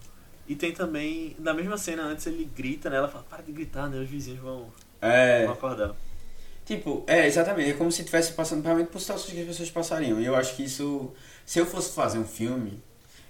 E 0.47 0.55
tem 0.55 0.71
também, 0.71 1.35
na 1.37 1.53
mesma 1.53 1.77
cena 1.77 2.03
antes 2.03 2.25
ele 2.25 2.49
grita, 2.55 2.89
né? 2.89 2.97
Ela 2.97 3.07
fala, 3.07 3.23
para 3.29 3.43
de 3.43 3.51
gritar, 3.51 3.87
né? 3.87 3.99
Os 3.99 4.09
vizinhos 4.09 4.39
vão, 4.39 4.65
É, 4.99 5.43
vão 5.43 5.53
acordar. 5.53 5.95
Tipo, 6.67 7.01
é, 7.07 7.25
exatamente. 7.25 7.69
É 7.71 7.73
como 7.73 7.89
se 7.89 8.01
estivesse 8.01 8.33
passando 8.33 8.61
realmente 8.63 8.89
por 8.89 8.99
situações 8.99 9.33
que 9.33 9.39
as 9.39 9.47
pessoas 9.47 9.71
passariam. 9.71 10.19
E 10.19 10.25
eu 10.25 10.35
acho 10.35 10.53
que 10.57 10.63
isso. 10.65 11.13
Se 11.45 11.59
eu 11.59 11.65
fosse 11.65 11.93
fazer 11.95 12.19
um 12.19 12.25
filme, 12.25 12.83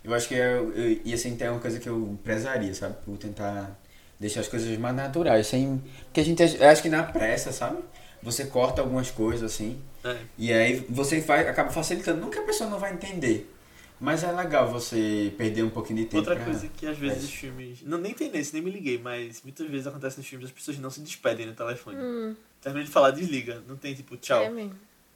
eu 0.03 0.11
acho 0.15 0.27
que 0.27 0.33
eu, 0.33 0.73
eu, 0.73 0.99
ia 1.05 1.15
ser 1.15 1.29
então 1.29 1.53
uma 1.53 1.59
coisa 1.61 1.79
que 1.79 1.88
eu 1.88 2.17
prezaria, 2.23 2.73
sabe? 2.73 2.95
Por 3.05 3.15
tentar 3.15 3.79
deixar 4.19 4.39
as 4.41 4.47
coisas 4.47 4.75
mais 4.79 4.95
naturais. 4.95 5.45
Sem, 5.45 5.83
porque 6.05 6.19
a 6.19 6.25
gente. 6.25 6.41
Eu 6.41 6.67
acho 6.67 6.81
que 6.81 6.89
na 6.89 7.03
pressa, 7.03 7.51
sabe? 7.51 7.77
Você 8.23 8.45
corta 8.45 8.81
algumas 8.81 9.11
coisas 9.11 9.43
assim. 9.53 9.79
É. 10.03 10.17
E 10.35 10.51
aí 10.51 10.83
você 10.89 11.19
vai, 11.21 11.47
acaba 11.47 11.69
facilitando. 11.69 12.27
Que 12.31 12.39
a 12.39 12.43
pessoa 12.43 12.67
não 12.67 12.79
vai 12.79 12.91
entender. 12.91 13.53
Mas 13.99 14.23
é 14.23 14.31
legal 14.31 14.67
você 14.71 15.33
perder 15.38 15.63
um 15.63 15.69
pouquinho 15.69 15.99
de 15.99 16.05
tempo. 16.05 16.17
Outra 16.17 16.35
pra- 16.35 16.45
coisa 16.45 16.67
que 16.67 16.85
às 16.88 16.97
vezes 16.97 17.17
É. 17.17 17.25
os 17.25 17.31
filmes. 17.33 17.81
Não, 17.83 17.97
nem 17.99 18.13
tem 18.13 18.31
nesse, 18.31 18.53
nem 18.53 18.61
me 18.63 18.69
liguei, 18.71 18.97
mas 18.97 19.41
muitas 19.43 19.67
vezes 19.67 19.88
acontece 19.88 20.17
nos 20.17 20.27
filmes 20.27 20.47
as 20.47 20.53
pessoas 20.53 20.77
não 20.79 20.89
se 20.89 21.01
despedem 21.01 21.45
no 21.47 21.53
telefone. 21.53 21.97
Hum, 21.97 22.35
Termina 22.62 22.86
de 22.86 22.91
falar, 22.91 23.12
desliga. 23.12 23.62
Não 23.68 23.76
tem 23.76 23.93
tipo, 23.93 24.18
tchau. 24.18 24.43
é 24.43 24.49
mesmo. 24.49 24.74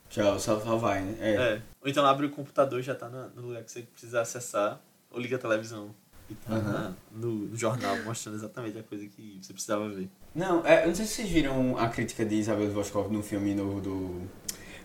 Tchau, 0.08 0.38
só, 0.38 0.60
só 0.60 0.76
vai, 0.76 1.00
né? 1.02 1.16
É. 1.20 1.34
É. 1.34 1.62
Ou 1.82 1.88
então 1.88 2.04
abre 2.04 2.26
o 2.26 2.30
computador 2.30 2.80
e 2.80 2.82
já 2.82 2.94
tá 2.94 3.08
na- 3.08 3.28
no 3.28 3.42
lugar 3.48 3.62
que 3.62 3.70
você 3.72 3.82
precisa 3.82 4.20
acessar. 4.20 4.80
Ou 5.10 5.18
liga 5.20 5.36
a 5.36 5.38
televisão 5.38 5.90
e 6.30 6.34
tá 6.34 6.54
Aham. 6.54 6.72
na- 6.72 6.92
no, 7.12 7.32
no 7.48 7.56
jornal 7.56 7.96
mostrando 8.04 8.36
exatamente 8.36 8.78
a 8.78 8.82
coisa 8.82 9.06
que 9.06 9.38
você 9.40 9.52
precisava 9.52 9.88
ver. 9.88 10.08
Não, 10.34 10.66
é, 10.66 10.84
eu 10.84 10.88
não 10.88 10.94
sei 10.94 11.04
se 11.06 11.14
vocês 11.14 11.28
viram 11.28 11.76
a 11.78 11.88
crítica 11.88 12.24
de 12.24 12.34
Isabel 12.36 12.70
Voskov 12.70 13.10
no 13.12 13.22
filme 13.22 13.54
novo 13.54 13.80
do, 13.80 14.22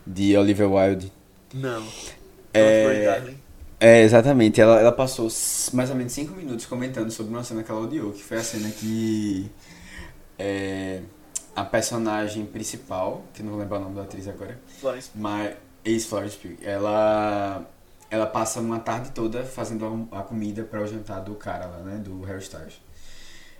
de 0.05 0.35
Oliver 0.35 0.69
Wilde. 0.71 1.11
Não. 1.53 1.85
É-. 2.53 3.33
É, 3.79 4.01
exatamente. 4.01 4.59
Ela, 4.59 4.79
ela 4.79 4.91
passou 4.91 5.29
mais 5.73 5.89
ou 5.89 5.95
menos 5.95 6.11
5 6.11 6.33
minutos 6.33 6.65
comentando 6.65 7.11
sobre 7.11 7.31
uma 7.33 7.43
cena 7.43 7.63
que 7.63 7.69
ela 7.71 7.81
odiou, 7.81 8.11
que 8.11 8.23
foi 8.23 8.37
a 8.37 8.43
cena 8.43 8.69
que 8.71 9.49
é, 10.37 11.01
a 11.57 11.65
personagem 11.65 12.45
principal, 12.45 13.23
que 13.33 13.41
não 13.41 13.49
vou 13.49 13.59
lembrar 13.59 13.79
o 13.79 13.81
nome 13.81 13.95
da 13.95 14.03
atriz 14.03 14.27
agora, 14.27 14.59
Florence. 14.79 15.09
mas 15.15 15.55
ex 15.83 16.05
Florence 16.05 16.37
Pugh, 16.37 16.55
ela 16.61 17.65
ela 18.11 18.27
passa 18.27 18.59
uma 18.61 18.79
tarde 18.79 19.09
toda 19.09 19.43
fazendo 19.43 20.07
a, 20.11 20.19
a 20.19 20.21
comida 20.21 20.63
para 20.63 20.83
o 20.83 20.87
jantar 20.87 21.19
do 21.21 21.33
cara 21.33 21.65
lá, 21.65 21.79
né, 21.79 21.97
do 21.97 22.21
Harry 22.21 22.43
Styles. 22.43 22.79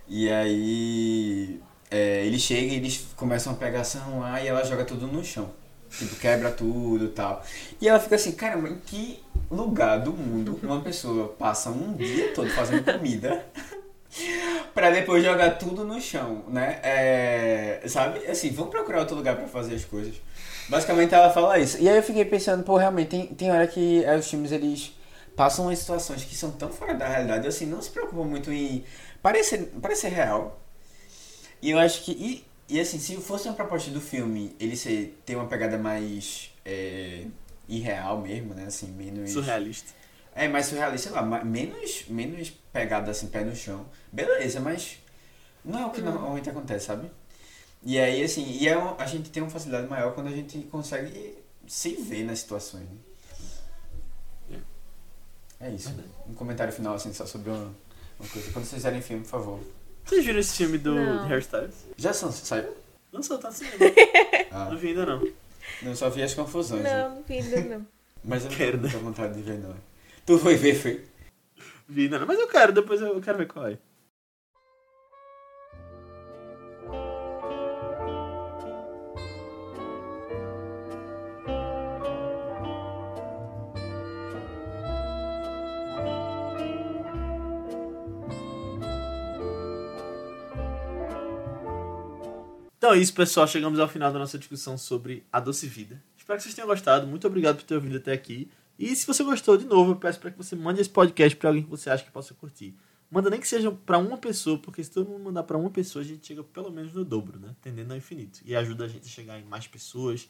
E 0.06 0.30
aí 0.30 1.60
é, 1.90 2.24
ele 2.24 2.38
chega 2.38 2.72
e 2.72 2.76
eles 2.76 3.04
começam 3.16 3.52
a 3.52 3.56
pegação 3.56 4.20
lá 4.20 4.40
e 4.40 4.46
ela 4.46 4.64
joga 4.64 4.84
tudo 4.84 5.08
no 5.08 5.24
chão. 5.24 5.50
Tipo, 5.90 6.14
quebra 6.16 6.52
tudo 6.52 7.06
e 7.06 7.08
tal. 7.08 7.42
E 7.80 7.88
ela 7.88 7.98
fica 7.98 8.14
assim, 8.14 8.32
caramba, 8.32 8.68
em 8.68 8.78
que 8.78 9.22
lugar 9.50 9.98
do 9.98 10.12
mundo 10.12 10.60
uma 10.62 10.80
pessoa 10.82 11.28
passa 11.30 11.68
um 11.70 11.94
dia 11.94 12.32
todo 12.32 12.48
fazendo 12.50 12.84
comida 12.84 13.44
pra 14.74 14.90
depois 14.90 15.22
jogar 15.22 15.58
tudo 15.58 15.84
no 15.84 16.00
chão, 16.00 16.44
né? 16.48 16.80
É, 16.82 17.82
sabe? 17.86 18.26
Assim, 18.26 18.50
vamos 18.50 18.70
procurar 18.70 19.00
outro 19.00 19.16
lugar 19.16 19.36
pra 19.36 19.46
fazer 19.46 19.74
as 19.74 19.84
coisas. 19.84 20.14
Basicamente 20.68 21.14
ela 21.14 21.30
fala 21.30 21.58
isso. 21.58 21.78
E 21.80 21.88
aí 21.88 21.96
eu 21.96 22.02
fiquei 22.02 22.24
pensando, 22.24 22.62
pô, 22.62 22.76
realmente 22.76 23.08
tem, 23.08 23.26
tem 23.26 23.50
hora 23.50 23.66
que 23.66 24.04
é, 24.04 24.16
os 24.16 24.28
filmes 24.28 24.52
eles 24.52 24.92
passam 25.34 25.66
umas 25.66 25.78
situações 25.78 26.24
que 26.24 26.34
são 26.34 26.50
tão 26.50 26.70
fora 26.70 26.94
da 26.94 27.06
realidade, 27.06 27.46
assim, 27.46 27.64
não 27.64 27.80
se 27.80 27.90
preocupam 27.90 28.24
muito 28.24 28.52
em 28.52 28.84
parecer, 29.22 29.70
parecer 29.80 30.08
real. 30.08 30.60
E 31.62 31.70
eu 31.70 31.78
acho 31.78 32.04
que. 32.04 32.12
E, 32.12 32.44
e 32.68 32.80
assim, 32.80 32.98
se 32.98 33.16
fosse 33.16 33.48
uma 33.48 33.54
proposta 33.54 33.90
do 33.90 34.00
filme, 34.00 34.54
ele 34.60 34.76
ser, 34.76 35.18
ter 35.24 35.36
uma 35.36 35.46
pegada 35.46 35.78
mais 35.78 36.50
é, 36.64 37.24
irreal 37.68 38.20
mesmo, 38.20 38.54
né? 38.54 38.64
Assim, 38.66 38.88
menos. 38.88 39.30
Surrealista. 39.30 39.92
É, 40.34 40.46
mais 40.46 40.66
surrealista, 40.66 41.08
sei 41.08 41.18
lá, 41.18 41.44
menos, 41.44 42.04
menos 42.08 42.52
pegada 42.78 43.10
assim, 43.10 43.26
pé 43.28 43.42
no 43.44 43.54
chão. 43.56 43.84
Beleza, 44.12 44.60
mas 44.60 44.98
não 45.64 45.80
é 45.80 45.86
o 45.86 45.90
que 45.90 46.00
normalmente 46.00 46.48
acontece, 46.48 46.86
sabe? 46.86 47.10
E 47.82 47.98
aí, 47.98 48.22
assim, 48.22 48.44
e 48.44 48.68
é 48.68 48.76
uma- 48.76 48.96
a 48.98 49.06
gente 49.06 49.30
tem 49.30 49.42
uma 49.42 49.50
facilidade 49.50 49.88
maior 49.88 50.14
quando 50.14 50.28
a 50.28 50.30
gente 50.32 50.58
consegue 50.70 51.36
se 51.66 51.94
ver 51.96 52.24
nas 52.24 52.38
situações. 52.40 52.84
Né? 54.48 54.58
É 55.60 55.70
isso. 55.70 55.88
Verdade. 55.88 56.08
Um 56.28 56.34
comentário 56.34 56.72
final, 56.72 56.94
assim, 56.94 57.12
só 57.12 57.26
sobre 57.26 57.50
uma, 57.50 57.74
uma 58.20 58.28
coisa. 58.28 58.50
Quando 58.52 58.64
vocês 58.64 58.74
fizerem 58.80 59.02
filme, 59.02 59.22
por 59.24 59.30
favor. 59.30 59.60
Vocês 60.04 60.24
viram 60.24 60.38
esse 60.38 60.56
filme 60.56 60.78
do 60.78 60.94
Não. 60.94 61.22
de 61.24 61.28
Harry 61.28 61.42
Styles? 61.42 61.74
Já 61.96 62.12
são, 62.12 62.30
saiu? 62.32 62.74
Não 63.12 63.22
sou, 63.22 63.38
tá 63.38 63.50
cinema. 63.50 63.76
Ah, 64.50 64.70
não 64.70 64.78
vi 64.78 64.88
ainda 64.88 65.04
não. 65.04 65.28
não, 65.82 65.94
só 65.94 66.08
vi 66.08 66.22
as 66.22 66.32
confusões. 66.32 66.82
né? 66.82 67.08
Não, 67.08 67.22
vida 67.22 67.60
não. 67.60 67.86
Mas 68.24 68.44
eu 68.44 68.50
não 68.50 68.56
Quero, 68.56 68.78
tenho 68.78 68.82
né? 68.82 68.98
muita 69.02 69.22
vontade 69.22 69.34
de 69.34 69.42
ver, 69.42 69.58
não. 69.58 69.74
Tu 70.24 70.38
foi 70.38 70.56
ver, 70.56 70.74
foi? 70.74 71.04
Vi 71.88 72.08
não. 72.08 72.26
Mas 72.26 72.38
eu 72.38 72.48
quero, 72.48 72.72
depois 72.72 73.00
eu 73.00 73.20
quero 73.20 73.38
ver 73.38 73.46
qual 73.46 73.66
é. 73.66 73.78
Então 92.76 92.92
é 92.92 92.98
isso, 92.98 93.12
pessoal. 93.12 93.46
Chegamos 93.46 93.80
ao 93.80 93.88
final 93.88 94.12
da 94.12 94.18
nossa 94.18 94.38
discussão 94.38 94.78
sobre 94.78 95.26
a 95.32 95.40
doce 95.40 95.66
vida. 95.66 96.02
Espero 96.16 96.36
que 96.36 96.42
vocês 96.42 96.54
tenham 96.54 96.68
gostado. 96.68 97.06
Muito 97.06 97.26
obrigado 97.26 97.56
por 97.56 97.64
ter 97.64 97.74
ouvido 97.74 97.96
até 97.96 98.12
aqui. 98.12 98.50
E 98.78 98.94
se 98.94 99.06
você 99.06 99.24
gostou, 99.24 99.56
de 99.56 99.66
novo, 99.66 99.92
eu 99.92 99.96
peço 99.96 100.20
para 100.20 100.30
que 100.30 100.36
você 100.36 100.54
mande 100.54 100.80
esse 100.80 100.90
podcast 100.90 101.36
para 101.36 101.50
alguém 101.50 101.64
que 101.64 101.70
você 101.70 101.90
acha 101.90 102.04
que 102.04 102.10
possa 102.12 102.32
curtir. 102.32 102.76
Manda 103.10 103.28
nem 103.30 103.40
que 103.40 103.48
seja 103.48 103.72
para 103.72 103.98
uma 103.98 104.18
pessoa, 104.18 104.58
porque 104.58 104.84
se 104.84 104.90
todo 104.90 105.08
mundo 105.08 105.24
mandar 105.24 105.42
para 105.42 105.56
uma 105.56 105.70
pessoa, 105.70 106.04
a 106.04 106.06
gente 106.06 106.26
chega 106.26 106.44
pelo 106.44 106.70
menos 106.70 106.92
no 106.92 107.04
dobro, 107.04 107.40
né? 107.40 107.56
Tendendo 107.60 107.90
ao 107.90 107.96
infinito. 107.96 108.40
E 108.44 108.54
ajuda 108.54 108.84
a 108.84 108.88
gente 108.88 109.06
a 109.06 109.10
chegar 109.10 109.40
em 109.40 109.44
mais 109.44 109.66
pessoas, 109.66 110.28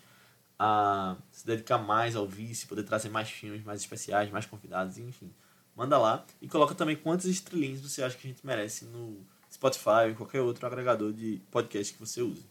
a 0.59 1.17
se 1.31 1.45
dedicar 1.45 1.79
mais 1.79 2.17
ao 2.17 2.27
vice, 2.27 2.67
poder 2.67 2.85
trazer 2.85 3.09
mais 3.09 3.29
filmes 3.29 3.63
mais 3.65 3.81
especiais, 3.81 4.31
mais 4.31 4.47
convidados, 4.47 4.97
enfim. 4.97 5.31
Manda 5.77 5.99
lá 5.99 6.25
e 6.41 6.49
coloca 6.49 6.75
também 6.75 6.97
quantas 6.97 7.27
estrelinhas 7.27 7.81
você 7.81 8.03
acha 8.03 8.17
que 8.17 8.27
a 8.27 8.31
gente 8.31 8.47
merece 8.47 8.85
no 8.87 9.19
Spotify 9.53 10.09
ou 10.09 10.15
qualquer 10.15 10.41
outro 10.41 10.67
agregador 10.67 11.13
de 11.13 11.41
podcast 11.51 11.93
que 11.93 12.01
você 12.01 12.23
use. 12.23 12.45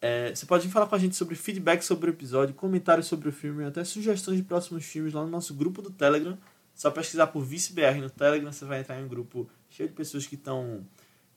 É, 0.00 0.34
você 0.34 0.46
pode 0.46 0.66
falar 0.68 0.86
com 0.86 0.94
a 0.94 0.98
gente 0.98 1.14
sobre 1.14 1.34
feedback 1.34 1.82
sobre 1.82 2.10
o 2.10 2.12
episódio, 2.12 2.54
comentários 2.54 3.06
sobre 3.06 3.28
o 3.28 3.32
filme, 3.32 3.64
até 3.64 3.84
sugestões 3.84 4.38
de 4.38 4.42
próximos 4.42 4.84
filmes 4.84 5.12
lá 5.12 5.22
no 5.22 5.28
nosso 5.30 5.52
grupo 5.52 5.82
do 5.82 5.90
Telegram. 5.90 6.38
Só 6.74 6.90
pesquisar 6.90 7.26
por 7.26 7.44
ViceBR 7.44 8.00
no 8.00 8.08
Telegram, 8.08 8.50
você 8.50 8.64
vai 8.64 8.80
entrar 8.80 8.98
em 8.98 9.04
um 9.04 9.08
grupo 9.08 9.48
cheio 9.68 9.88
de 9.88 9.94
pessoas 9.94 10.26
que 10.26 10.36
estão 10.36 10.86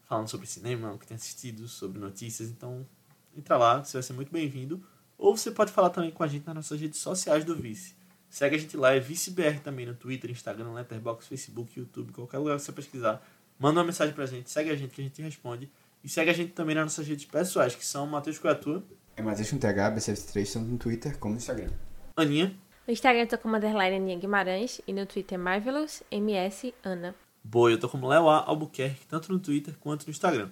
falando 0.04 0.30
sobre 0.30 0.48
cinema, 0.48 0.98
que 0.98 1.06
têm 1.06 1.16
assistido, 1.16 1.68
sobre 1.68 2.00
notícias. 2.00 2.50
Então, 2.50 2.88
entra 3.36 3.58
lá, 3.58 3.84
você 3.84 3.98
vai 3.98 4.04
ser 4.04 4.14
muito 4.14 4.32
bem-vindo. 4.32 4.82
Ou 5.18 5.36
você 5.36 5.52
pode 5.52 5.72
falar 5.72 5.90
também 5.90 6.12
com 6.12 6.24
a 6.24 6.28
gente 6.28 6.46
nas 6.46 6.56
nossas 6.56 6.80
redes 6.80 7.00
sociais 7.00 7.44
do 7.44 7.56
Vice. 7.56 7.96
Segue 8.30 8.56
a 8.56 8.60
gente 8.60 8.78
lá, 8.78 8.94
é 8.94 9.00
ViceBR 9.00 9.60
também 9.60 9.86
no 9.86 9.94
Twitter, 9.94 10.32
Instagram, 10.32 10.72
Letterboxd, 10.72 11.28
Facebook, 11.28 11.78
YouTube, 11.78 12.14
qualquer 12.14 12.38
lugar 12.38 12.56
que 12.56 12.64
você 12.64 12.72
pesquisar. 12.72 13.22
Manda 13.60 13.80
uma 13.80 13.86
mensagem 13.86 14.14
pra 14.14 14.26
gente, 14.26 14.50
segue 14.50 14.70
a 14.70 14.76
gente 14.76 14.92
que 14.92 15.02
a 15.02 15.04
gente 15.04 15.22
responde. 15.22 15.70
E 16.04 16.10
segue 16.10 16.30
a 16.30 16.34
gente 16.34 16.52
também 16.52 16.76
nas 16.76 16.86
nossas 16.86 17.08
redes 17.08 17.26
pessoais, 17.26 17.76
que 17.76 17.86
são 17.86 18.06
Matheus 18.06 18.38
Coatua, 18.38 18.84
É 19.16 19.22
Matheus 19.22 19.50
com 19.50 19.58
TH, 19.58 19.92
BC3, 19.96 20.54
tanto 20.54 20.66
no 20.70 20.78
Twitter 20.78 21.18
como 21.18 21.34
no 21.34 21.40
Instagram. 21.40 21.70
Aninha, 22.18 22.54
No 22.88 22.92
Instagram 22.94 23.22
eu 23.22 23.28
tô 23.28 23.38
como 23.38 23.56
underline 23.56 23.96
Aninha 23.96 24.18
Guimarães 24.20 24.82
e 24.88 24.92
no 24.94 25.06
Twitter 25.06 25.40
Marvelous 25.40 26.04
MS 26.12 26.74
Ana. 26.84 27.16
Boa, 27.44 27.72
eu 27.72 27.80
tô 27.80 27.88
como 27.90 28.08
Léo 28.08 28.28
A. 28.30 28.44
Albuquerque, 28.46 29.06
tanto 29.08 29.32
no 29.32 29.40
Twitter 29.40 29.74
quanto 29.80 30.06
no 30.06 30.12
Instagram. 30.12 30.50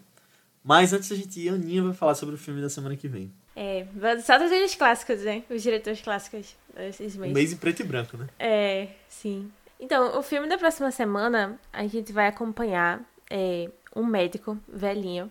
Mas 0.64 0.94
antes 0.94 1.10
da 1.10 1.16
gente 1.16 1.40
ir, 1.40 1.50
a 1.50 1.54
Aninha 1.54 1.84
vai 1.84 1.94
falar 1.94 2.16
sobre 2.16 2.36
o 2.36 2.38
filme 2.38 2.62
da 2.62 2.70
semana 2.70 2.96
que 2.96 3.08
vem. 3.08 3.34
É, 3.56 3.86
só 4.24 4.38
trazer 4.38 4.64
os 4.64 4.76
clássicos, 4.76 5.22
né? 5.24 5.44
Os 5.50 5.62
diretores 5.62 6.02
clássicos 6.02 6.56
desses 6.76 7.16
Um 7.18 7.22
meses. 7.22 7.34
mês 7.34 7.52
em 7.54 7.58
preto 7.58 7.82
e 7.82 7.84
branco, 7.84 8.16
né? 8.18 8.28
É, 8.40 8.88
sim. 9.10 9.52
Então, 9.80 10.18
o 10.18 10.22
filme 10.24 10.48
da 10.48 10.58
próxima 10.58 10.92
semana, 10.92 11.60
a 11.74 11.86
gente 11.88 12.14
vai 12.14 12.28
acompanhar 12.28 13.02
é, 13.30 13.70
um 13.96 14.06
médico 14.06 14.58
velhinho, 14.68 15.30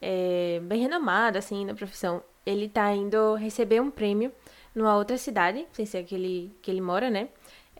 é, 0.00 0.60
bem 0.62 0.80
renomado, 0.80 1.38
assim, 1.38 1.64
na 1.64 1.74
profissão. 1.74 2.22
Ele 2.44 2.68
tá 2.68 2.92
indo 2.92 3.34
receber 3.34 3.80
um 3.80 3.90
prêmio 3.90 4.32
numa 4.74 4.96
outra 4.96 5.18
cidade, 5.18 5.66
sem 5.72 5.84
ser 5.86 6.04
que 6.04 6.14
ele, 6.14 6.52
que 6.62 6.70
ele 6.70 6.80
mora, 6.80 7.10
né? 7.10 7.28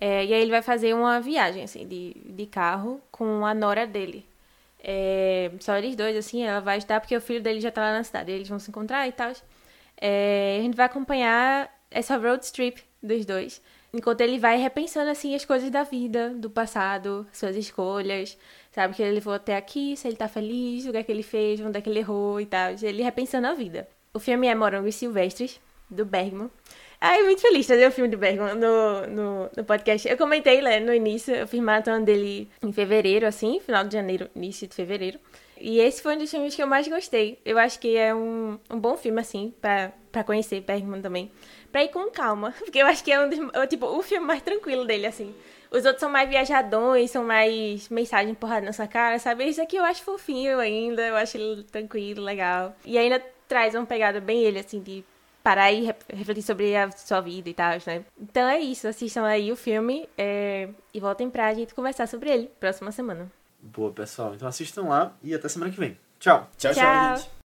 É, 0.00 0.24
e 0.24 0.32
aí 0.32 0.42
ele 0.42 0.50
vai 0.50 0.62
fazer 0.62 0.94
uma 0.94 1.20
viagem, 1.20 1.62
assim, 1.62 1.86
de, 1.86 2.14
de 2.24 2.46
carro 2.46 3.00
com 3.10 3.44
a 3.44 3.54
nora 3.54 3.86
dele. 3.86 4.26
É, 4.82 5.50
só 5.60 5.76
eles 5.76 5.94
dois, 5.94 6.16
assim, 6.16 6.42
ela 6.44 6.60
vai 6.60 6.78
ajudar 6.78 7.00
porque 7.00 7.16
o 7.16 7.20
filho 7.20 7.42
dele 7.42 7.60
já 7.60 7.70
tá 7.70 7.82
lá 7.82 7.92
na 7.92 8.04
cidade. 8.04 8.32
Eles 8.32 8.48
vão 8.48 8.58
se 8.58 8.70
encontrar 8.70 9.06
e 9.08 9.12
tal. 9.12 9.32
É, 10.00 10.56
a 10.58 10.62
gente 10.62 10.76
vai 10.76 10.86
acompanhar 10.86 11.70
essa 11.90 12.16
road 12.16 12.50
trip 12.52 12.82
dos 13.02 13.24
dois. 13.26 13.62
enquanto 13.92 14.20
ele 14.22 14.38
vai 14.38 14.56
repensando, 14.56 15.10
assim, 15.10 15.34
as 15.34 15.44
coisas 15.44 15.70
da 15.70 15.82
vida, 15.82 16.30
do 16.30 16.48
passado, 16.50 17.26
suas 17.32 17.56
escolhas, 17.56 18.38
sabe? 18.70 18.94
Que 18.94 19.02
ele 19.02 19.12
levou 19.12 19.32
até 19.32 19.56
aqui, 19.56 19.96
se 19.96 20.08
ele 20.08 20.16
tá 20.16 20.28
feliz, 20.28 20.86
o 20.86 20.92
que 20.92 20.98
é 20.98 21.02
que 21.02 21.12
ele 21.12 21.22
fez, 21.22 21.60
onde 21.60 21.78
é 21.78 21.80
que 21.80 21.90
ele 21.90 22.00
errou 22.00 22.40
e 22.40 22.46
tal. 22.46 22.70
Ele 22.82 23.02
repensando 23.02 23.46
a 23.46 23.54
vida. 23.54 23.88
O 24.12 24.18
filme 24.18 24.46
é 24.46 24.54
Morangos 24.54 24.94
Silvestres, 24.94 25.60
do 25.88 26.04
Bergman. 26.04 26.50
Ai, 27.00 27.22
muito 27.22 27.40
feliz 27.40 27.66
de 27.66 27.72
fazer 27.72 27.88
o 27.88 27.90
filme 27.90 28.10
do 28.10 28.18
Bergman 28.18 28.54
no, 28.54 29.06
no, 29.06 29.50
no 29.56 29.64
podcast. 29.64 30.06
Eu 30.06 30.18
comentei 30.18 30.60
né, 30.60 30.78
no 30.80 30.92
início, 30.92 31.34
eu 31.34 31.48
fiz 31.48 31.60
maratona 31.60 32.00
dele 32.00 32.50
em 32.62 32.72
fevereiro, 32.72 33.26
assim, 33.26 33.58
final 33.60 33.84
de 33.84 33.94
janeiro, 33.94 34.28
início 34.36 34.68
de 34.68 34.74
fevereiro. 34.74 35.18
E 35.58 35.78
esse 35.78 36.02
foi 36.02 36.14
um 36.14 36.18
dos 36.18 36.30
filmes 36.30 36.54
que 36.54 36.62
eu 36.62 36.66
mais 36.66 36.88
gostei. 36.88 37.38
Eu 37.44 37.58
acho 37.58 37.78
que 37.78 37.96
é 37.96 38.14
um, 38.14 38.58
um 38.70 38.78
bom 38.78 38.96
filme, 38.96 39.20
assim, 39.20 39.52
pra, 39.60 39.92
pra 40.10 40.24
conhecer 40.24 40.60
Bergman 40.60 41.00
também. 41.00 41.30
Pra 41.72 41.84
ir 41.84 41.88
com 41.88 42.10
calma, 42.10 42.54
porque 42.60 42.78
eu 42.78 42.86
acho 42.86 43.02
que 43.02 43.12
é 43.12 43.20
um 43.20 43.28
dos, 43.28 43.38
tipo, 43.68 43.86
o 43.86 44.02
filme 44.02 44.26
mais 44.26 44.42
tranquilo 44.42 44.84
dele, 44.84 45.06
assim. 45.06 45.34
Os 45.70 45.84
outros 45.84 46.00
são 46.00 46.10
mais 46.10 46.28
viajadões, 46.28 47.10
são 47.10 47.24
mais 47.24 47.88
mensagem 47.88 48.34
porrada 48.34 48.66
na 48.66 48.72
sua 48.72 48.88
cara, 48.88 49.18
sabe? 49.18 49.44
Esse 49.44 49.60
aqui 49.60 49.76
eu 49.76 49.84
acho 49.84 50.02
fofinho 50.02 50.58
ainda, 50.58 51.02
eu 51.02 51.16
acho 51.16 51.36
ele 51.36 51.62
tranquilo, 51.64 52.22
legal. 52.22 52.74
E 52.84 52.98
ainda 52.98 53.22
traz 53.46 53.74
uma 53.74 53.86
pegada 53.86 54.20
bem 54.20 54.42
ele, 54.42 54.58
assim, 54.58 54.80
de 54.80 55.04
parar 55.42 55.72
e 55.72 55.92
refletir 56.12 56.42
sobre 56.42 56.76
a 56.76 56.90
sua 56.90 57.20
vida 57.20 57.48
e 57.48 57.54
tal, 57.54 57.72
né? 57.86 58.04
Então 58.20 58.48
é 58.48 58.58
isso, 58.58 58.88
assistam 58.88 59.24
aí 59.24 59.50
o 59.50 59.56
filme 59.56 60.08
é... 60.18 60.68
e 60.92 61.00
voltem 61.00 61.30
pra 61.30 61.54
gente 61.54 61.74
conversar 61.74 62.06
sobre 62.06 62.30
ele 62.30 62.50
próxima 62.58 62.92
semana. 62.92 63.30
Boa, 63.60 63.92
pessoal. 63.92 64.34
Então 64.34 64.48
assistam 64.48 64.82
lá 64.82 65.12
e 65.22 65.34
até 65.34 65.48
semana 65.48 65.70
que 65.70 65.78
vem. 65.78 65.96
Tchau. 66.18 66.48
Tchau, 66.58 66.72
tchau, 66.72 66.82
tchau 66.82 67.16
gente. 67.16 67.39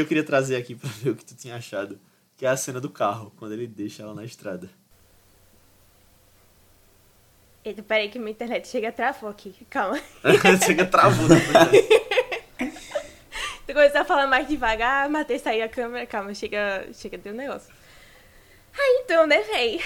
Que 0.00 0.04
eu 0.04 0.08
queria 0.08 0.24
trazer 0.24 0.56
aqui 0.56 0.74
pra 0.74 0.88
ver 0.88 1.10
o 1.10 1.16
que 1.16 1.24
tu 1.24 1.34
tinha 1.34 1.56
achado. 1.56 2.00
Que 2.36 2.46
é 2.46 2.48
a 2.48 2.56
cena 2.56 2.80
do 2.80 2.88
carro, 2.88 3.32
quando 3.36 3.52
ele 3.52 3.66
deixa 3.66 4.02
ela 4.02 4.14
na 4.14 4.24
estrada. 4.24 4.70
Eita, 7.62 7.82
peraí 7.82 8.08
que 8.08 8.18
minha 8.18 8.30
internet 8.30 8.66
chega 8.66 8.90
travou 8.90 9.28
aqui. 9.28 9.54
Calma. 9.68 10.00
chega 10.64 10.86
travou, 10.86 11.28
né? 11.28 11.36
tu 13.66 13.74
começou 13.74 14.00
a 14.00 14.04
falar 14.04 14.26
mais 14.26 14.48
devagar, 14.48 15.10
matei 15.10 15.38
sair 15.38 15.60
a 15.60 15.68
câmera. 15.68 16.06
Calma, 16.06 16.32
chega, 16.32 16.88
chega, 16.94 17.18
deu 17.18 17.34
um 17.34 17.36
negócio. 17.36 17.70
Aí 18.72 19.02
então, 19.04 19.26
né, 19.26 19.42
véi? 19.42 19.82